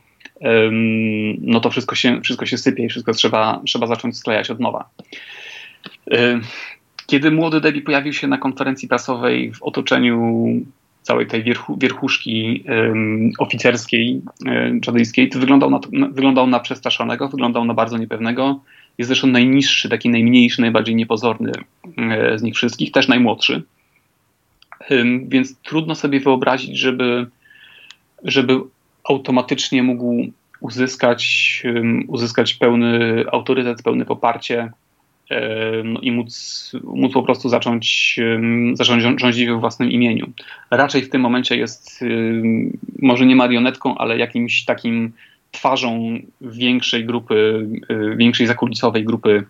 no 1.41 1.61
to 1.61 1.71
wszystko 1.71 1.95
się, 1.95 2.21
wszystko 2.21 2.47
się 2.47 2.59
sypie 2.59 2.85
i 2.85 2.89
wszystko 2.89 3.13
trzeba, 3.13 3.63
trzeba 3.67 3.87
zacząć 3.87 4.19
sklejać 4.19 4.51
od 4.51 4.61
nowa. 4.61 4.89
Kiedy 7.07 7.31
młody 7.31 7.61
Debbie 7.61 7.83
pojawił 7.83 8.13
się 8.13 8.27
na 8.27 8.39
konferencji 8.39 8.89
prasowej 8.89 9.53
w 9.53 9.63
otoczeniu 9.63 10.47
całej 11.03 11.27
tej 11.27 11.43
wierchu, 11.43 11.77
wierchuszki 11.79 12.65
oficerskiej, 13.39 14.23
um, 14.47 14.81
czadyjskiej, 14.81 15.29
to 15.29 15.39
wyglądał 15.39 15.71
na, 15.71 15.81
wyglądał 16.11 16.47
na 16.47 16.61
przestraszonego, 16.61 17.29
wyglądał 17.29 17.65
na 17.65 17.75
bardzo 17.75 17.99
niepewnego. 17.99 18.61
Jest 18.99 19.09
zresztą 19.09 19.27
najniższy, 19.27 19.89
taki 19.89 20.09
najmniejszy, 20.09 20.61
najbardziej 20.61 20.95
niepozorny 20.95 21.53
um, 21.97 22.39
z 22.39 22.43
nich 22.43 22.55
wszystkich, 22.55 22.93
też 22.93 23.09
najmłodszy. 23.09 23.63
Więc 25.29 25.59
trudno 25.63 25.95
sobie 25.95 26.21
wyobrazić, 26.21 26.79
żeby, 26.79 27.27
żeby 28.25 28.61
automatycznie 29.09 29.83
mógł 29.83 30.15
uzyskać, 30.61 31.63
uzyskać 32.09 32.55
pełny 32.55 33.25
autorytet, 33.33 33.83
pełne 33.83 34.05
poparcie 34.05 34.71
no 35.85 36.01
i 36.01 36.13
móc, 36.13 36.73
móc 36.85 37.13
po 37.13 37.23
prostu 37.23 37.49
zacząć, 37.49 38.17
zacząć 38.73 39.21
rządzić 39.21 39.47
we 39.49 39.59
własnym 39.59 39.91
imieniu. 39.91 40.33
Raczej 40.71 41.03
w 41.03 41.11
tym 41.11 41.21
momencie 41.21 41.57
jest 41.57 42.05
może 43.03 43.27
nie 43.27 43.37
marionetką, 43.37 43.99
ale 43.99 44.19
jakimś 44.19 44.65
takim 44.65 45.13
twarzą 45.51 46.19
większej 46.41 47.05
grupy, 47.05 47.69
y, 47.91 48.17
większej 48.17 48.47
zakulisowej 48.47 49.05
grupy 49.05 49.45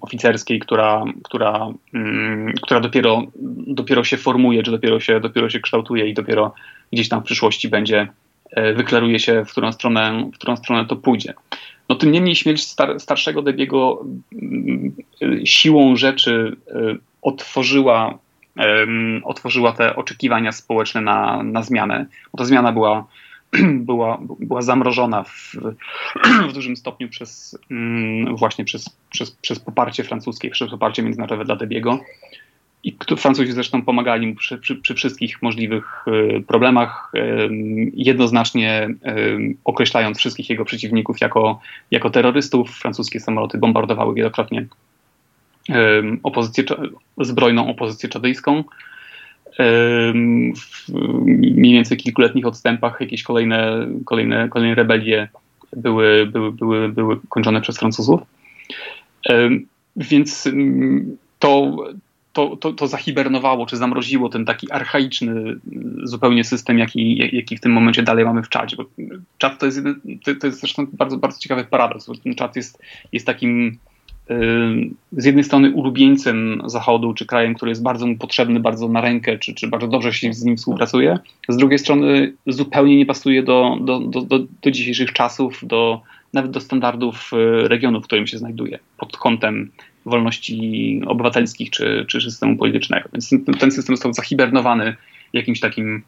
oficerskiej, 0.00 0.58
która, 0.58 1.04
która, 1.22 1.68
która 2.62 2.80
dopiero, 2.80 3.22
dopiero 3.66 4.04
się 4.04 4.16
formuje, 4.16 4.62
czy 4.62 4.70
dopiero 4.70 5.00
się, 5.00 5.20
dopiero 5.20 5.50
się 5.50 5.60
kształtuje 5.60 6.08
i 6.08 6.14
dopiero 6.14 6.54
gdzieś 6.92 7.08
tam 7.08 7.20
w 7.20 7.24
przyszłości 7.24 7.68
będzie, 7.68 8.08
wyklaruje 8.74 9.18
się, 9.18 9.44
w 9.44 9.50
którą 9.50 9.72
stronę, 9.72 10.30
w 10.34 10.38
którą 10.38 10.56
stronę 10.56 10.86
to 10.86 10.96
pójdzie. 10.96 11.34
No 11.88 11.96
tym 11.96 12.12
niemniej 12.12 12.36
śmierć 12.36 12.62
star 12.62 13.00
starszego 13.00 13.42
Debiego 13.42 14.04
mm, 14.32 14.92
siłą 15.44 15.96
rzeczy 15.96 16.56
e, 16.68 16.96
otworzyła, 17.22 18.18
otworzyła 19.24 19.72
te 19.72 19.96
oczekiwania 19.96 20.52
społeczne 20.52 21.00
na, 21.00 21.42
na 21.42 21.62
zmianę. 21.62 22.06
Bo 22.32 22.38
ta 22.38 22.44
zmiana 22.44 22.72
była, 22.72 23.06
była, 23.90 24.18
była 24.40 24.62
zamrożona 24.62 25.22
w, 25.22 25.56
w 26.50 26.52
dużym 26.52 26.76
stopniu 26.76 27.08
przez 27.08 27.58
mm, 27.70 28.36
właśnie 28.36 28.64
przez, 28.64 28.96
przez, 29.10 29.30
przez 29.30 29.60
poparcie 29.60 30.04
francuskie, 30.04 30.50
przez 30.50 30.70
poparcie 30.70 31.02
międzynarodowe 31.02 31.44
dla 31.44 31.56
Debiego 31.56 32.00
i 32.84 32.96
Francuzi 33.16 33.52
zresztą 33.52 33.82
pomagali 33.82 34.26
mu 34.26 34.34
przy, 34.34 34.58
przy, 34.58 34.76
przy 34.76 34.94
wszystkich 34.94 35.42
możliwych 35.42 36.04
y, 36.08 36.42
problemach, 36.46 37.12
y, 37.14 37.48
jednoznacznie 37.94 38.88
y, 39.06 39.56
określając 39.64 40.18
wszystkich 40.18 40.50
jego 40.50 40.64
przeciwników 40.64 41.20
jako, 41.20 41.60
jako 41.90 42.10
terrorystów. 42.10 42.70
Francuskie 42.70 43.20
samoloty 43.20 43.58
bombardowały 43.58 44.14
wielokrotnie 44.14 44.66
opozycję, 46.22 46.64
zbrojną 47.18 47.68
opozycję 47.68 48.08
czadyjską. 48.08 48.64
W 50.56 50.88
mniej 51.26 51.72
więcej 51.72 51.96
kilkuletnich 51.96 52.46
odstępach 52.46 53.00
jakieś 53.00 53.22
kolejne, 53.22 53.86
kolejne, 54.04 54.48
kolejne 54.48 54.74
rebelie 54.74 55.28
były, 55.76 56.26
były, 56.26 56.52
były, 56.52 56.88
były 56.88 57.20
kończone 57.28 57.60
przez 57.60 57.78
Francuzów. 57.78 58.20
Więc 59.96 60.48
to, 61.38 61.76
to, 62.32 62.56
to, 62.56 62.72
to 62.72 62.86
zahibernowało, 62.86 63.66
czy 63.66 63.76
zamroziło 63.76 64.28
ten 64.28 64.44
taki 64.44 64.72
archaiczny 64.72 65.60
zupełnie 66.02 66.44
system, 66.44 66.78
jaki, 66.78 67.36
jaki 67.36 67.56
w 67.56 67.60
tym 67.60 67.72
momencie 67.72 68.02
dalej 68.02 68.24
mamy 68.24 68.42
w 68.42 68.48
czacie. 68.48 68.76
Bo 68.76 68.84
czat 69.38 69.58
to 69.58 69.66
jest, 69.66 69.80
to 70.40 70.46
jest 70.46 70.60
zresztą 70.60 70.86
bardzo, 70.92 71.16
bardzo 71.16 71.38
ciekawy 71.38 71.64
paradoks, 71.64 72.06
bo 72.06 72.14
ten 72.14 72.34
czat 72.34 72.56
jest, 72.56 72.82
jest 73.12 73.26
takim 73.26 73.78
z 75.12 75.24
jednej 75.24 75.44
strony 75.44 75.70
ulubieńcem 75.70 76.62
Zachodu, 76.66 77.14
czy 77.14 77.26
krajem, 77.26 77.54
który 77.54 77.70
jest 77.70 77.82
bardzo 77.82 78.06
mu 78.06 78.16
potrzebny, 78.16 78.60
bardzo 78.60 78.88
na 78.88 79.00
rękę, 79.00 79.38
czy, 79.38 79.54
czy 79.54 79.68
bardzo 79.68 79.88
dobrze 79.88 80.12
się 80.12 80.32
z 80.32 80.44
nim 80.44 80.56
współpracuje, 80.56 81.18
z 81.48 81.56
drugiej 81.56 81.78
strony 81.78 82.32
zupełnie 82.46 82.96
nie 82.96 83.06
pasuje 83.06 83.42
do, 83.42 83.78
do, 83.80 84.00
do, 84.00 84.20
do, 84.22 84.38
do 84.62 84.70
dzisiejszych 84.70 85.12
czasów, 85.12 85.60
do, 85.62 86.00
nawet 86.32 86.50
do 86.50 86.60
standardów 86.60 87.30
regionu, 87.64 88.00
w 88.00 88.04
którym 88.04 88.26
się 88.26 88.38
znajduje, 88.38 88.78
pod 88.98 89.16
kątem 89.16 89.70
wolności 90.06 91.00
obywatelskich 91.06 91.70
czy, 91.70 92.04
czy 92.08 92.20
systemu 92.20 92.56
politycznego. 92.56 93.08
Więc 93.12 93.30
ten 93.60 93.70
system 93.70 93.96
został 93.96 94.12
zahibernowany 94.12 94.96
w 95.32 95.36
jakimś 95.36 95.60
takim 95.60 96.02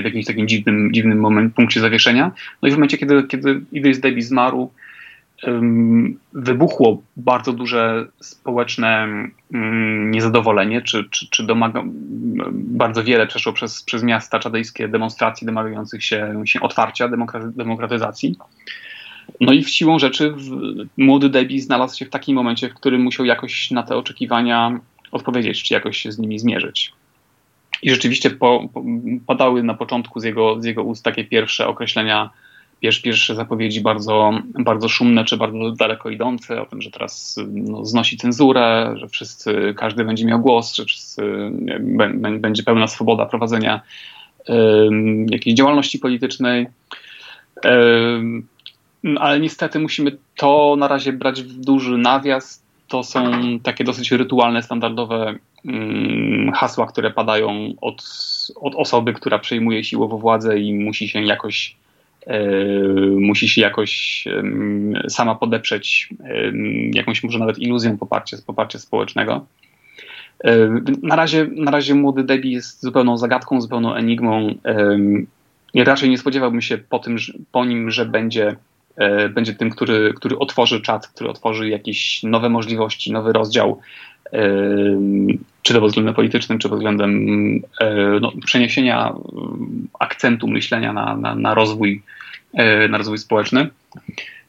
w 0.00 0.04
jakimś 0.04 0.26
takim 0.26 0.48
dziwnym, 0.48 0.92
dziwnym 0.92 1.20
moment, 1.20 1.54
punkcie 1.54 1.80
zawieszenia. 1.80 2.32
No 2.62 2.68
i 2.68 2.72
w 2.72 2.74
momencie, 2.74 2.98
kiedy, 2.98 3.22
kiedy 3.22 3.60
Idris 3.72 4.00
Deby 4.00 4.22
zmarł, 4.22 4.70
wybuchło 6.32 7.02
bardzo 7.16 7.52
duże 7.52 8.06
społeczne 8.20 9.08
niezadowolenie, 10.10 10.82
czy, 10.82 11.08
czy, 11.10 11.30
czy 11.30 11.46
domaga, 11.46 11.82
bardzo 12.52 13.04
wiele 13.04 13.26
przeszło 13.26 13.52
przez, 13.52 13.82
przez 13.82 14.02
miasta 14.02 14.38
czadyjskie 14.38 14.88
demonstracji 14.88 15.46
domagających 15.46 16.04
się, 16.04 16.42
się 16.44 16.60
otwarcia, 16.60 17.08
demokratyzacji. 17.56 18.36
No 19.40 19.52
i 19.52 19.64
w 19.64 19.70
siłą 19.70 19.98
rzeczy 19.98 20.34
młody 20.96 21.28
Debbie 21.28 21.60
znalazł 21.60 21.98
się 21.98 22.04
w 22.04 22.10
takim 22.10 22.36
momencie, 22.36 22.68
w 22.68 22.74
którym 22.74 23.02
musiał 23.02 23.26
jakoś 23.26 23.70
na 23.70 23.82
te 23.82 23.96
oczekiwania 23.96 24.80
odpowiedzieć, 25.12 25.62
czy 25.62 25.74
jakoś 25.74 25.98
się 25.98 26.12
z 26.12 26.18
nimi 26.18 26.38
zmierzyć. 26.38 26.92
I 27.82 27.90
rzeczywiście 27.90 28.30
po, 28.30 28.68
po, 28.74 28.84
padały 29.26 29.62
na 29.62 29.74
początku 29.74 30.20
z 30.20 30.24
jego, 30.24 30.60
z 30.60 30.64
jego 30.64 30.82
ust 30.82 31.04
takie 31.04 31.24
pierwsze 31.24 31.68
określenia, 31.68 32.30
pierwsze, 32.80 33.02
pierwsze 33.02 33.34
zapowiedzi 33.34 33.80
bardzo, 33.80 34.32
bardzo 34.58 34.88
szumne 34.88 35.24
czy 35.24 35.36
bardzo 35.36 35.70
daleko 35.70 36.10
idące 36.10 36.62
o 36.62 36.66
tym, 36.66 36.82
że 36.82 36.90
teraz 36.90 37.36
no, 37.48 37.84
znosi 37.84 38.16
cenzurę, 38.16 38.94
że 38.96 39.08
wszyscy, 39.08 39.74
każdy 39.76 40.04
będzie 40.04 40.24
miał 40.24 40.40
głos, 40.40 40.74
że 40.74 40.84
wszyscy, 40.84 41.22
będzie 42.38 42.62
pełna 42.62 42.86
swoboda 42.86 43.26
prowadzenia 43.26 43.80
um, 44.48 45.26
jakiejś 45.30 45.56
działalności 45.56 45.98
politycznej. 45.98 46.66
Ale 49.18 49.40
niestety 49.40 49.78
musimy 49.78 50.16
to 50.36 50.76
na 50.78 50.88
razie 50.88 51.12
brać 51.12 51.42
w 51.42 51.60
duży 51.60 51.98
nawias. 51.98 52.62
To 52.88 53.02
są 53.02 53.30
takie 53.62 53.84
dosyć 53.84 54.12
rytualne, 54.12 54.62
standardowe 54.62 55.34
um, 55.64 56.52
hasła, 56.54 56.86
które 56.86 57.10
padają 57.10 57.74
od, 57.80 58.02
od 58.60 58.74
osoby, 58.74 59.12
która 59.12 59.38
przejmuje 59.38 59.84
siłowo 59.84 60.18
władzę 60.18 60.58
i 60.58 60.74
musi 60.74 61.08
się 61.08 61.22
jakoś 61.22 61.76
e, 62.26 62.46
musi 63.18 63.48
się 63.48 63.60
jakoś 63.60 64.24
sama 65.08 65.34
podeprzeć 65.34 66.08
jakąś 66.94 67.22
może 67.22 67.38
nawet 67.38 67.58
iluzją 67.58 67.98
poparcia, 67.98 68.36
poparcia 68.46 68.78
społecznego. 68.78 69.46
E, 70.44 70.68
na 71.02 71.16
razie, 71.16 71.46
na 71.56 71.70
razie 71.70 71.94
młody 71.94 72.24
Debbie 72.24 72.52
jest 72.52 72.82
zupełną 72.82 73.16
zagadką, 73.16 73.60
zupełną 73.60 73.94
enigmą. 73.94 74.54
Ja 75.74 75.84
raczej 75.84 76.10
nie 76.10 76.18
spodziewałbym 76.18 76.62
się 76.62 76.78
po, 76.78 76.98
tym, 76.98 77.16
po 77.52 77.64
nim, 77.64 77.90
że 77.90 78.06
będzie 78.06 78.56
będzie 79.30 79.54
tym, 79.54 79.70
który, 79.70 80.12
który 80.16 80.38
otworzy 80.38 80.80
czat, 80.80 81.08
który 81.08 81.30
otworzy 81.30 81.68
jakieś 81.68 82.22
nowe 82.22 82.48
możliwości, 82.48 83.12
nowy 83.12 83.32
rozdział, 83.32 83.80
e, 84.32 84.38
czy 85.62 85.74
to 85.74 85.80
pod 85.80 85.88
względem 85.88 86.14
politycznym, 86.14 86.58
czy 86.58 86.68
pod 86.68 86.78
względem 86.78 87.12
e, 87.80 87.94
no, 88.20 88.32
przeniesienia 88.44 89.14
akcentu 89.98 90.48
myślenia 90.48 90.92
na, 90.92 91.16
na, 91.16 91.34
na, 91.34 91.54
rozwój, 91.54 92.02
na 92.88 92.98
rozwój 92.98 93.18
społeczny. 93.18 93.68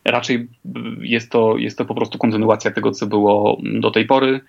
Raczej 0.05 0.47
jest 1.01 1.31
to, 1.31 1.57
jest 1.57 1.77
to 1.77 1.85
po 1.85 1.95
prostu 1.95 2.17
kontynuacja 2.17 2.71
tego, 2.71 2.91
co 2.91 3.07
było 3.07 3.57
do 3.63 3.91
tej 3.91 4.05
pory. 4.05 4.39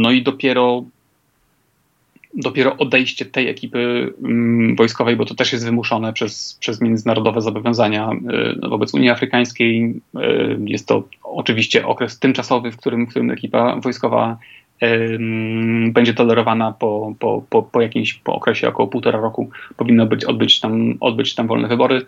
No 0.00 0.10
i 0.10 0.22
dopiero 0.22 0.84
dopiero 2.38 2.76
odejście 2.76 3.24
tej 3.24 3.48
ekipy 3.48 4.12
mm, 4.24 4.76
wojskowej, 4.76 5.16
bo 5.16 5.24
to 5.24 5.34
też 5.34 5.52
jest 5.52 5.64
wymuszone 5.64 6.12
przez, 6.12 6.56
przez 6.60 6.80
międzynarodowe 6.80 7.40
zobowiązania 7.40 8.10
y, 8.64 8.68
wobec 8.68 8.94
Unii 8.94 9.10
Afrykańskiej. 9.10 10.00
Y, 10.16 10.58
jest 10.64 10.88
to 10.88 11.08
oczywiście 11.22 11.86
okres 11.86 12.18
tymczasowy, 12.18 12.72
w 12.72 12.76
którym, 12.76 13.06
w 13.06 13.10
którym 13.10 13.30
ekipa 13.30 13.76
wojskowa 13.76 14.38
będzie 15.88 16.14
tolerowana 16.14 16.72
po, 16.72 17.14
po, 17.18 17.42
po, 17.50 17.62
po 17.62 17.80
jakimś 17.80 18.14
po 18.14 18.34
okresie 18.34 18.68
około 18.68 18.88
półtora 18.88 19.20
roku. 19.20 19.50
Powinno 19.76 20.06
być, 20.06 20.24
odbyć, 20.24 20.60
tam, 20.60 20.94
odbyć 21.00 21.34
tam 21.34 21.46
wolne 21.46 21.68
wybory. 21.68 22.02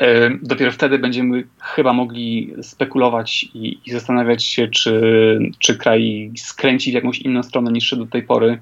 Y, 0.00 0.38
dopiero 0.42 0.72
wtedy 0.72 0.98
będziemy 0.98 1.44
chyba 1.60 1.92
mogli 1.92 2.52
spekulować 2.62 3.44
i, 3.54 3.78
i 3.86 3.90
zastanawiać 3.90 4.44
się, 4.44 4.68
czy, 4.68 5.38
czy 5.58 5.76
kraj 5.76 6.32
skręci 6.36 6.90
w 6.90 6.94
jakąś 6.94 7.18
inną 7.18 7.42
stronę 7.42 7.72
niż 7.72 7.94
do 7.96 8.06
tej 8.06 8.22
pory 8.22 8.58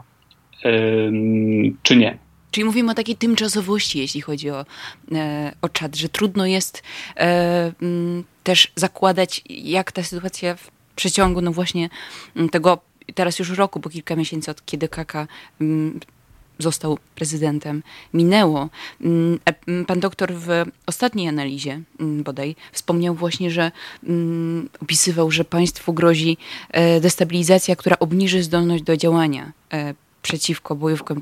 czy 1.82 1.96
nie. 1.96 2.18
Czyli 2.50 2.64
mówimy 2.64 2.92
o 2.92 2.94
takiej 2.94 3.16
tymczasowości, 3.16 3.98
jeśli 3.98 4.20
chodzi 4.20 4.50
o, 4.50 4.66
e, 5.12 5.52
o 5.62 5.68
czat, 5.68 5.96
że 5.96 6.08
trudno 6.08 6.46
jest 6.46 6.82
e, 7.16 7.72
też 8.44 8.72
zakładać, 8.76 9.44
jak 9.48 9.92
ta 9.92 10.02
sytuacja 10.02 10.56
w 10.56 10.70
przeciągu, 10.96 11.40
no 11.40 11.52
właśnie 11.52 11.88
tego 12.52 12.78
teraz 13.14 13.38
już 13.38 13.50
roku, 13.50 13.80
bo 13.80 13.90
kilka 13.90 14.16
miesięcy 14.16 14.50
od 14.50 14.64
kiedy 14.66 14.88
Kaka 14.88 15.26
został 16.58 16.98
prezydentem, 17.14 17.82
minęło. 18.14 18.68
E, 19.66 19.84
pan 19.84 20.00
doktor 20.00 20.34
w 20.34 20.48
ostatniej 20.86 21.28
analizie 21.28 21.80
bodaj 22.00 22.56
wspomniał 22.72 23.14
właśnie, 23.14 23.50
że 23.50 23.72
opisywał, 24.80 25.30
że 25.30 25.44
państwu 25.44 25.92
grozi 25.92 26.36
destabilizacja, 27.00 27.76
która 27.76 27.98
obniży 27.98 28.42
zdolność 28.42 28.82
do 28.82 28.96
działania 28.96 29.52
przeciwko 30.22 30.74
bojówkom 30.74 31.20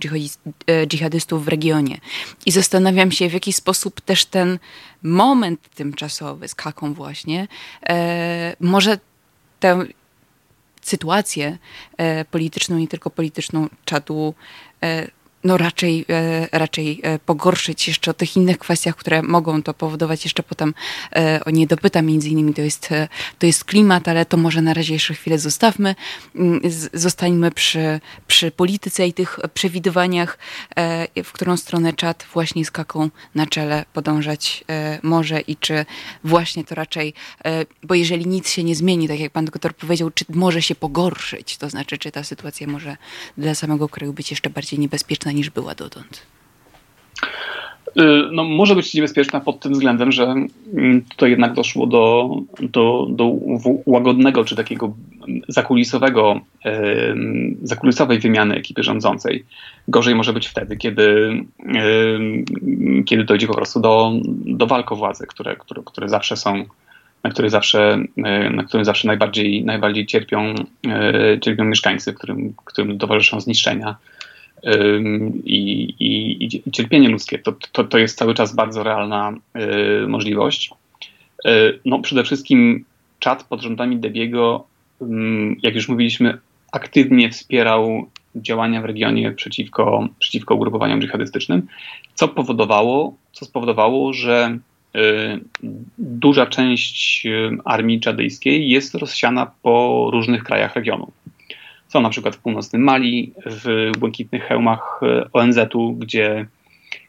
e, 0.67 0.87
dżihadystów 0.87 1.45
w 1.45 1.49
regionie. 1.49 1.99
I 2.47 2.51
zastanawiam 2.51 3.13
się, 3.13 3.29
w 3.29 3.33
jaki 3.33 3.53
sposób 3.53 4.01
też 4.01 4.25
ten 4.25 4.59
moment 5.03 5.69
tymczasowy 5.75 6.49
z 6.49 6.55
Kaką 6.55 6.95
właśnie 6.95 7.49
e, 7.89 8.57
może 8.61 8.99
tę 9.61 9.85
sytuację 10.83 11.59
e, 11.97 12.25
polityczną, 12.25 12.79
nie 12.79 12.89
tylko 12.89 13.11
polityczną 13.11 13.69
czatu 13.85 14.35
e, 14.83 15.09
no 15.45 15.57
raczej, 15.57 16.05
e, 16.09 16.49
raczej 16.59 17.01
e, 17.03 17.19
pogorszyć 17.19 17.89
jeszcze 17.89 18.11
o 18.11 18.15
tych 18.15 18.37
innych 18.37 18.59
kwestiach, 18.59 18.97
które 18.97 19.23
mogą 19.23 19.63
to 19.63 19.75
powodować. 19.75 20.25
Jeszcze 20.25 20.43
potem 20.43 20.75
e, 21.17 21.41
o 21.45 21.51
nie 21.51 21.67
dopytam, 21.67 22.07
między 22.07 22.29
innymi 22.29 22.55
to 22.55 22.63
jest, 22.63 22.89
to 23.39 23.47
jest 23.47 23.65
klimat, 23.65 24.09
ale 24.09 24.27
to 24.27 24.37
może 24.37 24.63
na 24.63 24.75
razie 24.75 24.93
jeszcze 24.95 25.15
chwilę 25.15 25.39
zostawmy. 25.39 25.95
Mm, 26.35 26.61
zostańmy 26.93 27.51
przy, 27.51 28.01
przy 28.27 28.51
polityce 28.51 29.07
i 29.07 29.13
tych 29.13 29.39
przewidywaniach, 29.55 30.39
w 31.25 31.33
którą 31.33 31.57
stronę 31.57 31.93
czat 31.93 32.27
właśnie 32.33 32.65
z 32.65 32.71
kaką 32.71 33.11
na 33.35 33.47
czele 33.47 33.85
podążać 33.93 34.65
może 35.03 35.41
i 35.41 35.57
czy 35.57 35.87
właśnie 36.25 36.65
to 36.65 36.75
raczej, 36.75 37.15
bo 37.83 37.95
jeżeli 37.95 38.27
nic 38.27 38.51
się 38.51 38.65
nie 38.65 38.75
zmieni, 38.75 39.09
tak 39.09 39.21
jak 39.21 39.33
pan 39.33 39.45
doktor 39.45 39.75
powiedział, 39.75 40.11
czy 40.11 40.25
może 40.29 40.63
się 40.63 40.75
pogorszyć, 40.75 41.57
to 41.57 41.71
znaczy, 41.71 41.99
czy 41.99 42.11
ta 42.11 42.25
sytuacja 42.25 42.67
może 42.67 42.97
dla 43.39 43.55
samego 43.55 43.89
kraju 43.89 44.13
być 44.13 44.31
jeszcze 44.31 44.51
bardziej 44.51 44.79
niebezpieczna 44.79 45.28
niż 45.33 45.51
była 45.51 45.75
dotąd? 45.75 46.27
Y, 47.97 48.29
no, 48.33 48.45
może 48.45 48.75
być 48.75 48.95
niebezpieczna 48.95 49.41
pod 49.41 49.61
tym 49.61 49.73
względem, 49.73 50.13
że 50.13 50.35
mm, 50.75 51.03
tutaj 51.03 51.31
jednak 51.31 51.55
doszło 51.55 51.87
do, 51.87 52.31
do, 52.61 53.07
do 53.11 53.33
łagodnego 53.87 54.45
czy 54.45 54.57
takiego 54.57 54.95
zakulisowego, 55.49 56.41
zakulisowej 57.63 58.19
wymiany 58.19 58.55
ekipy 58.55 58.83
rządzącej. 58.83 59.45
Gorzej 59.89 60.15
może 60.15 60.33
być 60.33 60.47
wtedy, 60.47 60.77
kiedy, 60.77 61.31
kiedy 63.07 63.25
dojdzie 63.25 63.47
po 63.47 63.55
prostu 63.55 63.81
do, 63.81 64.13
do 64.47 64.67
walk 64.67 64.93
o 64.93 65.13
które, 65.29 65.57
które, 65.57 65.83
które 65.85 66.09
zawsze 66.09 66.37
są, 66.37 66.65
na 67.25 67.31
które 67.31 67.51
zawsze, 67.51 67.99
y, 68.19 68.51
na 68.51 68.65
którym 68.65 68.85
zawsze 68.85 69.09
najbardziej, 69.09 69.65
najbardziej 69.65 70.07
cierpią, 70.07 70.55
y, 71.35 71.41
cierpią 71.41 71.65
mieszkańcy, 71.65 72.13
którym, 72.13 72.55
którym 72.65 72.99
towarzyszą 72.99 73.41
zniszczenia 73.41 73.97
i, 75.45 75.95
i, 75.99 76.45
i 76.67 76.71
cierpienie 76.71 77.09
ludzkie. 77.09 77.39
To, 77.39 77.53
to, 77.73 77.85
to 77.85 77.99
jest 77.99 78.19
cały 78.19 78.35
czas 78.35 78.55
bardzo 78.55 78.83
realna 78.83 79.33
y, 80.03 80.07
możliwość. 80.07 80.71
Y, 81.47 81.81
no, 81.85 81.99
przede 81.99 82.25
wszystkim 82.25 82.85
czat 83.19 83.45
pod 83.45 83.61
rządami 83.61 83.97
Debiego, 83.97 84.67
jak 85.63 85.75
już 85.75 85.89
mówiliśmy, 85.89 86.39
aktywnie 86.73 87.31
wspierał 87.31 88.07
działania 88.37 88.83
w 88.83 88.85
regionie 88.85 89.33
przeciwko, 89.33 90.09
przeciwko 90.19 90.55
ugrupowaniom 90.55 91.01
dżihadystycznym, 91.01 91.67
co 92.15 92.29
powodowało, 92.29 93.15
co 93.33 93.45
spowodowało, 93.45 94.13
że 94.13 94.59
y, 94.97 95.01
duża 95.99 96.47
część 96.47 97.27
armii 97.65 98.01
czadyjskiej 98.01 98.71
jest 98.71 98.95
rozsiana 98.95 99.51
po 99.63 100.09
różnych 100.13 100.45
krajach 100.45 100.75
regionu. 100.75 101.13
Są 101.89 102.01
na 102.01 102.11
przykład 102.11 102.37
w 102.37 102.39
północnym 102.39 102.83
Mali, 102.83 103.33
w 103.47 103.91
błękitnych 103.99 104.43
hełmach 104.43 105.01
e, 105.03 105.33
ONZ-u, 105.33 105.93
gdzie, 105.93 106.47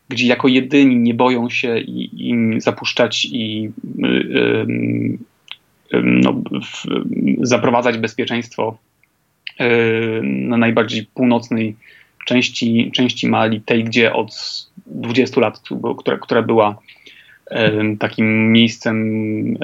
gdzie 0.10 0.28
jako 0.28 0.48
jedyni 0.48 0.96
nie 0.96 1.14
boją 1.14 1.50
się 1.50 1.78
im 1.80 2.62
zapuszczać 2.62 3.26
i, 3.26 3.70
no, 6.04 6.34
w, 6.62 6.86
zaprowadzać 7.42 7.98
bezpieczeństwo 7.98 8.78
na 10.24 10.58
najbardziej 10.58 11.06
północnej 11.06 11.76
części, 12.26 12.92
części 12.94 13.28
Mali, 13.28 13.62
tej, 13.62 13.84
gdzie 13.84 14.14
od 14.14 14.32
20 14.86 15.42
lat, 15.42 15.62
która, 15.98 16.18
która 16.18 16.42
była 16.42 16.80
takim 18.00 18.52
miejscem, 18.52 19.58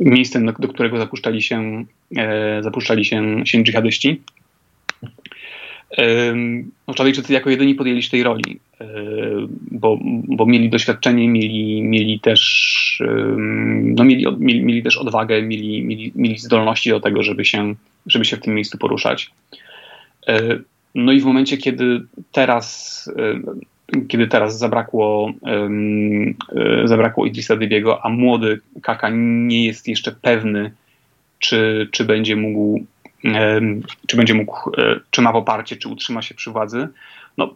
miejscem, 0.00 0.52
do 0.58 0.68
którego 0.68 0.98
zapuszczali 0.98 1.42
się, 1.42 1.84
e, 2.16 2.62
zapuszczali 2.62 3.04
się, 3.04 3.46
się 3.46 3.62
dżihadyści. 3.62 4.20
No, 6.88 6.94
Czadejczycy 6.94 7.32
jako 7.32 7.50
jedyni 7.50 7.74
podjęli 7.74 8.02
się 8.02 8.10
tej 8.10 8.22
roli, 8.22 8.60
e, 8.80 8.86
bo, 9.70 9.98
bo 10.28 10.46
mieli 10.46 10.70
doświadczenie, 10.70 11.28
mieli, 11.28 11.82
mieli, 11.82 12.20
też, 12.20 13.02
no 13.82 14.04
mieli, 14.04 14.26
mieli, 14.38 14.62
mieli 14.64 14.82
też 14.82 14.96
odwagę, 14.96 15.42
mieli, 15.42 15.82
mieli, 15.82 16.12
mieli 16.14 16.38
zdolności 16.38 16.90
do 16.90 17.00
tego, 17.00 17.22
żeby 17.22 17.44
się, 17.44 17.74
żeby 18.06 18.24
się 18.24 18.36
w 18.36 18.40
tym 18.40 18.54
miejscu 18.54 18.78
poruszać. 18.78 19.30
E, 20.26 20.58
no 20.94 21.12
i 21.12 21.20
w 21.20 21.24
momencie, 21.24 21.56
kiedy 21.56 22.00
teraz, 22.32 23.10
kiedy 24.08 24.26
teraz 24.26 24.58
zabrakło, 24.58 25.32
e, 25.46 26.88
zabrakło 26.88 27.26
Idrisa 27.26 27.56
Dybiego, 27.56 28.04
a 28.04 28.08
młody 28.08 28.60
Kaka 28.82 29.08
nie 29.12 29.66
jest 29.66 29.88
jeszcze 29.88 30.12
pewny, 30.12 30.72
czy, 31.38 31.88
czy 31.92 32.04
będzie 32.04 32.36
mógł, 32.36 32.84
czy 34.06 34.16
będzie 34.16 34.34
mógł, 34.34 34.70
e, 34.70 35.00
czy 35.10 35.22
ma 35.22 35.32
poparcie, 35.32 35.76
czy 35.76 35.88
utrzyma 35.88 36.22
się 36.22 36.34
przy 36.34 36.50
władzy, 36.50 36.88
no, 37.38 37.54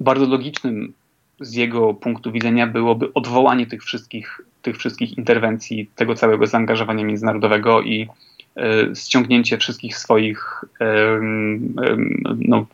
bardzo 0.00 0.26
logicznym 0.26 0.92
z 1.40 1.54
jego 1.54 1.94
punktu 1.94 2.32
widzenia 2.32 2.66
byłoby 2.66 3.12
odwołanie 3.14 3.66
tych 3.66 3.82
wszystkich, 3.82 4.40
tych 4.62 4.76
wszystkich 4.76 5.18
interwencji, 5.18 5.90
tego 5.96 6.14
całego 6.14 6.46
zaangażowania 6.46 7.04
międzynarodowego 7.04 7.82
i 7.82 8.08
e, 8.56 8.96
ściągnięcie 8.96 9.58
wszystkich 9.58 9.96
swoich 9.96 10.64
no, 12.38 12.66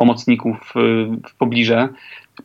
pomocników 0.00 0.72
w 1.28 1.34
pobliże, 1.38 1.88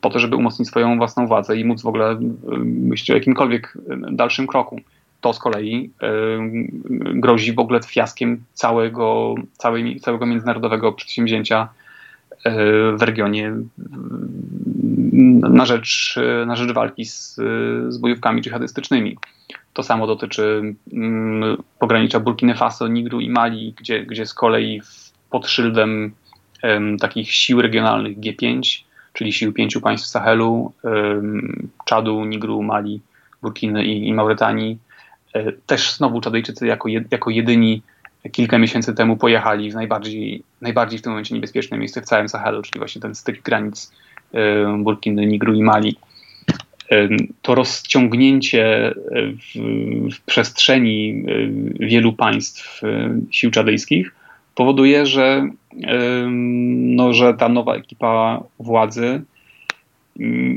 po 0.00 0.10
to, 0.10 0.18
żeby 0.18 0.36
umocnić 0.36 0.68
swoją 0.68 0.96
własną 0.96 1.26
władzę 1.26 1.56
i 1.56 1.64
móc 1.64 1.82
w 1.82 1.86
ogóle 1.86 2.18
myśleć 2.64 3.10
o 3.10 3.14
jakimkolwiek 3.14 3.78
dalszym 4.12 4.46
kroku. 4.46 4.80
To 5.20 5.32
z 5.32 5.38
kolei 5.38 5.90
grozi 6.94 7.52
w 7.52 7.58
ogóle 7.58 7.80
fiaskiem 7.82 8.44
całego, 8.52 9.34
całego 10.00 10.26
międzynarodowego 10.26 10.92
przedsięwzięcia 10.92 11.68
w 12.96 13.02
regionie 13.02 13.52
na 15.50 15.66
rzecz, 15.66 16.18
na 16.46 16.56
rzecz 16.56 16.72
walki 16.72 17.04
z, 17.04 17.34
z 17.88 17.98
bojówkami 17.98 18.42
dżihadystycznymi. 18.42 19.16
To 19.72 19.82
samo 19.82 20.06
dotyczy 20.06 20.74
pogranicza 21.78 22.20
Burkina 22.20 22.54
Faso, 22.54 22.88
Nigru 22.88 23.20
i 23.20 23.30
Mali, 23.30 23.74
gdzie, 23.78 24.06
gdzie 24.06 24.26
z 24.26 24.34
kolei 24.34 24.82
pod 25.30 25.48
szyldem 25.48 26.12
takich 27.00 27.32
sił 27.32 27.62
regionalnych 27.62 28.18
G5, 28.18 28.60
czyli 29.12 29.32
sił 29.32 29.52
pięciu 29.52 29.80
państw 29.80 30.08
Sahelu, 30.08 30.72
Czadu, 31.84 32.24
Nigru, 32.24 32.62
Mali, 32.62 33.00
Burkiny 33.42 33.84
i, 33.84 34.08
i 34.08 34.14
Mauretanii. 34.14 34.78
E, 35.32 35.52
też 35.52 35.92
znowu 35.92 36.20
Czadejczycy 36.20 36.66
jako, 36.66 36.88
jako 36.88 37.30
jedyni 37.30 37.82
kilka 38.32 38.58
miesięcy 38.58 38.94
temu 38.94 39.16
pojechali 39.16 39.70
w 39.70 39.74
najbardziej, 39.74 40.42
najbardziej 40.60 40.98
w 40.98 41.02
tym 41.02 41.12
momencie 41.12 41.34
niebezpieczne 41.34 41.78
miejsce 41.78 42.02
w 42.02 42.04
całym 42.04 42.28
Sahelu, 42.28 42.62
czyli 42.62 42.78
właśnie 42.78 43.00
ten 43.02 43.14
styk 43.14 43.42
granic 43.42 43.92
Burkiny, 44.78 45.26
Nigru 45.26 45.54
i 45.54 45.62
Mali. 45.62 45.96
To 47.42 47.54
rozciągnięcie 47.54 48.94
w, 49.14 49.58
w 50.14 50.20
przestrzeni 50.20 51.24
wielu 51.80 52.12
państw 52.12 52.82
sił 53.30 53.50
czadejskich 53.50 54.14
powoduje, 54.56 55.06
że, 55.06 55.48
no, 56.76 57.12
że 57.12 57.34
ta 57.34 57.48
nowa 57.48 57.74
ekipa 57.74 58.42
władzy 58.58 59.22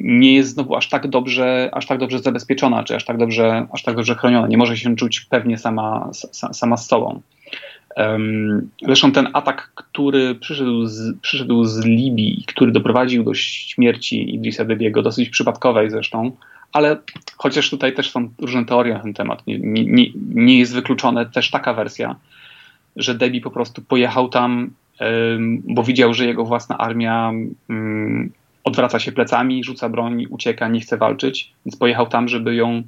nie 0.04 0.36
jest 0.36 0.54
znowu 0.54 0.76
aż 0.76 0.90
tak 0.90 1.08
dobrze, 1.08 1.70
aż 1.74 1.88
tak 1.88 2.00
dobrze 2.00 2.20
zabezpieczona, 2.20 2.84
czy 2.84 2.96
aż 2.96 3.06
tak 3.06 3.18
dobrze, 3.18 3.68
aż 3.74 3.84
tak 3.84 3.96
dobrze 3.96 4.16
chroniona. 4.16 4.48
Nie 4.48 4.58
może 4.58 4.78
się 4.78 4.96
czuć 4.96 5.20
pewnie 5.22 5.58
sama, 5.58 6.10
sama 6.32 6.78
z 6.78 6.88
sobą. 6.88 7.22
Zresztą 8.86 9.12
ten 9.12 9.28
atak, 9.34 9.72
który 9.76 10.36
przyszedł 10.36 10.86
z, 10.86 11.20
przyszedł 11.22 11.64
z 11.64 11.86
Libii, 11.86 12.44
który 12.48 12.72
doprowadził 12.72 13.24
do 13.24 13.34
śmierci 13.34 14.36
Idrisa 14.36 14.66
Debiego, 14.66 15.02
dosyć 15.02 15.30
przypadkowej 15.30 15.90
zresztą, 15.90 16.32
ale 16.74 16.98
chociaż 17.38 17.70
tutaj 17.70 17.94
też 17.94 18.12
są 18.12 18.30
różne 18.42 18.66
teorie 18.66 18.94
na 18.94 19.00
ten 19.00 19.14
temat, 19.14 19.48
nie, 19.48 19.60
nie, 19.60 20.06
nie 20.34 20.60
jest 20.60 20.74
wykluczone 20.74 21.26
też 21.26 21.52
taka 21.52 21.74
wersja, 21.74 22.16
że 22.95 23.15
Debi 23.15 23.41
po 23.41 23.52
prostu 23.52 23.82
pojechał 23.82 24.30
tam, 24.30 24.69
bo 25.63 25.84
widział, 25.84 26.13
że 26.13 26.25
jego 26.25 26.45
własna 26.45 26.78
armia 26.78 27.32
odwraca 28.63 28.99
się 28.99 29.12
plecami, 29.12 29.63
rzuca 29.63 29.89
broń, 29.89 30.25
ucieka, 30.30 30.67
nie 30.67 30.80
chce 30.80 30.97
walczyć, 30.97 31.52
więc 31.65 31.75
pojechał 31.75 32.08
tam, 32.08 32.28
żeby 32.28 32.56
ją 32.56 32.84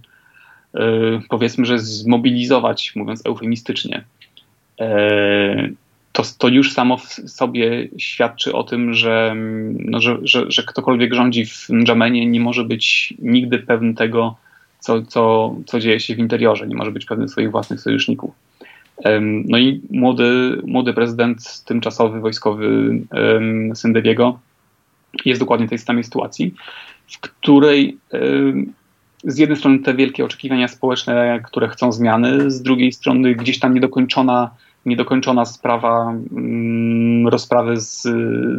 e, 0.75 0.81
powiedzmy, 1.29 1.65
że 1.65 1.79
zmobilizować, 1.79 2.95
mówiąc 2.95 3.25
eufemistycznie. 3.25 4.03
E, 4.79 5.69
to, 6.11 6.23
to 6.37 6.47
już 6.47 6.73
samo 6.73 6.97
w 6.97 7.05
sobie 7.09 7.87
świadczy 7.97 8.53
o 8.53 8.63
tym, 8.63 8.93
że, 8.93 9.35
no, 9.79 10.01
że, 10.01 10.17
że, 10.23 10.45
że 10.47 10.63
ktokolwiek 10.63 11.13
rządzi 11.13 11.45
w 11.45 11.69
N'Djamenie 11.69 12.27
nie 12.27 12.39
może 12.39 12.63
być 12.63 13.13
nigdy 13.19 13.59
pewny 13.59 13.93
tego, 13.93 14.35
co, 14.79 15.01
co, 15.01 15.55
co 15.65 15.79
dzieje 15.79 15.99
się 15.99 16.15
w 16.15 16.19
interiorze, 16.19 16.67
nie 16.67 16.75
może 16.75 16.91
być 16.91 17.05
pewny 17.05 17.27
swoich 17.27 17.51
własnych 17.51 17.81
sojuszników. 17.81 18.31
No 19.45 19.57
i 19.57 19.81
młody, 19.91 20.61
młody 20.65 20.93
prezydent, 20.93 21.63
tymczasowy 21.65 22.19
wojskowy 22.19 22.99
Syndebiego 23.73 24.39
jest 25.25 25.41
dokładnie 25.41 25.67
w 25.67 25.69
tej 25.69 25.79
samej 25.79 26.03
sytuacji, 26.03 26.53
w 27.07 27.19
której 27.19 27.97
z 29.23 29.37
jednej 29.37 29.57
strony 29.57 29.79
te 29.79 29.93
wielkie 29.93 30.25
oczekiwania 30.25 30.67
społeczne, 30.67 31.39
które 31.43 31.67
chcą 31.67 31.91
zmiany, 31.91 32.51
z 32.51 32.61
drugiej 32.61 32.91
strony 32.91 33.35
gdzieś 33.35 33.59
tam 33.59 33.73
niedokończona, 33.73 34.49
niedokończona 34.85 35.45
sprawa 35.45 36.13
rozprawy 37.25 37.77
z, 37.77 38.01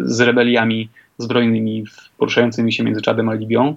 z 0.04 0.20
rebeliami 0.20 0.88
zbrojnymi 1.18 1.84
poruszającymi 2.18 2.72
się 2.72 2.84
między 2.84 3.02
Czadem 3.02 3.28
a 3.28 3.34
Libią 3.34 3.76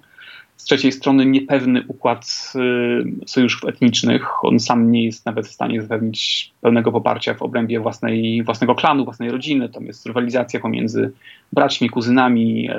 z 0.58 0.64
trzeciej 0.64 0.92
strony 0.92 1.26
niepewny 1.26 1.84
układ 1.88 2.54
y, 2.56 3.26
sojuszów 3.26 3.70
etnicznych. 3.70 4.46
On 4.46 4.60
sam 4.60 4.92
nie 4.92 5.06
jest 5.06 5.26
nawet 5.26 5.48
w 5.48 5.52
stanie 5.52 5.82
zapewnić 5.82 6.52
pełnego 6.62 6.92
poparcia 6.92 7.34
w 7.34 7.42
obrębie 7.42 7.80
własnej, 7.80 8.44
własnego 8.44 8.76
klanu, 8.76 9.06
własnej 9.06 9.30
rodziny. 9.30 9.70
Tam 9.70 9.86
jest 9.86 10.06
rywalizacja 10.06 10.60
pomiędzy 10.60 11.12
braćmi, 11.54 11.90
kuzynami. 11.90 12.70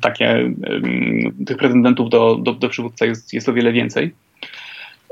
Takie, 0.00 0.54
tych 1.46 1.56
pretendentów 1.56 2.10
do, 2.10 2.36
do, 2.36 2.52
do 2.52 2.68
przywódca 2.68 3.06
jest, 3.06 3.32
jest 3.32 3.48
o 3.48 3.52
wiele 3.52 3.72
więcej. 3.72 4.14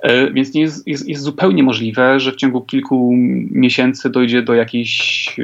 E, 0.02 0.30
więc 0.30 0.54
nie 0.54 0.60
jest, 0.60 0.88
jest, 0.88 1.08
jest, 1.08 1.22
zupełnie 1.22 1.62
możliwe, 1.62 2.20
że 2.20 2.32
w 2.32 2.36
ciągu 2.36 2.60
kilku 2.60 3.12
miesięcy 3.50 4.10
dojdzie 4.10 4.42
do 4.42 4.54
jakiejś 4.54 5.36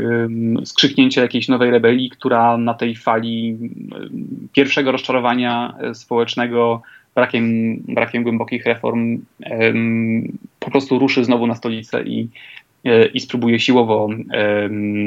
skrzyknięcia 0.64 1.22
jakiejś 1.22 1.48
nowej 1.48 1.70
rebelii, 1.70 2.10
która 2.10 2.56
na 2.56 2.74
tej 2.74 2.96
fali 2.96 3.58
pierwszego 4.52 4.92
rozczarowania 4.92 5.74
e, 5.80 5.94
społecznego 5.94 6.82
brakiem, 7.14 7.76
brakiem 7.76 8.22
głębokich 8.22 8.66
reform 8.66 9.18
po 10.60 10.70
prostu 10.70 10.98
ruszy 10.98 11.24
znowu 11.24 11.46
na 11.46 11.54
stolicę 11.54 12.02
i, 12.02 12.28
e, 12.84 13.06
i 13.06 13.20
spróbuje 13.20 13.60
siłowo 13.60 14.08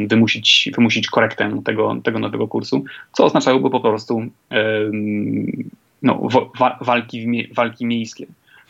wymusić, 0.08 0.70
wymusić 0.76 1.08
korektę 1.08 1.62
tego, 1.66 1.96
tego 2.04 2.20
nowego 2.20 2.48
kursu, 2.48 2.84
co 3.12 3.26
oznaczałoby 3.26 3.70
po 3.70 3.80
prostu 3.80 4.22
no, 6.02 6.28
walki, 6.82 7.48
walki 7.54 7.86
miejskie. 7.86 8.26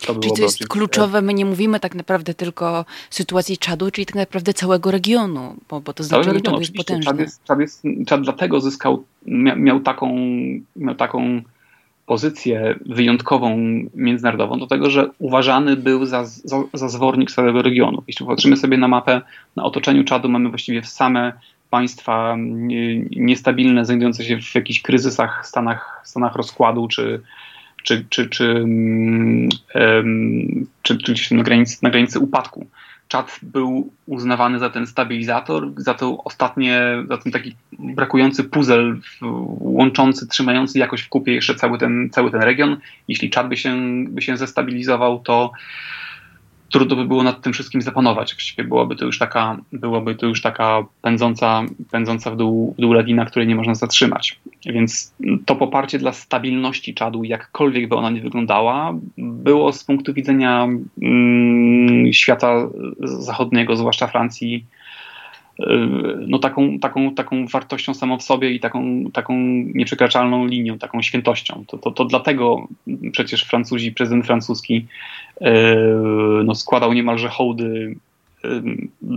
To 0.08 0.16
czyli 0.16 0.36
to 0.36 0.42
jest 0.42 0.68
kluczowe, 0.68 1.22
my 1.22 1.34
nie 1.34 1.46
mówimy 1.46 1.80
tak 1.80 1.96
naprawdę 1.96 2.34
tylko 2.34 2.86
sytuacji 3.10 3.58
Czadu, 3.58 3.92
czyli 3.92 4.06
tak 4.06 4.16
naprawdę 4.16 4.54
całego 4.54 4.92
regionu, 4.92 5.56
bo, 5.70 5.82
bo 5.82 5.94
to 5.94 6.04
znaczenie 6.04 6.34
regionu, 6.34 6.60
jest 6.60 6.76
potężne. 6.76 7.12
Czad, 7.12 7.20
jest, 7.20 7.44
Czad, 7.44 7.60
jest, 7.60 7.84
Czad 8.08 8.22
dlatego 8.22 8.62
zyskał, 8.62 9.04
miał, 9.56 9.80
taką, 9.80 10.16
miał 10.76 10.96
taką 10.96 11.42
pozycję 12.06 12.76
wyjątkową 12.86 13.58
międzynarodową, 13.96 14.60
do 14.60 14.68
tego, 14.68 14.90
że 14.90 15.10
uważany 15.20 15.76
był 15.76 16.06
za, 16.06 16.26
za, 16.26 16.64
za 16.74 16.90
zwornik 16.90 17.32
całego 17.32 17.62
regionu. 17.62 18.04
Jeśli 18.08 18.26
popatrzymy 18.26 18.58
sobie 18.58 18.78
na 18.78 18.88
mapę, 18.88 19.22
na 19.56 19.64
otoczeniu 19.64 20.04
Czadu 20.04 20.30
mamy 20.30 20.50
właściwie 20.50 20.84
same 20.84 21.34
państwa 21.70 22.36
niestabilne, 23.12 23.86
znajdujące 23.86 24.24
się 24.24 24.42
w 24.42 24.56
jakichś 24.56 24.82
kryzysach, 24.82 25.48
stanach, 25.48 26.02
stanach 26.04 26.36
rozkładu, 26.36 26.88
czy, 26.88 27.22
czy, 27.84 28.06
czy, 28.10 28.30
czy, 28.30 28.66
czy 30.82 30.96
gdzieś 30.96 31.32
na 31.32 31.44
granicy, 31.44 31.78
na 31.82 31.90
granicy 31.90 32.20
upadku. 32.20 32.68
Czad 33.08 33.40
był 33.42 33.92
uznawany 34.06 34.60
za 34.60 34.70
ten 34.70 34.88
stabilizator, 34.88 35.72
za 35.78 35.94
to 35.94 36.24
ostatnie, 36.24 36.82
za 37.10 37.18
ten 37.18 37.32
taki 37.32 37.56
brakujący 37.80 38.44
puzzle 38.44 38.96
łączący, 39.60 40.28
trzymający 40.28 40.80
jakoś 40.80 41.02
w 41.02 41.10
kupie 41.10 41.34
jeszcze 41.34 41.56
cały 41.56 41.78
ten, 41.78 42.10
cały 42.12 42.32
ten 42.32 42.42
region. 42.42 42.78
Jeśli 43.08 43.30
Czad 43.30 43.50
by 43.50 43.58
się, 43.58 43.76
by 44.10 44.22
się 44.22 44.38
zestabilizował, 44.38 45.20
to 45.20 45.52
trudno 46.72 46.96
by 46.96 47.06
było 47.06 47.24
nad 47.24 47.42
tym 47.42 47.54
wszystkim 47.54 47.82
zapanować. 47.82 48.34
Właściwie 48.34 48.64
byłaby 48.64 48.96
to 48.96 49.06
już 49.06 49.20
taka, 49.20 49.58
byłaby 49.74 50.16
to 50.16 50.26
już 50.26 50.42
taka 50.42 50.84
pędząca, 51.02 51.64
pędząca 51.92 52.32
w, 52.32 52.38
dół, 52.38 52.76
w 52.78 52.82
dół 52.82 52.94
lawina, 52.94 53.26
której 53.26 53.48
nie 53.48 53.56
można 53.56 53.76
zatrzymać. 53.76 54.40
Więc 54.66 55.14
to 55.46 55.56
poparcie 55.56 56.00
dla 56.00 56.12
stabilności 56.12 56.94
Czadu, 56.94 57.24
jakkolwiek 57.24 57.90
by 57.90 57.96
ona 57.96 58.10
nie 58.10 58.22
wyglądała, 58.22 58.94
było 59.18 59.74
z 59.74 59.84
punktu 59.84 60.14
widzenia 60.14 60.68
mm, 61.02 62.14
świata 62.14 62.68
zachodniego, 63.00 63.76
zwłaszcza 63.76 64.08
Francji, 64.08 64.66
no 66.28 66.40
taką, 66.40 66.80
taką, 66.80 67.16
taką 67.16 67.48
wartością 67.48 67.94
samą 67.94 68.18
w 68.18 68.24
sobie 68.24 68.52
i 68.52 68.60
taką, 68.60 69.04
taką 69.14 69.34
nieprzekraczalną 69.74 70.46
linią, 70.46 70.78
taką 70.78 71.02
świętością. 71.02 71.64
To, 71.68 71.78
to, 71.78 71.92
to 71.92 72.06
dlatego 72.06 72.68
przecież 73.12 73.44
Francuzi, 73.44 73.92
prezydent 73.92 74.26
francuski 74.26 74.86
e, 75.42 75.76
no, 76.44 76.56
składał 76.56 76.94
niemalże 76.94 77.30
hołdy 77.30 77.96
e, 78.44 78.62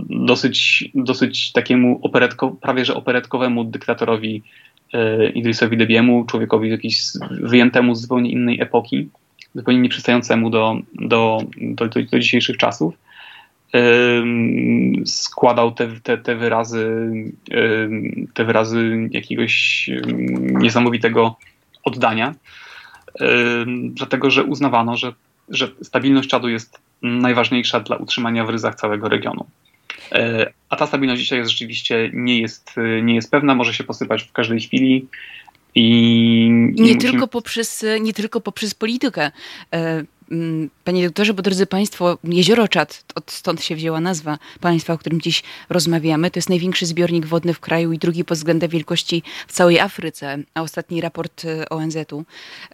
dosyć, 0.09 0.89
dosyć 0.95 1.51
takiemu 1.51 1.99
operetko, 2.01 2.51
prawie 2.51 2.85
że 2.85 2.95
operetkowemu 2.95 3.63
dyktatorowi 3.63 4.43
Idrisowi 5.33 5.77
Debiemu, 5.77 6.25
człowiekowi 6.25 6.69
jakiś 6.69 7.01
wyjętemu 7.41 7.95
z 7.95 8.01
zupełnie 8.01 8.31
innej 8.31 8.61
epoki, 8.61 9.09
zupełnie 9.55 9.81
nieprzystającemu 9.81 10.49
do, 10.49 10.77
do, 10.93 11.37
do, 11.61 11.87
do 11.87 12.19
dzisiejszych 12.19 12.57
czasów 12.57 12.93
składał 15.05 15.71
te, 15.71 15.87
te, 16.03 16.17
te 16.17 16.35
wyrazy, 16.35 17.11
te 18.33 18.45
wyrazy 18.45 19.09
jakiegoś 19.11 19.89
niesamowitego 20.51 21.35
oddania, 21.83 22.35
dlatego 23.75 24.29
że 24.29 24.43
uznawano, 24.43 24.97
że, 24.97 25.13
że 25.49 25.71
stabilność 25.81 26.29
czadu 26.29 26.49
jest 26.49 26.79
najważniejsza 27.01 27.79
dla 27.79 27.97
utrzymania 27.97 28.45
w 28.45 28.49
ryzach 28.49 28.75
całego 28.75 29.09
regionu. 29.09 29.45
E, 30.11 30.53
a 30.69 30.75
ta 30.75 30.87
stabilność 30.87 31.21
dzisiaj 31.21 31.39
jest 31.39 31.51
rzeczywiście 31.51 32.09
nie 32.13 32.39
jest, 32.39 32.75
nie 33.03 33.15
jest 33.15 33.31
pewna, 33.31 33.55
może 33.55 33.73
się 33.73 33.83
posypać 33.83 34.23
w 34.23 34.31
każdej 34.31 34.59
chwili. 34.59 35.07
I, 35.75 36.49
nie, 36.51 36.93
musimy... 36.93 37.01
tylko 37.01 37.27
poprzez, 37.27 37.85
nie 38.01 38.13
tylko 38.13 38.41
poprzez 38.41 38.73
politykę. 38.73 39.31
Mm, 40.31 40.69
panie 40.83 41.07
doktorze, 41.07 41.33
bo 41.33 41.41
drodzy 41.41 41.65
Państwo, 41.65 42.17
Jezioro 42.23 42.67
Czad, 42.67 43.03
stąd 43.27 43.63
się 43.63 43.75
wzięła 43.75 43.99
nazwa 43.99 44.37
państwa, 44.61 44.93
o 44.93 44.97
którym 44.97 45.21
dziś 45.21 45.43
rozmawiamy, 45.69 46.31
to 46.31 46.37
jest 46.37 46.49
największy 46.49 46.85
zbiornik 46.85 47.25
wodny 47.25 47.53
w 47.53 47.59
kraju 47.59 47.91
i 47.91 47.97
drugi 47.97 48.25
pod 48.25 48.37
względem 48.37 48.69
wielkości 48.69 49.23
w 49.47 49.53
całej 49.53 49.79
Afryce. 49.79 50.37
A 50.53 50.61
ostatni 50.61 51.01
raport 51.01 51.45
e, 51.45 51.69
ONZ-u 51.69 52.23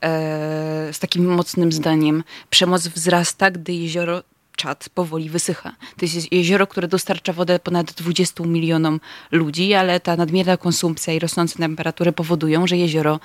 e, 0.02 0.89
z 0.93 0.99
takim 0.99 1.26
mocnym 1.26 1.72
zdaniem. 1.72 2.24
Przemoc 2.49 2.88
wzrasta, 2.88 3.52
gdy 3.52 3.74
jezioro 3.74 4.24
Czad 4.62 4.89
powoli 4.89 5.30
wysycha. 5.30 5.76
To 5.97 6.05
jest 6.05 6.32
jezioro, 6.32 6.68
które 6.68 6.88
dostarcza 6.88 7.34
wodę 7.34 7.59
ponad 7.59 7.91
20 7.93 8.43
milionom 8.43 8.99
ludzi, 9.32 9.74
ale 9.74 9.99
ta 9.99 10.16
nadmierna 10.16 10.57
konsumpcja 10.57 11.14
i 11.14 11.20
rosnące 11.20 11.59
temperatury 11.59 12.12
powodują, 12.12 12.68
że 12.68 12.78
jezioro 12.78 13.20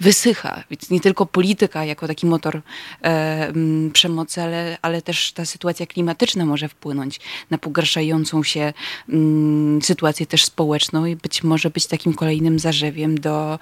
wysycha. 0.00 0.64
Więc 0.70 0.90
nie 0.90 1.00
tylko 1.00 1.26
polityka 1.26 1.84
jako 1.84 2.06
taki 2.06 2.26
motor 2.26 2.60
e, 3.04 3.52
przemocy, 3.92 4.42
ale, 4.42 4.78
ale 4.82 5.02
też 5.02 5.32
ta 5.32 5.44
sytuacja 5.44 5.86
klimatyczna 5.86 6.46
może 6.46 6.68
wpłynąć 6.68 7.20
na 7.50 7.58
pogarszającą 7.58 8.42
się 8.42 8.72
m, 9.08 9.78
sytuację 9.82 10.26
też 10.26 10.44
społeczną 10.44 11.06
i 11.06 11.16
być 11.16 11.42
może 11.42 11.70
być 11.70 11.86
takim 11.86 12.14
kolejnym 12.14 12.58
zarzewiem 12.58 13.20
do 13.20 13.58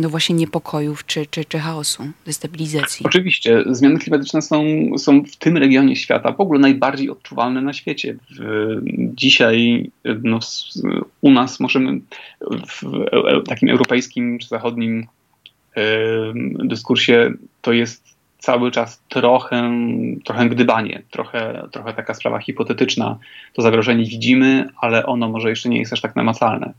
no 0.00 0.08
właśnie 0.08 0.34
niepokojów 0.34 1.06
czy, 1.06 1.26
czy, 1.26 1.44
czy 1.44 1.58
chaosu, 1.58 2.02
destabilizacji. 2.26 3.06
Oczywiście. 3.06 3.64
Zmiany 3.70 3.98
klimatyczne 3.98 4.42
są, 4.42 4.64
są 4.98 5.22
w 5.22 5.36
tym 5.36 5.56
regionie 5.56 5.96
świata 5.96 6.32
w 6.38 6.40
ogóle 6.40 6.58
najbardziej 6.60 7.10
odczuwalne 7.10 7.60
na 7.60 7.72
świecie. 7.72 8.16
Dzisiaj 9.14 9.90
no, 10.22 10.38
u 11.20 11.30
nas 11.30 11.60
możemy 11.60 12.00
w 12.40 12.82
takim 13.48 13.68
europejskim 13.68 14.38
czy 14.38 14.48
zachodnim 14.48 15.06
dyskursie 16.64 17.30
to 17.62 17.72
jest 17.72 18.18
cały 18.38 18.70
czas 18.70 19.02
trochę, 19.08 19.70
trochę 20.24 20.48
gdybanie, 20.48 21.02
trochę, 21.10 21.68
trochę 21.72 21.94
taka 21.94 22.14
sprawa 22.14 22.38
hipotetyczna. 22.38 23.18
To 23.52 23.62
zagrożenie 23.62 24.04
widzimy, 24.04 24.68
ale 24.80 25.06
ono 25.06 25.28
może 25.28 25.50
jeszcze 25.50 25.68
nie 25.68 25.78
jest 25.78 25.92
aż 25.92 26.00
tak 26.00 26.16
namacalne. 26.16 26.72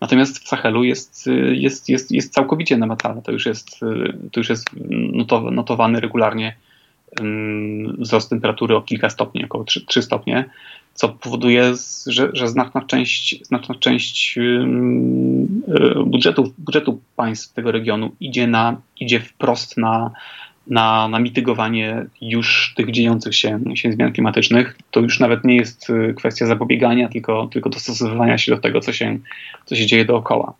Natomiast 0.00 0.38
w 0.38 0.48
Sahelu 0.48 0.84
jest, 0.84 1.28
jest, 1.52 1.88
jest, 1.88 2.12
jest 2.12 2.32
całkowicie 2.32 2.76
namacalne. 2.76 3.22
To 3.22 3.32
już 3.32 3.46
jest, 3.46 3.80
to 4.32 4.40
już 4.40 4.48
jest 4.48 4.70
notowany 5.50 6.00
regularnie 6.00 6.56
wzrost 7.98 8.30
temperatury 8.30 8.76
o 8.76 8.82
kilka 8.82 9.10
stopni, 9.10 9.44
około 9.44 9.64
3, 9.64 9.86
3 9.86 10.02
stopnie, 10.02 10.44
co 10.94 11.08
powoduje, 11.08 11.72
że, 12.06 12.30
że 12.32 12.48
znaczna 12.48 12.82
część, 12.82 13.46
znaczna 13.46 13.74
część 13.74 14.38
budżetu, 16.06 16.54
budżetu 16.58 17.00
państw 17.16 17.54
tego 17.54 17.72
regionu 17.72 18.12
idzie, 18.20 18.46
na, 18.46 18.80
idzie 19.00 19.20
wprost 19.20 19.76
na, 19.76 20.10
na, 20.66 21.08
na 21.08 21.18
mitygowanie 21.18 22.06
już 22.20 22.72
tych 22.76 22.90
dziejących 22.90 23.36
się, 23.36 23.60
się 23.74 23.92
zmian 23.92 24.12
klimatycznych. 24.12 24.78
To 24.90 25.00
już 25.00 25.20
nawet 25.20 25.44
nie 25.44 25.56
jest 25.56 25.90
y, 25.90 26.14
kwestia 26.16 26.46
zapobiegania, 26.46 27.08
tylko, 27.08 27.48
tylko 27.52 27.70
dostosowywania 27.70 28.38
się 28.38 28.54
do 28.54 28.58
tego, 28.60 28.80
co 28.80 28.92
się, 28.92 29.18
co 29.64 29.76
się 29.76 29.86
dzieje 29.86 30.04
dookoła. 30.04 30.54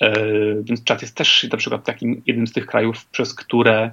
E, 0.00 0.14
więc 0.62 0.84
Czad 0.84 1.02
jest 1.02 1.16
też 1.16 1.46
na 1.52 1.58
przykład 1.58 1.84
takim 1.84 2.22
jednym 2.26 2.46
z 2.46 2.52
tych 2.52 2.66
krajów, 2.66 3.06
przez 3.06 3.34
które 3.34 3.90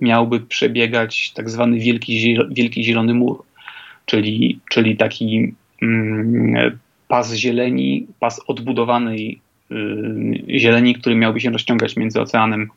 miałby 0.00 0.40
przebiegać 0.40 1.32
tak 1.32 1.50
zwany 1.50 1.78
wielki, 1.78 2.36
wielki 2.50 2.84
zielony 2.84 3.14
mur, 3.14 3.42
czyli, 4.06 4.60
czyli 4.70 4.96
taki 4.96 5.54
mm, 5.82 6.78
pas 7.08 7.34
zieleni, 7.34 8.06
pas 8.20 8.40
odbudowanej 8.46 9.40
y, 9.70 10.58
zieleni, 10.58 10.94
który 10.94 11.16
miałby 11.16 11.40
się 11.40 11.50
rozciągać 11.50 11.96
między 11.96 12.20
Oceanem 12.20 12.68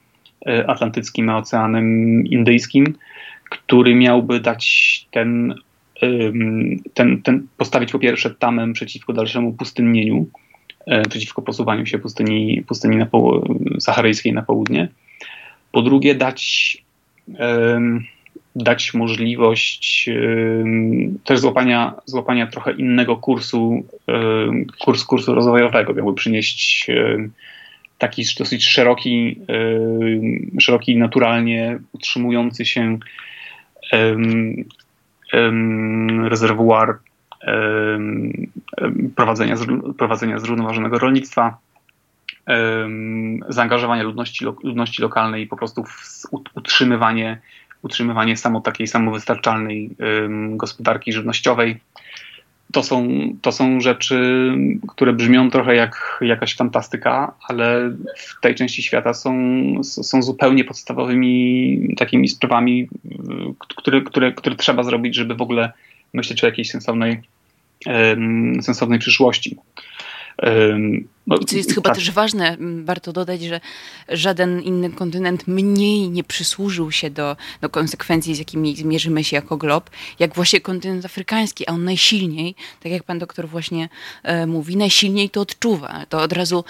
y, 0.47 0.67
Atlantyckim 0.67 1.29
a 1.29 1.37
Oceanem 1.37 1.87
Indyjskim, 2.27 2.95
który 3.49 3.95
miałby 3.95 4.39
dać 4.39 5.05
ten, 5.11 5.55
ten, 6.93 7.21
ten 7.21 7.47
postawić 7.57 7.91
po 7.91 7.99
pierwsze 7.99 8.29
tamem 8.29 8.73
przeciwko 8.73 9.13
dalszemu 9.13 9.53
pustynnieniu, 9.53 10.27
y, 10.87 11.09
przeciwko 11.09 11.41
posuwaniu 11.41 11.85
się 11.85 11.99
pustyni, 11.99 12.63
pustyni 12.67 12.97
na 12.97 13.07
saharyjskiej 13.79 14.33
na 14.33 14.41
południe. 14.41 14.87
Po 15.71 15.81
drugie, 15.81 16.15
dać 16.15 16.77
dać 18.55 18.93
możliwość 18.93 20.09
też 21.23 21.39
złapania, 21.39 21.93
złapania 22.05 22.47
trochę 22.47 22.71
innego 22.71 23.17
kursu, 23.17 23.85
kurs, 24.79 25.05
kursu 25.05 25.35
rozwojowego, 25.35 25.93
miałby 25.93 26.13
przynieść 26.13 26.87
taki 27.97 28.23
dosyć 28.39 28.65
szeroki, 28.65 29.39
szeroki 30.59 30.97
naturalnie 30.97 31.79
utrzymujący 31.93 32.65
się 32.65 32.97
rezerwuar 36.29 36.97
prowadzenia, 39.15 39.55
prowadzenia 39.97 40.39
zrównoważonego 40.39 40.99
rolnictwa, 40.99 41.57
zaangażowanie 43.49 44.03
ludności, 44.03 44.45
ludności 44.63 45.01
lokalnej 45.01 45.43
i 45.43 45.47
po 45.47 45.57
prostu 45.57 45.83
utrzymywanie, 46.55 47.41
utrzymywanie 47.81 48.37
samo 48.37 48.61
takiej 48.61 48.87
samowystarczalnej 48.87 49.89
gospodarki 50.49 51.13
żywnościowej. 51.13 51.79
To 52.71 52.83
są, 52.83 53.07
to 53.41 53.51
są 53.51 53.81
rzeczy, 53.81 54.51
które 54.87 55.13
brzmią 55.13 55.49
trochę 55.49 55.75
jak 55.75 56.19
jakaś 56.21 56.55
fantastyka, 56.55 57.33
ale 57.49 57.91
w 58.17 58.41
tej 58.41 58.55
części 58.55 58.83
świata 58.83 59.13
są, 59.13 59.33
są 59.83 60.21
zupełnie 60.21 60.63
podstawowymi 60.63 61.95
takimi 61.97 62.29
sprawami, 62.29 62.87
które, 63.59 64.01
które, 64.01 64.31
które 64.31 64.55
trzeba 64.55 64.83
zrobić, 64.83 65.15
żeby 65.15 65.35
w 65.35 65.41
ogóle 65.41 65.71
myśleć 66.13 66.43
o 66.43 66.47
jakiejś 66.47 66.69
sensownej, 66.69 67.21
sensownej 68.61 68.99
przyszłości. 68.99 69.57
I 71.27 71.45
co 71.45 71.57
jest 71.57 71.73
chyba 71.73 71.89
tak. 71.89 71.95
też 71.95 72.11
ważne, 72.11 72.57
warto 72.83 73.13
dodać, 73.13 73.41
że 73.41 73.61
żaden 74.09 74.61
inny 74.61 74.89
kontynent 74.89 75.47
mniej 75.47 76.09
nie 76.09 76.23
przysłużył 76.23 76.91
się 76.91 77.09
do, 77.09 77.35
do 77.61 77.69
konsekwencji, 77.69 78.35
z 78.35 78.39
jakimi 78.39 78.75
zmierzymy 78.75 79.23
się 79.23 79.35
jako 79.35 79.57
glob, 79.57 79.89
jak 80.19 80.35
właśnie 80.35 80.61
kontynent 80.61 81.05
afrykański, 81.05 81.67
a 81.67 81.71
on 81.71 81.83
najsilniej, 81.83 82.55
tak 82.83 82.91
jak 82.91 83.03
pan 83.03 83.19
doktor 83.19 83.47
właśnie 83.47 83.89
e, 84.23 84.47
mówi, 84.47 84.77
najsilniej 84.77 85.29
to 85.29 85.41
odczuwa. 85.41 86.05
To 86.09 86.21
od 86.21 86.33
razu 86.33 86.63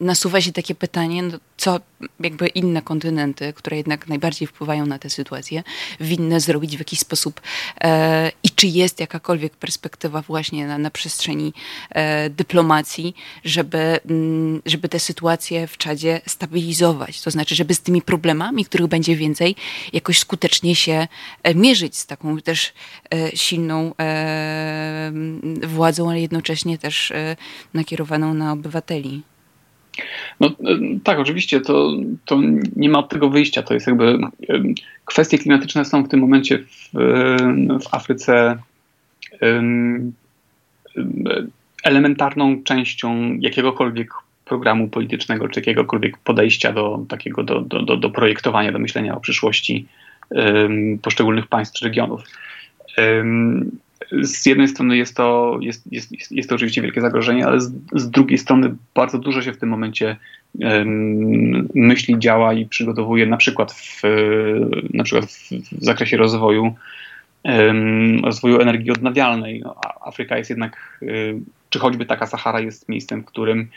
nasuwa 0.00 0.40
się 0.40 0.52
takie 0.52 0.74
pytanie, 0.74 1.22
no, 1.22 1.38
co 1.56 1.80
jakby 2.20 2.46
inne 2.46 2.82
kontynenty, 2.82 3.52
które 3.52 3.76
jednak 3.76 4.08
najbardziej 4.08 4.48
wpływają 4.48 4.86
na 4.86 4.98
tę 4.98 5.10
sytuację, 5.10 5.62
winny 6.00 6.40
zrobić 6.40 6.76
w 6.76 6.78
jakiś 6.78 6.98
sposób 6.98 7.40
e, 7.80 8.32
i 8.42 8.50
czy 8.50 8.66
jest 8.66 9.00
jakakolwiek 9.00 9.56
perspektywa 9.56 10.22
właśnie 10.22 10.66
na, 10.66 10.78
na 10.78 10.90
przestrzeni 10.90 11.52
e, 11.90 12.30
dyplomacji, 12.30 13.14
żeby, 13.44 13.93
mm, 14.10 14.62
żeby 14.66 14.88
tę 14.88 14.98
sytuację 14.98 15.66
w 15.66 15.76
Czadzie 15.76 16.20
stabilizować. 16.26 17.22
To 17.22 17.30
znaczy, 17.30 17.54
żeby 17.54 17.74
z 17.74 17.80
tymi 17.80 18.02
problemami, 18.02 18.64
których 18.64 18.86
będzie 18.86 19.16
więcej, 19.16 19.56
jakoś 19.92 20.18
skutecznie 20.18 20.74
się 20.74 21.08
e, 21.42 21.54
mierzyć 21.54 21.96
z 21.96 22.06
taką 22.06 22.38
też 22.38 22.72
e, 23.14 23.36
silną 23.36 23.94
e, 24.00 25.12
władzą, 25.66 26.10
ale 26.10 26.20
jednocześnie 26.20 26.78
też 26.78 27.12
nakierowaną 27.74 28.34
na 28.34 28.52
obywateli. 28.52 29.22
No 30.40 30.50
tak, 31.04 31.18
oczywiście, 31.18 31.60
to, 31.60 31.92
to 32.24 32.40
nie 32.76 32.88
ma 32.88 32.98
od 32.98 33.08
tego 33.08 33.30
wyjścia. 33.30 33.62
To 33.62 33.74
jest 33.74 33.86
jakby 33.86 34.18
kwestie 35.04 35.38
klimatyczne 35.38 35.84
są 35.84 36.02
w 36.02 36.08
tym 36.08 36.20
momencie 36.20 36.58
w, 36.58 36.90
w 37.82 37.94
Afryce 37.94 38.58
elementarną 41.84 42.62
częścią 42.62 43.36
jakiegokolwiek 43.40 44.10
programu 44.44 44.88
politycznego, 44.88 45.48
czy 45.48 45.60
jakiegokolwiek 45.60 46.18
podejścia 46.18 46.72
do 46.72 47.04
takiego, 47.08 47.42
do, 47.42 47.60
do, 47.60 47.82
do, 47.82 47.96
do 47.96 48.10
projektowania, 48.10 48.72
do 48.72 48.78
myślenia 48.78 49.16
o 49.16 49.20
przyszłości 49.20 49.86
poszczególnych 51.02 51.46
państw 51.46 51.78
czy 51.78 51.84
regionów 51.84 52.24
z 54.22 54.46
jednej 54.46 54.68
strony 54.68 54.96
jest 54.96 55.16
to, 55.16 55.58
jest, 55.60 55.92
jest, 55.92 56.32
jest 56.32 56.48
to 56.48 56.54
oczywiście 56.54 56.82
wielkie 56.82 57.00
zagrożenie, 57.00 57.46
ale 57.46 57.60
z, 57.60 57.72
z 57.92 58.10
drugiej 58.10 58.38
strony 58.38 58.74
bardzo 58.94 59.18
dużo 59.18 59.42
się 59.42 59.52
w 59.52 59.58
tym 59.58 59.68
momencie 59.68 60.16
um, 60.54 61.68
myśli, 61.74 62.18
działa 62.18 62.54
i 62.54 62.66
przygotowuje 62.66 63.26
na 63.26 63.36
przykład 63.36 63.72
w, 63.72 64.02
na 64.94 65.04
przykład 65.04 65.30
w, 65.30 65.50
w 65.72 65.84
zakresie 65.84 66.16
rozwoju 66.16 66.74
um, 67.42 68.24
rozwoju 68.24 68.60
energii 68.60 68.90
odnawialnej. 68.90 69.62
Afryka 70.00 70.38
jest 70.38 70.50
jednak, 70.50 71.00
czy 71.74 71.78
choćby 71.78 72.06
taka 72.06 72.26
Sahara 72.26 72.60
jest 72.60 72.88
miejscem, 72.88 73.22
w 73.22 73.24
którym 73.24 73.68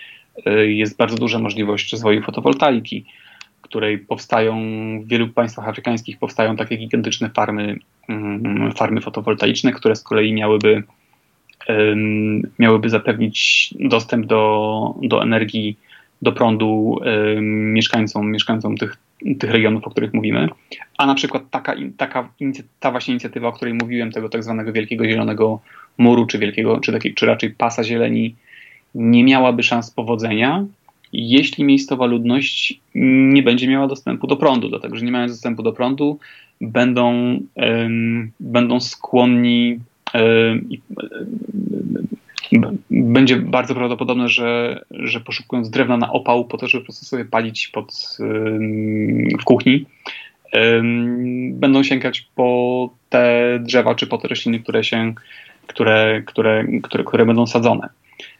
y, 0.48 0.72
jest 0.74 0.98
bardzo 0.98 1.18
duża 1.18 1.39
możliwość 1.39 1.91
rozwoju 1.91 2.22
fotowoltaiki 2.22 3.06
której 3.68 3.98
powstają 3.98 4.56
w 5.02 5.08
wielu 5.08 5.28
państwach 5.28 5.68
afrykańskich 5.68 6.20
powstają 6.20 6.56
takie 6.56 6.78
gigantyczne 6.78 7.30
farmy, 7.30 7.80
mm, 8.10 8.72
farmy 8.72 9.02
fotowoltaiczne, 9.02 9.72
które 9.72 9.95
z 9.95 10.04
kolei 10.04 10.34
miałyby, 10.34 10.84
miałyby 12.60 12.89
zapewnić 12.89 13.74
dostęp 13.80 14.26
do, 14.26 14.95
do 15.02 15.24
energii, 15.24 15.78
do 16.22 16.32
prądu 16.32 17.00
mieszkańcom, 17.41 18.32
mieszkańcom 18.32 18.78
tych, 18.78 18.98
tych 19.39 19.52
regionów, 19.52 19.84
o 19.84 19.89
których 19.89 20.14
mówimy. 20.14 20.50
A 20.98 21.06
na 21.06 21.16
przykład 21.16 21.43
taka, 21.50 21.76
taka 21.98 22.30
ta 22.80 22.91
właśnie 22.91 23.12
inicjatywa, 23.12 23.48
o 23.48 23.54
której 23.54 23.74
mówiłem, 23.74 24.12
tego 24.12 24.30
tak 24.30 24.43
zwanego 24.43 24.74
Wielkiego 24.74 25.06
Zielonego 25.06 25.60
Muru, 25.98 26.26
czy, 26.26 26.39
wielkiego, 26.39 26.80
czy, 26.80 26.91
taki, 26.91 27.14
czy 27.14 27.26
raczej 27.26 27.50
pasa 27.50 27.84
zieleni, 27.84 28.36
nie 28.95 29.24
miałaby 29.24 29.64
szans 29.64 29.91
powodzenia, 29.91 30.66
jeśli 31.14 31.64
miejscowa 31.64 32.06
ludność 32.06 32.80
nie 32.95 33.43
będzie 33.43 33.68
miała 33.68 33.88
dostępu 33.88 34.28
do 34.28 34.36
prądu, 34.36 34.70
dlatego 34.70 34.95
że 34.95 35.06
nie 35.06 35.12
mając 35.12 35.32
dostępu 35.32 35.64
do 35.64 35.74
prądu, 35.74 36.20
będą, 36.62 37.39
będą 38.39 38.80
skłonni. 38.80 39.80
Będzie 42.89 43.36
bardzo 43.36 43.76
prawdopodobne, 43.76 44.28
że, 44.28 44.82
że 44.91 45.20
poszukując 45.20 45.70
drewna 45.70 45.98
na 45.98 46.12
opał 46.12 46.45
po 46.45 46.58
to, 46.58 46.68
żeby 46.68 46.82
po 46.82 46.86
prostu 46.86 47.06
sobie 47.06 47.26
palić 47.26 47.68
pod, 47.68 48.18
w 49.39 49.43
kuchni, 49.43 49.86
będą 51.52 51.84
sięgać 51.84 52.28
po 52.36 52.89
te 53.10 53.60
drzewa 53.64 53.95
czy 53.95 54.08
po 54.08 54.18
te 54.18 54.28
rośliny, 54.28 54.60
które 54.60 54.84
się, 54.84 55.14
które, 55.68 56.24
które, 56.26 56.65
które, 56.84 57.03
które 57.03 57.26
będą 57.26 57.47
sadzone. 57.47 57.89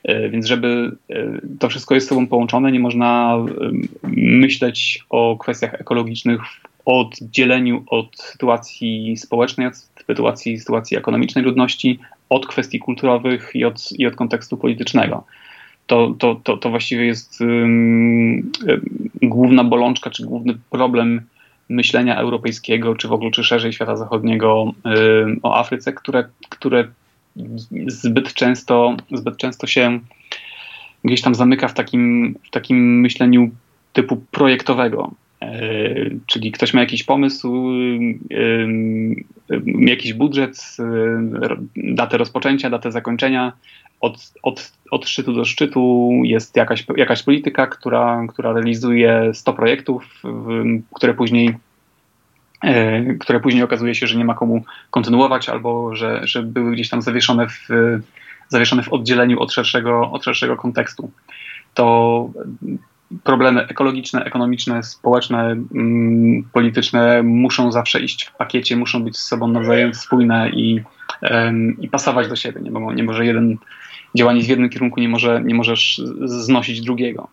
E, 0.04 0.30
więc 0.30 0.46
żeby 0.46 0.92
e, 1.10 1.42
to 1.60 1.70
wszystko 1.70 1.96
jest 1.96 2.08
z 2.08 2.10
sobą 2.10 2.28
połączone, 2.28 2.72
nie 2.72 2.80
można 2.80 3.38
e, 3.38 3.72
myśleć 4.14 5.06
o 5.10 5.38
kwestiach 5.40 5.74
ekologicznych 5.74 6.42
w 6.46 6.60
oddzieleniu 6.86 7.84
od 7.88 8.18
sytuacji 8.18 9.18
społecznej, 9.18 9.68
od 9.68 9.76
sytuacji, 10.08 10.60
sytuacji 10.60 10.98
ekonomicznej 10.98 11.44
ludności, 11.46 12.00
od 12.30 12.48
kwestii 12.48 12.80
kulturowych 12.80 13.52
i 13.54 13.66
od, 13.66 13.92
i 13.92 14.08
od 14.08 14.16
kontekstu 14.16 14.58
politycznego. 14.58 15.24
To, 15.88 16.16
to, 16.20 16.36
to, 16.44 16.58
to 16.58 16.70
właściwie 16.70 17.06
jest 17.06 17.42
um, 17.42 18.52
główna 19.22 19.64
bolączka, 19.64 20.10
czy 20.10 20.24
główny 20.24 20.58
problem 20.70 21.22
myślenia 21.70 22.18
europejskiego, 22.18 22.96
czy 22.96 23.08
w 23.08 23.14
ogóle, 23.14 23.32
czy 23.32 23.44
szerzej 23.44 23.74
świata 23.74 23.96
zachodniego 23.96 24.64
um, 24.64 25.40
o 25.44 25.60
Afryce, 25.60 25.94
które, 25.94 26.24
które 26.50 26.88
zbyt 27.88 28.34
często, 28.34 28.98
zbyt 29.12 29.38
często 29.38 29.68
się 29.68 30.00
gdzieś 31.04 31.22
tam 31.22 31.36
zamyka 31.36 31.68
w 31.68 31.74
takim, 31.74 32.36
w 32.44 32.50
takim 32.50 33.00
myśleniu 33.00 33.50
typu 33.94 34.18
projektowego. 34.32 35.12
E, 35.42 35.60
czyli 36.26 36.52
ktoś 36.52 36.74
ma 36.74 36.80
jakiś 36.80 37.04
pomysł, 37.04 37.70
e, 38.32 38.68
jakiś 39.80 40.14
budżet, 40.14 40.78
e, 40.80 40.84
datę 41.76 42.18
rozpoczęcia, 42.18 42.70
datę 42.70 42.92
zakończenia. 42.92 43.54
Od, 44.02 44.34
od, 44.44 44.72
od 44.92 45.08
szczytu 45.08 45.34
do 45.34 45.46
szczytu 45.46 46.12
jest 46.24 46.56
jakaś, 46.56 46.86
jakaś 46.98 47.24
polityka, 47.24 47.68
która, 47.68 48.26
która 48.30 48.54
realizuje 48.54 49.32
100 49.34 49.54
projektów, 49.54 50.24
które 50.94 51.14
później 51.14 51.56
które 53.20 53.40
później 53.40 53.64
okazuje 53.64 53.96
się, 53.96 54.08
że 54.08 54.18
nie 54.18 54.26
ma 54.26 54.34
komu 54.34 54.64
kontynuować, 54.90 55.50
albo 55.50 55.96
że, 55.96 56.22
że 56.24 56.44
były 56.44 56.72
gdzieś 56.72 56.90
tam 56.90 57.02
zawieszone 57.02 57.48
w, 57.48 57.68
zawieszone 58.50 58.84
w 58.84 58.94
oddzieleniu 58.94 59.40
od 59.40 59.54
szerszego, 59.54 60.12
od 60.12 60.24
szerszego 60.24 60.58
kontekstu. 60.58 61.12
To 61.74 62.30
problemy 63.24 63.68
ekologiczne, 63.68 64.24
ekonomiczne, 64.24 64.84
społeczne, 64.84 65.40
mm, 65.76 66.44
polityczne 66.54 67.24
muszą 67.24 67.72
zawsze 67.72 68.00
iść 68.00 68.26
w 68.26 68.36
pakiecie, 68.36 68.76
muszą 68.76 69.04
być 69.04 69.18
z 69.18 69.28
sobą 69.28 69.48
nawzajem 69.48 69.94
spójne 69.94 70.50
i, 70.50 70.82
i 71.80 71.90
pasować 71.90 72.28
do 72.28 72.36
siebie. 72.36 72.62
Nie, 72.62 72.72
bo 72.72 72.94
nie 72.94 73.04
może 73.04 73.26
jeden 73.26 73.58
działanie 74.16 74.44
w 74.44 74.48
jednym 74.48 74.70
kierunku 74.70 75.00
nie, 75.00 75.10
może, 75.10 75.42
nie 75.46 75.56
możesz 75.56 76.02
znosić 76.26 76.82
drugiego 76.82 77.28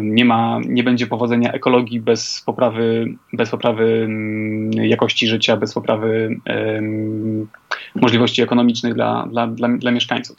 nie 0.00 0.24
ma, 0.24 0.60
nie 0.68 0.82
będzie 0.82 1.06
powodzenia 1.06 1.52
ekologii 1.52 2.00
bez 2.00 2.42
poprawy, 2.46 3.14
bez 3.32 3.50
poprawy 3.50 4.02
mm, 4.04 4.72
jakości 4.72 5.28
życia, 5.28 5.56
bez 5.56 5.74
poprawy 5.74 6.40
możliwości 7.94 8.42
ekonomicznych 8.42 8.94
dla, 8.94 9.26
dla, 9.30 9.46
dla, 9.46 9.68
dla 9.68 9.90
mieszkańców. 9.90 10.36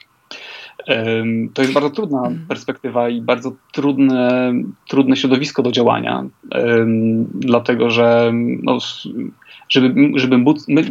To 1.54 1.62
jest 1.62 1.74
bardzo 1.74 1.90
trudna 1.90 2.18
mhm. 2.18 2.46
perspektywa 2.48 3.10
i 3.10 3.22
bardzo 3.22 3.52
trudne, 3.72 4.54
trudne 4.88 5.16
środowisko 5.16 5.64
do 5.64 5.72
działania, 5.72 6.24
dlatego 7.34 7.90
że 7.90 8.32
no, 8.64 8.78
żeby, 9.70 10.12
żeby 10.16 10.38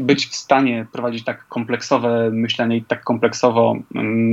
być 0.01 0.27
w 0.27 0.35
stanie 0.35 0.87
prowadzić 0.93 1.25
tak 1.25 1.49
kompleksowe 1.49 2.31
myślenie 2.33 2.77
i 2.77 2.83
tak 2.83 3.05
kompleksowo 3.05 3.77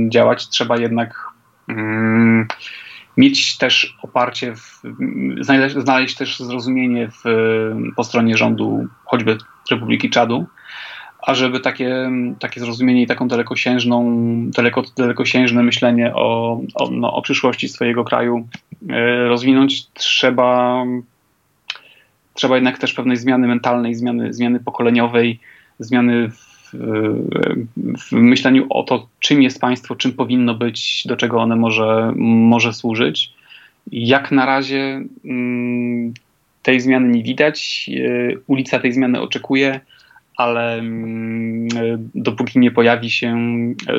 działać, 0.08 0.48
trzeba 0.48 0.76
jednak 0.76 1.30
mieć 3.16 3.58
też 3.58 3.96
oparcie, 4.02 4.56
w, 4.56 4.82
znaleźć, 5.40 5.76
znaleźć 5.76 6.16
też 6.16 6.40
zrozumienie 6.40 7.08
w, 7.08 7.22
po 7.96 8.04
stronie 8.04 8.36
rządu, 8.36 8.86
choćby 9.04 9.38
Republiki 9.70 10.10
Czadu, 10.10 10.46
a 11.22 11.34
żeby 11.34 11.60
takie, 11.60 12.10
takie 12.38 12.60
zrozumienie 12.60 13.02
i 13.02 13.06
taką 13.06 13.28
dalekosiężną, 13.28 14.24
daleko, 14.50 14.82
dalekosiężne 14.96 15.62
myślenie 15.62 16.14
o, 16.14 16.60
o, 16.74 16.90
no, 16.90 17.14
o 17.14 17.22
przyszłości 17.22 17.68
swojego 17.68 18.04
kraju 18.04 18.48
e, 18.90 19.28
rozwinąć, 19.28 19.86
trzeba, 19.86 20.84
trzeba 22.34 22.54
jednak 22.54 22.78
też 22.78 22.92
pewnej 22.92 23.16
zmiany 23.16 23.48
mentalnej, 23.48 23.94
zmiany, 23.94 24.32
zmiany 24.32 24.60
pokoleniowej, 24.60 25.40
zmiany 25.78 26.30
w 26.30 26.49
w 27.98 28.12
myśleniu 28.12 28.66
o 28.70 28.82
to, 28.82 29.08
czym 29.20 29.42
jest 29.42 29.60
państwo, 29.60 29.96
czym 29.96 30.12
powinno 30.12 30.54
być, 30.54 31.04
do 31.06 31.16
czego 31.16 31.40
one 31.40 31.56
może, 31.56 32.12
może 32.16 32.72
służyć. 32.72 33.32
Jak 33.92 34.32
na 34.32 34.46
razie 34.46 35.02
mm, 35.24 36.14
tej 36.62 36.80
zmiany 36.80 37.08
nie 37.08 37.22
widać. 37.22 37.90
E, 37.94 38.34
ulica 38.46 38.78
tej 38.78 38.92
zmiany 38.92 39.20
oczekuje, 39.20 39.80
ale 40.36 40.78
mm, 40.78 41.68
dopóki 42.14 42.58
nie 42.58 42.70
pojawi 42.70 43.10
się, 43.10 43.36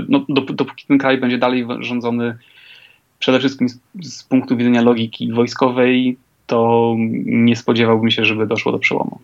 no, 0.10 0.26
dopóki 0.30 0.86
ten 0.88 0.98
kraj 0.98 1.18
będzie 1.18 1.38
dalej 1.38 1.66
rządzony 1.80 2.38
przede 3.20 3.40
wszystkim 3.40 3.70
z, 3.70 3.80
z 4.02 4.24
punktu 4.24 4.58
widzenia 4.58 4.82
logiki 4.82 5.34
wojskowej, 5.34 6.18
to 6.48 6.96
nie 7.26 7.56
spodziewałbym 7.56 8.12
się, 8.12 8.26
żeby 8.26 8.48
doszło 8.48 8.72
do 8.72 8.80
przełomu. 8.80 9.20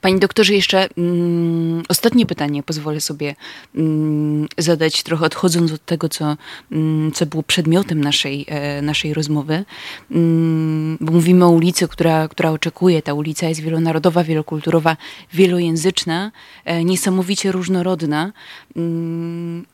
Panie 0.00 0.18
doktorze, 0.18 0.54
jeszcze 0.54 0.88
mm, 0.98 1.82
ostatnie 1.88 2.26
pytanie 2.26 2.62
pozwolę 2.62 3.00
sobie 3.00 3.34
mm, 3.74 4.48
zadać, 4.58 5.02
trochę 5.02 5.26
odchodząc 5.26 5.72
od 5.72 5.84
tego, 5.84 6.08
co, 6.08 6.36
mm, 6.72 7.12
co 7.12 7.26
było 7.26 7.42
przedmiotem 7.42 8.00
naszej, 8.00 8.44
e, 8.48 8.82
naszej 8.82 9.14
rozmowy. 9.14 9.64
Mm, 10.10 10.98
bo 11.00 11.12
mówimy 11.12 11.44
o 11.44 11.50
ulicy, 11.50 11.88
która, 11.88 12.28
która 12.28 12.50
oczekuje. 12.50 13.02
Ta 13.02 13.14
ulica 13.14 13.48
jest 13.48 13.60
wielonarodowa, 13.60 14.24
wielokulturowa, 14.24 14.96
wielojęzyczna, 15.32 16.32
e, 16.64 16.84
niesamowicie 16.84 17.52
różnorodna. 17.52 18.32
Mm, 18.76 19.66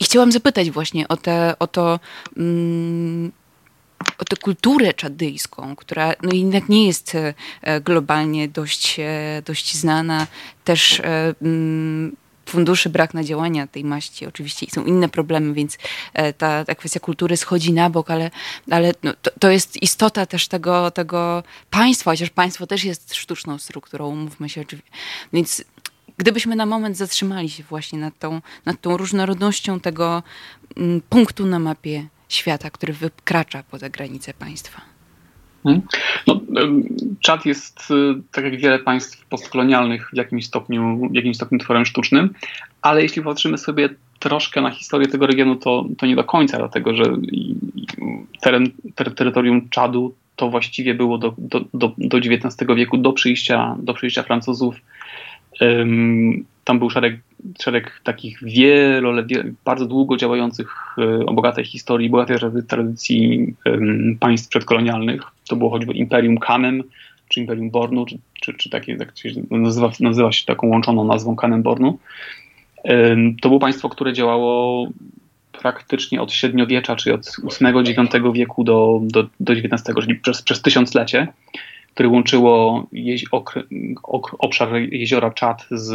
I 0.00 0.04
chciałam 0.04 0.32
zapytać 0.32 0.70
właśnie 0.70 1.08
o, 1.08 1.16
te, 1.16 1.54
o 1.58 1.66
to 1.66 2.00
mm, 2.36 3.32
o 4.18 4.24
tę 4.24 4.36
kulturę 4.36 4.94
czadyjską, 4.94 5.76
która 5.76 6.12
no 6.22 6.34
jednak 6.34 6.68
nie 6.68 6.86
jest 6.86 7.14
e, 7.14 7.80
globalnie 7.80 8.48
dość, 8.48 9.00
e, 9.00 9.42
dość 9.44 9.76
znana. 9.76 10.26
Też 10.64 11.00
e, 11.00 11.34
mm, 11.42 12.16
funduszy 12.46 12.90
brak 12.90 13.14
na 13.14 13.24
działania 13.24 13.66
tej 13.66 13.84
maści. 13.84 14.26
Oczywiście 14.26 14.66
są 14.70 14.84
inne 14.84 15.08
problemy, 15.08 15.54
więc 15.54 15.78
ta, 16.38 16.64
ta 16.64 16.74
kwestia 16.74 17.00
kultury 17.00 17.36
schodzi 17.36 17.72
na 17.72 17.90
bok, 17.90 18.10
ale, 18.10 18.30
ale 18.70 18.92
no, 19.02 19.14
to, 19.22 19.30
to, 19.40 19.50
jest 19.50 19.82
istota 19.82 20.26
też 20.26 20.48
tego, 20.48 20.90
tego 20.90 21.42
państwa, 21.70 22.10
chociaż 22.10 22.30
państwo 22.30 22.66
też 22.66 22.84
jest 22.84 23.14
sztuczną 23.14 23.58
strukturą, 23.58 24.08
umówmy 24.08 24.48
się. 24.48 24.64
Więc 25.32 25.64
gdybyśmy 26.18 26.56
na 26.56 26.66
moment 26.66 26.96
zatrzymali 26.96 27.50
się 27.50 27.62
właśnie 27.62 27.98
nad 27.98 28.18
tą, 28.18 28.40
nad 28.64 28.80
tą 28.80 28.96
różnorodnością 28.96 29.80
tego 29.80 30.22
mm, 30.76 31.00
punktu 31.00 31.46
na 31.46 31.58
mapie 31.58 32.06
świata, 32.34 32.70
który 32.70 32.92
wykracza 32.92 33.62
poza 33.70 33.88
granice 33.88 34.34
państwa? 34.34 34.80
Hmm. 35.64 35.82
No, 36.26 36.40
Czad 37.20 37.46
jest, 37.46 37.90
y, 37.90 38.22
tak 38.32 38.44
jak 38.44 38.56
wiele 38.56 38.78
państw 38.78 39.24
postkolonialnych, 39.26 40.10
w 40.12 40.16
jakimś 40.16 40.46
stopniu, 40.46 41.08
w 41.10 41.14
jakimś 41.14 41.36
stopniu 41.36 41.58
tworem 41.58 41.84
sztucznym, 41.84 42.34
ale 42.82 43.02
jeśli 43.02 43.22
patrzymy 43.22 43.58
sobie 43.58 43.88
troszkę 44.18 44.60
na 44.60 44.70
historię 44.70 45.08
tego 45.08 45.26
regionu, 45.26 45.56
to, 45.56 45.84
to 45.98 46.06
nie 46.06 46.16
do 46.16 46.24
końca, 46.24 46.58
dlatego 46.58 46.94
że 46.94 47.04
teren, 48.40 48.70
ter, 48.94 49.14
terytorium 49.14 49.68
Czadu 49.68 50.14
to 50.36 50.50
właściwie 50.50 50.94
było 50.94 51.18
do, 51.18 51.34
do, 51.38 51.64
do, 51.98 52.18
XIX 52.18 52.56
wieku, 52.76 52.98
do 52.98 53.12
przyjścia, 53.12 53.76
do 53.78 53.94
przyjścia 53.94 54.22
Francuzów. 54.22 54.74
Tam 56.64 56.78
był 56.78 56.90
szereg, 56.90 57.20
szereg 57.62 58.00
takich 58.04 58.38
wielo, 58.42 59.12
bardzo 59.64 59.86
długo 59.86 60.16
działających 60.16 60.74
e, 60.98 61.26
o 61.26 61.34
bogatej 61.34 61.64
historii, 61.64 62.10
bogatej 62.10 62.36
tradycji 62.68 63.54
państw 64.20 64.48
przedkolonialnych. 64.48 65.22
To 65.48 65.56
było 65.56 65.70
choćby 65.70 65.92
Imperium 65.92 66.38
Kanem, 66.38 66.82
czy 67.28 67.40
Imperium 67.40 67.70
Bornu, 67.70 68.06
czy, 68.06 68.18
czy, 68.40 68.54
czy 68.54 68.70
takie, 68.70 68.96
tak 68.96 69.18
się 69.18 69.30
nazywa, 69.50 69.90
nazywa 70.00 70.32
się 70.32 70.46
taką 70.46 70.66
łączoną 70.66 71.04
nazwą 71.04 71.36
Kanem 71.36 71.62
Bornu. 71.62 71.98
To 73.42 73.48
było 73.48 73.60
państwo, 73.60 73.88
które 73.88 74.12
działało 74.12 74.88
praktycznie 75.52 76.22
od 76.22 76.32
średniowiecza, 76.32 76.96
czyli 76.96 77.14
od 77.14 77.36
VIII-IX 77.60 78.32
wieku 78.34 78.64
do, 78.64 79.00
do, 79.02 79.26
do 79.40 79.52
XIX, 79.52 79.82
czyli 80.00 80.14
przez, 80.14 80.42
przez 80.42 80.62
tysiąclecie 80.62 81.28
które 81.94 82.08
łączyło 82.08 82.86
jeź, 82.92 83.24
ok, 83.32 83.66
obszar 84.38 84.68
jeziora 84.90 85.30
Czad 85.30 85.66
z, 85.70 85.94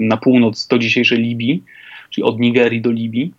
na 0.00 0.16
północ 0.16 0.66
do 0.66 0.78
dzisiejszej 0.78 1.18
Libii, 1.18 1.62
czyli 2.10 2.24
od 2.24 2.40
Nigerii 2.40 2.80
do 2.80 2.90
Libii, 2.90 3.32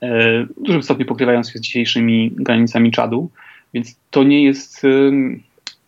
e, 0.00 0.44
w 0.44 0.62
dużym 0.62 0.82
stopniu 0.82 1.06
pokrywając 1.06 1.50
się 1.52 1.58
z 1.58 1.62
dzisiejszymi 1.62 2.30
granicami 2.34 2.90
Czadu. 2.90 3.30
Więc 3.74 3.96
to 4.10 4.24
nie 4.24 4.44
jest, 4.44 4.82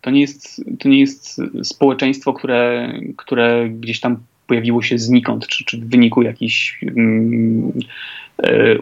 to 0.01 0.11
nie 0.11 0.21
jest, 0.21 0.63
to 0.79 0.89
nie 0.89 0.99
jest 0.99 1.41
społeczeństwo, 1.63 2.33
które, 2.33 2.93
które 3.17 3.69
gdzieś 3.69 3.99
tam 3.99 4.17
pojawiło 4.47 4.81
się 4.81 4.97
znikąd, 4.97 5.47
czy, 5.47 5.65
czy 5.65 5.77
w 5.77 5.89
wyniku 5.89 6.21
jakichś 6.21 6.83
um, 6.83 7.71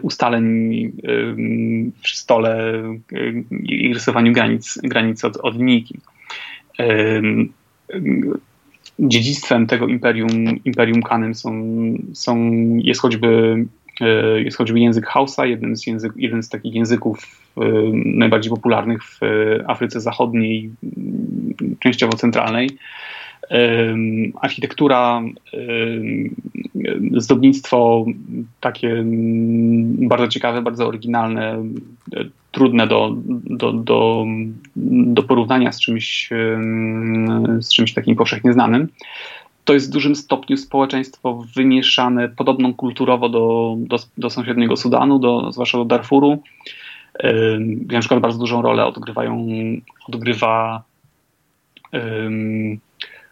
ustaleń 0.02 0.92
przy 2.02 2.16
stole 2.16 2.82
i 3.62 3.94
rysowaniu 3.94 4.32
granic, 4.32 4.78
granic 4.82 5.24
od, 5.24 5.36
od 5.36 5.56
linijki 5.56 5.98
dziedzictwem 8.98 9.66
tego 9.66 9.86
imperium, 9.86 10.30
imperium 10.64 11.02
Kanem 11.02 11.34
są, 11.34 11.52
są, 12.12 12.36
jest, 12.76 13.00
choćby, 13.00 13.56
e, 14.00 14.42
jest 14.42 14.56
choćby 14.56 14.80
język 14.80 15.06
Hausa, 15.06 15.46
jeden 15.46 15.76
z, 15.76 15.86
język, 15.86 16.12
jeden 16.16 16.42
z 16.42 16.48
takich 16.48 16.74
języków 16.74 17.48
najbardziej 18.04 18.50
popularnych 18.50 19.04
w 19.04 19.20
Afryce 19.66 20.00
Zachodniej, 20.00 20.70
częściowo 21.80 22.16
centralnej. 22.16 22.70
Architektura, 24.40 25.22
zdobnictwo 27.16 28.06
takie 28.60 29.04
bardzo 29.98 30.28
ciekawe, 30.28 30.62
bardzo 30.62 30.86
oryginalne, 30.86 31.64
trudne 32.58 32.86
do, 32.86 33.14
do, 33.60 33.72
do, 33.72 34.26
do 35.16 35.22
porównania 35.22 35.72
z 35.72 35.80
czymś, 35.80 36.30
z 37.60 37.68
czymś 37.72 37.94
takim 37.94 38.16
powszechnie 38.16 38.52
znanym. 38.52 38.88
To 39.64 39.74
jest 39.74 39.88
w 39.88 39.92
dużym 39.92 40.16
stopniu 40.16 40.56
społeczeństwo 40.56 41.44
wymieszane 41.56 42.28
podobną 42.28 42.74
kulturowo 42.74 43.28
do, 43.28 43.76
do, 43.78 43.96
do 44.18 44.30
sąsiedniego 44.30 44.76
Sudanu, 44.76 45.18
do, 45.18 45.52
zwłaszcza 45.52 45.78
do 45.78 45.84
Darfuru. 45.84 46.42
Na 47.90 48.00
przykład 48.00 48.20
bardzo 48.20 48.38
dużą 48.38 48.62
rolę 48.62 48.86
odgrywają, 48.86 49.46
odgrywa 50.08 50.82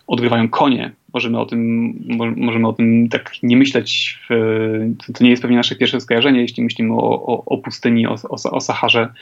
odgrywają 0.06 0.48
konie. 0.48 0.92
Możemy 1.14 1.38
o 1.38 1.46
tym, 1.46 1.92
możemy 2.36 2.68
o 2.68 2.72
tym 2.72 3.08
tak 3.08 3.32
nie 3.42 3.56
myśleć. 3.56 4.20
To 5.14 5.24
nie 5.24 5.30
jest 5.30 5.42
pewnie 5.42 5.56
nasze 5.56 5.76
pierwsze 5.76 6.00
skojarzenie, 6.00 6.40
jeśli 6.40 6.62
myślimy 6.62 6.94
o, 6.94 7.26
o, 7.26 7.44
o 7.44 7.58
pustyni, 7.58 8.06
o, 8.06 8.14
o, 8.28 8.50
o 8.50 8.60
Saharze, 8.60 9.12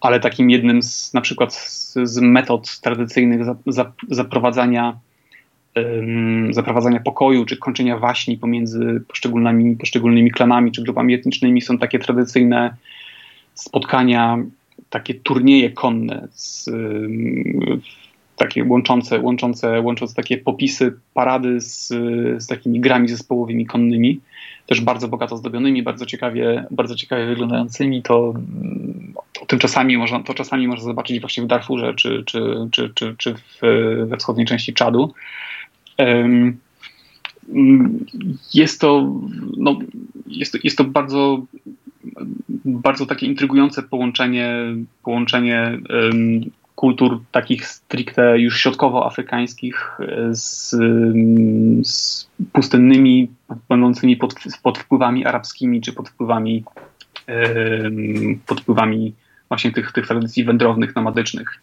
ale 0.00 0.20
takim 0.20 0.50
jednym 0.50 0.82
z 0.82 1.14
na 1.14 1.20
przykład 1.20 1.54
z, 1.54 1.98
z 2.02 2.18
metod 2.20 2.80
tradycyjnych 2.80 3.44
za, 3.44 3.56
za, 3.66 3.92
zaprowadzania 4.08 4.96
zaprowadzania 6.50 7.00
pokoju, 7.00 7.44
czy 7.44 7.56
kończenia 7.56 7.98
waśni 7.98 8.38
pomiędzy 8.38 9.02
poszczególnymi, 9.08 9.76
poszczególnymi 9.76 10.30
klanami, 10.30 10.72
czy 10.72 10.82
grupami 10.82 11.14
etnicznymi 11.14 11.62
są 11.62 11.78
takie 11.78 11.98
tradycyjne 11.98 12.76
spotkania, 13.54 14.38
takie 14.90 15.14
turnieje 15.14 15.70
konne 15.70 16.28
z, 16.30 16.70
takie 18.36 18.64
łączące, 18.64 19.20
łączące, 19.20 19.80
łączące 19.80 20.14
takie 20.14 20.38
popisy, 20.38 20.92
parady 21.14 21.60
z, 21.60 21.88
z 22.42 22.46
takimi 22.46 22.80
grami 22.80 23.08
zespołowymi 23.08 23.66
konnymi, 23.66 24.20
też 24.66 24.80
bardzo 24.80 25.08
bogato 25.08 25.36
zdobionymi, 25.36 25.82
bardzo 25.82 26.06
ciekawie, 26.06 26.64
bardzo 26.70 26.94
ciekawie 26.94 27.26
wyglądającymi. 27.26 28.02
To, 28.02 28.34
to 29.32 29.46
tym 29.46 29.58
czasami 29.58 29.98
można, 29.98 30.22
to 30.22 30.34
czasami 30.34 30.68
można 30.68 30.84
zobaczyć 30.84 31.20
właśnie 31.20 31.42
w 31.42 31.46
Darfurze 31.46 31.94
czy, 31.94 32.22
czy, 32.26 32.68
czy, 32.70 32.90
czy, 32.94 33.14
czy 33.18 33.34
w, 33.34 33.60
we 34.06 34.16
wschodniej 34.16 34.46
części 34.46 34.74
Czadu. 34.74 35.14
Um, 35.98 36.58
jest 38.54 38.80
to, 38.80 39.12
no, 39.56 39.78
jest 40.26 40.52
to, 40.52 40.58
jest 40.64 40.78
to 40.78 40.84
bardzo, 40.84 41.42
bardzo 42.64 43.06
takie 43.06 43.26
intrygujące 43.26 43.82
połączenie, 43.82 44.54
połączenie 45.02 45.78
kultur 46.76 47.20
takich 47.32 47.66
stricte 47.66 48.38
już 48.38 48.60
środkowoafrykańskich 48.60 49.90
e, 50.00 50.34
z, 50.34 50.74
mm, 50.74 51.84
z 51.84 52.28
pustynnymi, 52.52 53.30
będącymi 53.68 54.16
pod, 54.16 54.34
pod, 54.62 54.78
wpływami 54.78 55.24
arabskimi 55.24 55.80
czy 55.80 55.92
pod 55.92 56.08
wpływami, 56.08 56.64
pod 58.46 58.60
wpływami 58.60 59.14
właśnie 59.48 59.72
tych, 59.72 59.92
tych 59.92 60.06
tradycji 60.06 60.44
wędrownych, 60.44 60.96
nomadycznych. 60.96 61.60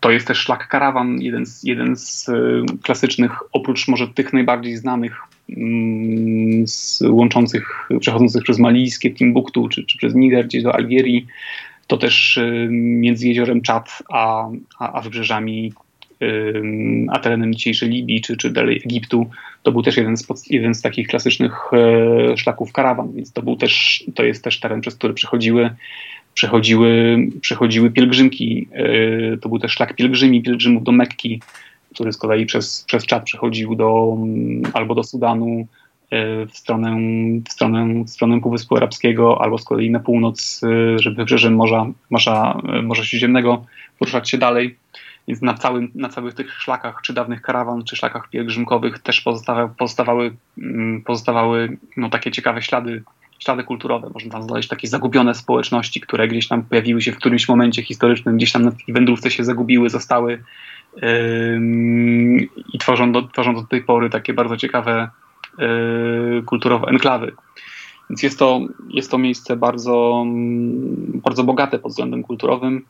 To 0.00 0.10
jest 0.10 0.26
też 0.26 0.38
szlak 0.38 0.68
karawan, 0.68 1.20
jeden 1.20 1.46
z, 1.46 1.64
jeden 1.64 1.96
z 1.96 2.28
e, 2.28 2.32
klasycznych, 2.82 3.32
oprócz 3.52 3.88
może 3.88 4.08
tych 4.08 4.32
najbardziej 4.32 4.76
znanych, 4.76 5.16
mm, 5.48 6.66
z 6.66 7.02
łączących, 7.08 7.88
przechodzących 8.00 8.42
przez 8.42 8.58
malijskie 8.58 9.10
Timbuktu 9.10 9.68
czy, 9.68 9.84
czy 9.84 9.98
przez 9.98 10.14
Niger 10.14 10.46
gdzieś 10.46 10.62
do 10.62 10.74
Algierii, 10.74 11.26
to 11.86 11.96
też 11.96 12.36
y, 12.36 12.68
między 12.70 13.28
jeziorem 13.28 13.62
Czad 13.62 14.02
a, 14.12 14.48
a, 14.78 14.92
a 14.92 15.00
wybrzeżami, 15.00 15.72
a 17.12 17.18
terenem 17.18 17.54
dzisiejszej 17.54 17.88
Libii 17.88 18.20
czy, 18.20 18.36
czy 18.36 18.50
dalej 18.50 18.82
Egiptu, 18.84 19.30
to 19.62 19.72
był 19.72 19.82
też 19.82 19.96
jeden 19.96 20.16
z, 20.16 20.26
jeden 20.50 20.74
z 20.74 20.82
takich 20.82 21.08
klasycznych 21.08 21.52
e, 21.72 22.36
szlaków 22.36 22.72
karawan, 22.72 23.12
więc 23.12 23.32
to, 23.32 23.42
był 23.42 23.56
też, 23.56 24.04
to 24.14 24.24
jest 24.24 24.44
też 24.44 24.60
teren, 24.60 24.80
przez 24.80 24.94
który 24.94 25.14
przechodziły, 25.14 25.70
przechodziły, 26.34 27.18
przechodziły 27.40 27.90
pielgrzymki. 27.90 28.68
E, 28.72 29.36
to 29.36 29.48
był 29.48 29.58
też 29.58 29.72
szlak 29.72 29.96
pielgrzymi, 29.96 30.42
pielgrzymów 30.42 30.84
do 30.84 30.92
Mekki, 30.92 31.40
który 31.94 32.12
z 32.12 32.16
kolei 32.16 32.46
przez, 32.46 32.84
przez 32.86 33.06
Czad 33.06 33.24
przechodził 33.24 33.74
do, 33.74 34.16
albo 34.72 34.94
do 34.94 35.02
Sudanu, 35.02 35.66
w 36.48 36.56
stronę, 36.56 36.96
w 37.48 37.52
stronę, 37.52 38.04
w 38.04 38.10
stronę 38.10 38.40
Półwyspu 38.40 38.76
Arabskiego 38.76 39.42
albo 39.42 39.58
z 39.58 39.64
kolei 39.64 39.90
na 39.90 40.00
północ, 40.00 40.60
żeby 40.96 41.16
wybrzeżem 41.16 41.54
Morza, 41.54 41.86
Morza, 42.10 42.60
Morza 42.82 43.04
Śródziemnego 43.04 43.64
poruszać 43.98 44.30
się 44.30 44.38
dalej. 44.38 44.76
Więc 45.28 45.42
na, 45.42 45.54
całym, 45.54 45.90
na 45.94 46.08
całych 46.08 46.34
tych 46.34 46.52
szlakach, 46.52 47.00
czy 47.02 47.12
dawnych 47.12 47.42
karawan, 47.42 47.84
czy 47.84 47.96
szlakach 47.96 48.30
pielgrzymkowych 48.30 48.98
też 48.98 49.20
pozostawały, 49.20 49.68
pozostawały, 49.78 50.36
mm, 50.58 51.02
pozostawały 51.02 51.76
no, 51.96 52.10
takie 52.10 52.30
ciekawe 52.30 52.62
ślady, 52.62 53.02
ślady 53.38 53.64
kulturowe. 53.64 54.10
Można 54.14 54.32
tam 54.32 54.42
znaleźć 54.42 54.68
takie 54.68 54.88
zagubione 54.88 55.34
społeczności, 55.34 56.00
które 56.00 56.28
gdzieś 56.28 56.48
tam 56.48 56.62
pojawiły 56.62 57.02
się 57.02 57.12
w 57.12 57.16
którymś 57.16 57.48
momencie 57.48 57.82
historycznym, 57.82 58.36
gdzieś 58.36 58.52
tam 58.52 58.62
na 58.62 58.70
tej 58.70 58.94
wędrówce 58.94 59.30
się 59.30 59.44
zagubiły, 59.44 59.90
zostały 59.90 60.42
yy, 61.02 62.48
i 62.72 62.78
tworzą 62.78 63.12
do, 63.12 63.22
tworzą 63.22 63.54
do 63.54 63.62
tej 63.62 63.82
pory 63.82 64.10
takie 64.10 64.34
bardzo 64.34 64.56
ciekawe 64.56 65.08
yy, 65.58 66.42
kulturowe 66.46 66.86
enklawy. 66.86 67.32
Więc 68.10 68.22
jest 68.22 68.38
to, 68.38 68.60
jest 68.88 69.10
to 69.10 69.18
miejsce 69.18 69.56
bardzo, 69.56 70.24
bardzo 71.06 71.44
bogate 71.44 71.78
pod 71.78 71.92
względem 71.92 72.22
kulturowym. 72.22 72.84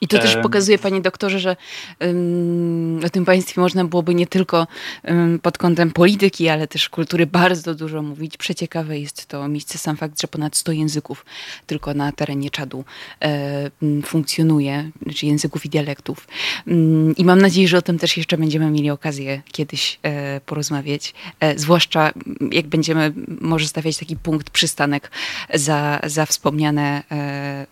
I 0.00 0.08
to 0.08 0.18
też 0.18 0.36
pokazuje, 0.36 0.78
panie 0.78 1.00
doktorze, 1.00 1.40
że 1.40 1.56
um, 2.00 3.00
o 3.06 3.10
tym 3.10 3.24
państwie 3.24 3.60
można 3.60 3.84
byłoby 3.84 4.14
nie 4.14 4.26
tylko 4.26 4.66
um, 5.04 5.38
pod 5.38 5.58
kątem 5.58 5.90
polityki, 5.90 6.48
ale 6.48 6.68
też 6.68 6.88
kultury 6.88 7.26
bardzo 7.26 7.74
dużo 7.74 8.02
mówić. 8.02 8.36
Przeciekawe 8.36 8.98
jest 8.98 9.26
to 9.26 9.48
miejsce, 9.48 9.78
sam 9.78 9.96
fakt, 9.96 10.20
że 10.20 10.28
ponad 10.28 10.56
100 10.56 10.72
języków 10.72 11.24
tylko 11.66 11.94
na 11.94 12.12
terenie 12.12 12.50
Czadu 12.50 12.84
e, 13.22 13.70
funkcjonuje, 14.04 14.90
czy 15.16 15.26
języków 15.26 15.66
i 15.66 15.68
dialektów. 15.68 16.28
Um, 16.66 17.16
I 17.16 17.24
mam 17.24 17.40
nadzieję, 17.40 17.68
że 17.68 17.78
o 17.78 17.82
tym 17.82 17.98
też 17.98 18.16
jeszcze 18.16 18.38
będziemy 18.38 18.70
mieli 18.70 18.90
okazję 18.90 19.42
kiedyś 19.52 19.98
e, 20.02 20.40
porozmawiać. 20.40 21.14
E, 21.40 21.58
zwłaszcza 21.58 22.12
jak 22.50 22.66
będziemy 22.66 23.12
może 23.40 23.66
stawiać 23.66 23.98
taki 23.98 24.16
punkt, 24.16 24.50
przystanek 24.50 25.10
za, 25.54 26.00
za 26.06 26.26
wspomniane 26.26 27.02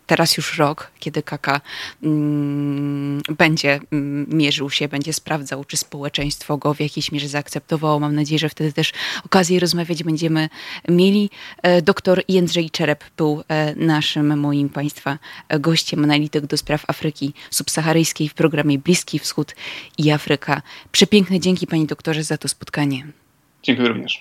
teraz 0.07 0.37
już 0.37 0.59
rok, 0.59 0.91
kiedy 0.99 1.23
Kaka 1.23 1.61
Mm, 2.03 2.18
będzie 3.39 3.81
mm, 3.93 4.27
mierzył 4.29 4.71
się, 4.71 4.89
będzie 4.89 5.13
sprawdzał, 5.13 5.65
czy 5.65 5.77
społeczeństwo 5.77 6.57
go 6.57 6.75
w 6.75 6.81
jakiejś 6.81 7.13
mierze 7.13 7.29
zaakceptowało. 7.29 8.01
Mam 8.01 8.15
nadzieję, 8.15 8.39
że 8.39 8.49
wtedy 8.49 8.73
też 8.73 8.93
okazję 9.25 9.61
rozmawiać 9.61 10.03
będziemy 10.03 10.49
mieli. 10.89 11.31
E, 11.63 11.83
doktor 11.83 12.23
Jędrzej 12.29 12.71
Czerep 12.71 13.05
był 13.17 13.43
e, 13.49 13.75
naszym, 13.75 14.39
moim 14.39 14.69
Państwa 14.69 15.19
gościem, 15.61 16.05
analityk 16.05 16.47
do 16.47 16.57
spraw 16.57 16.91
Afryki 16.91 17.33
subsaharyjskiej 17.51 18.29
w 18.29 18.35
programie 18.35 18.79
Bliski 18.79 19.19
Wschód 19.19 19.55
i 19.99 20.11
Afryka. 20.11 20.63
Przepiękne 20.93 21.41
dzięki 21.41 21.67
Panie 21.67 21.87
doktorze 21.87 22.25
za 22.25 22.39
to 22.39 22.49
spotkanie. 22.49 23.07
Dziękuję 23.63 23.89
również. 23.89 24.21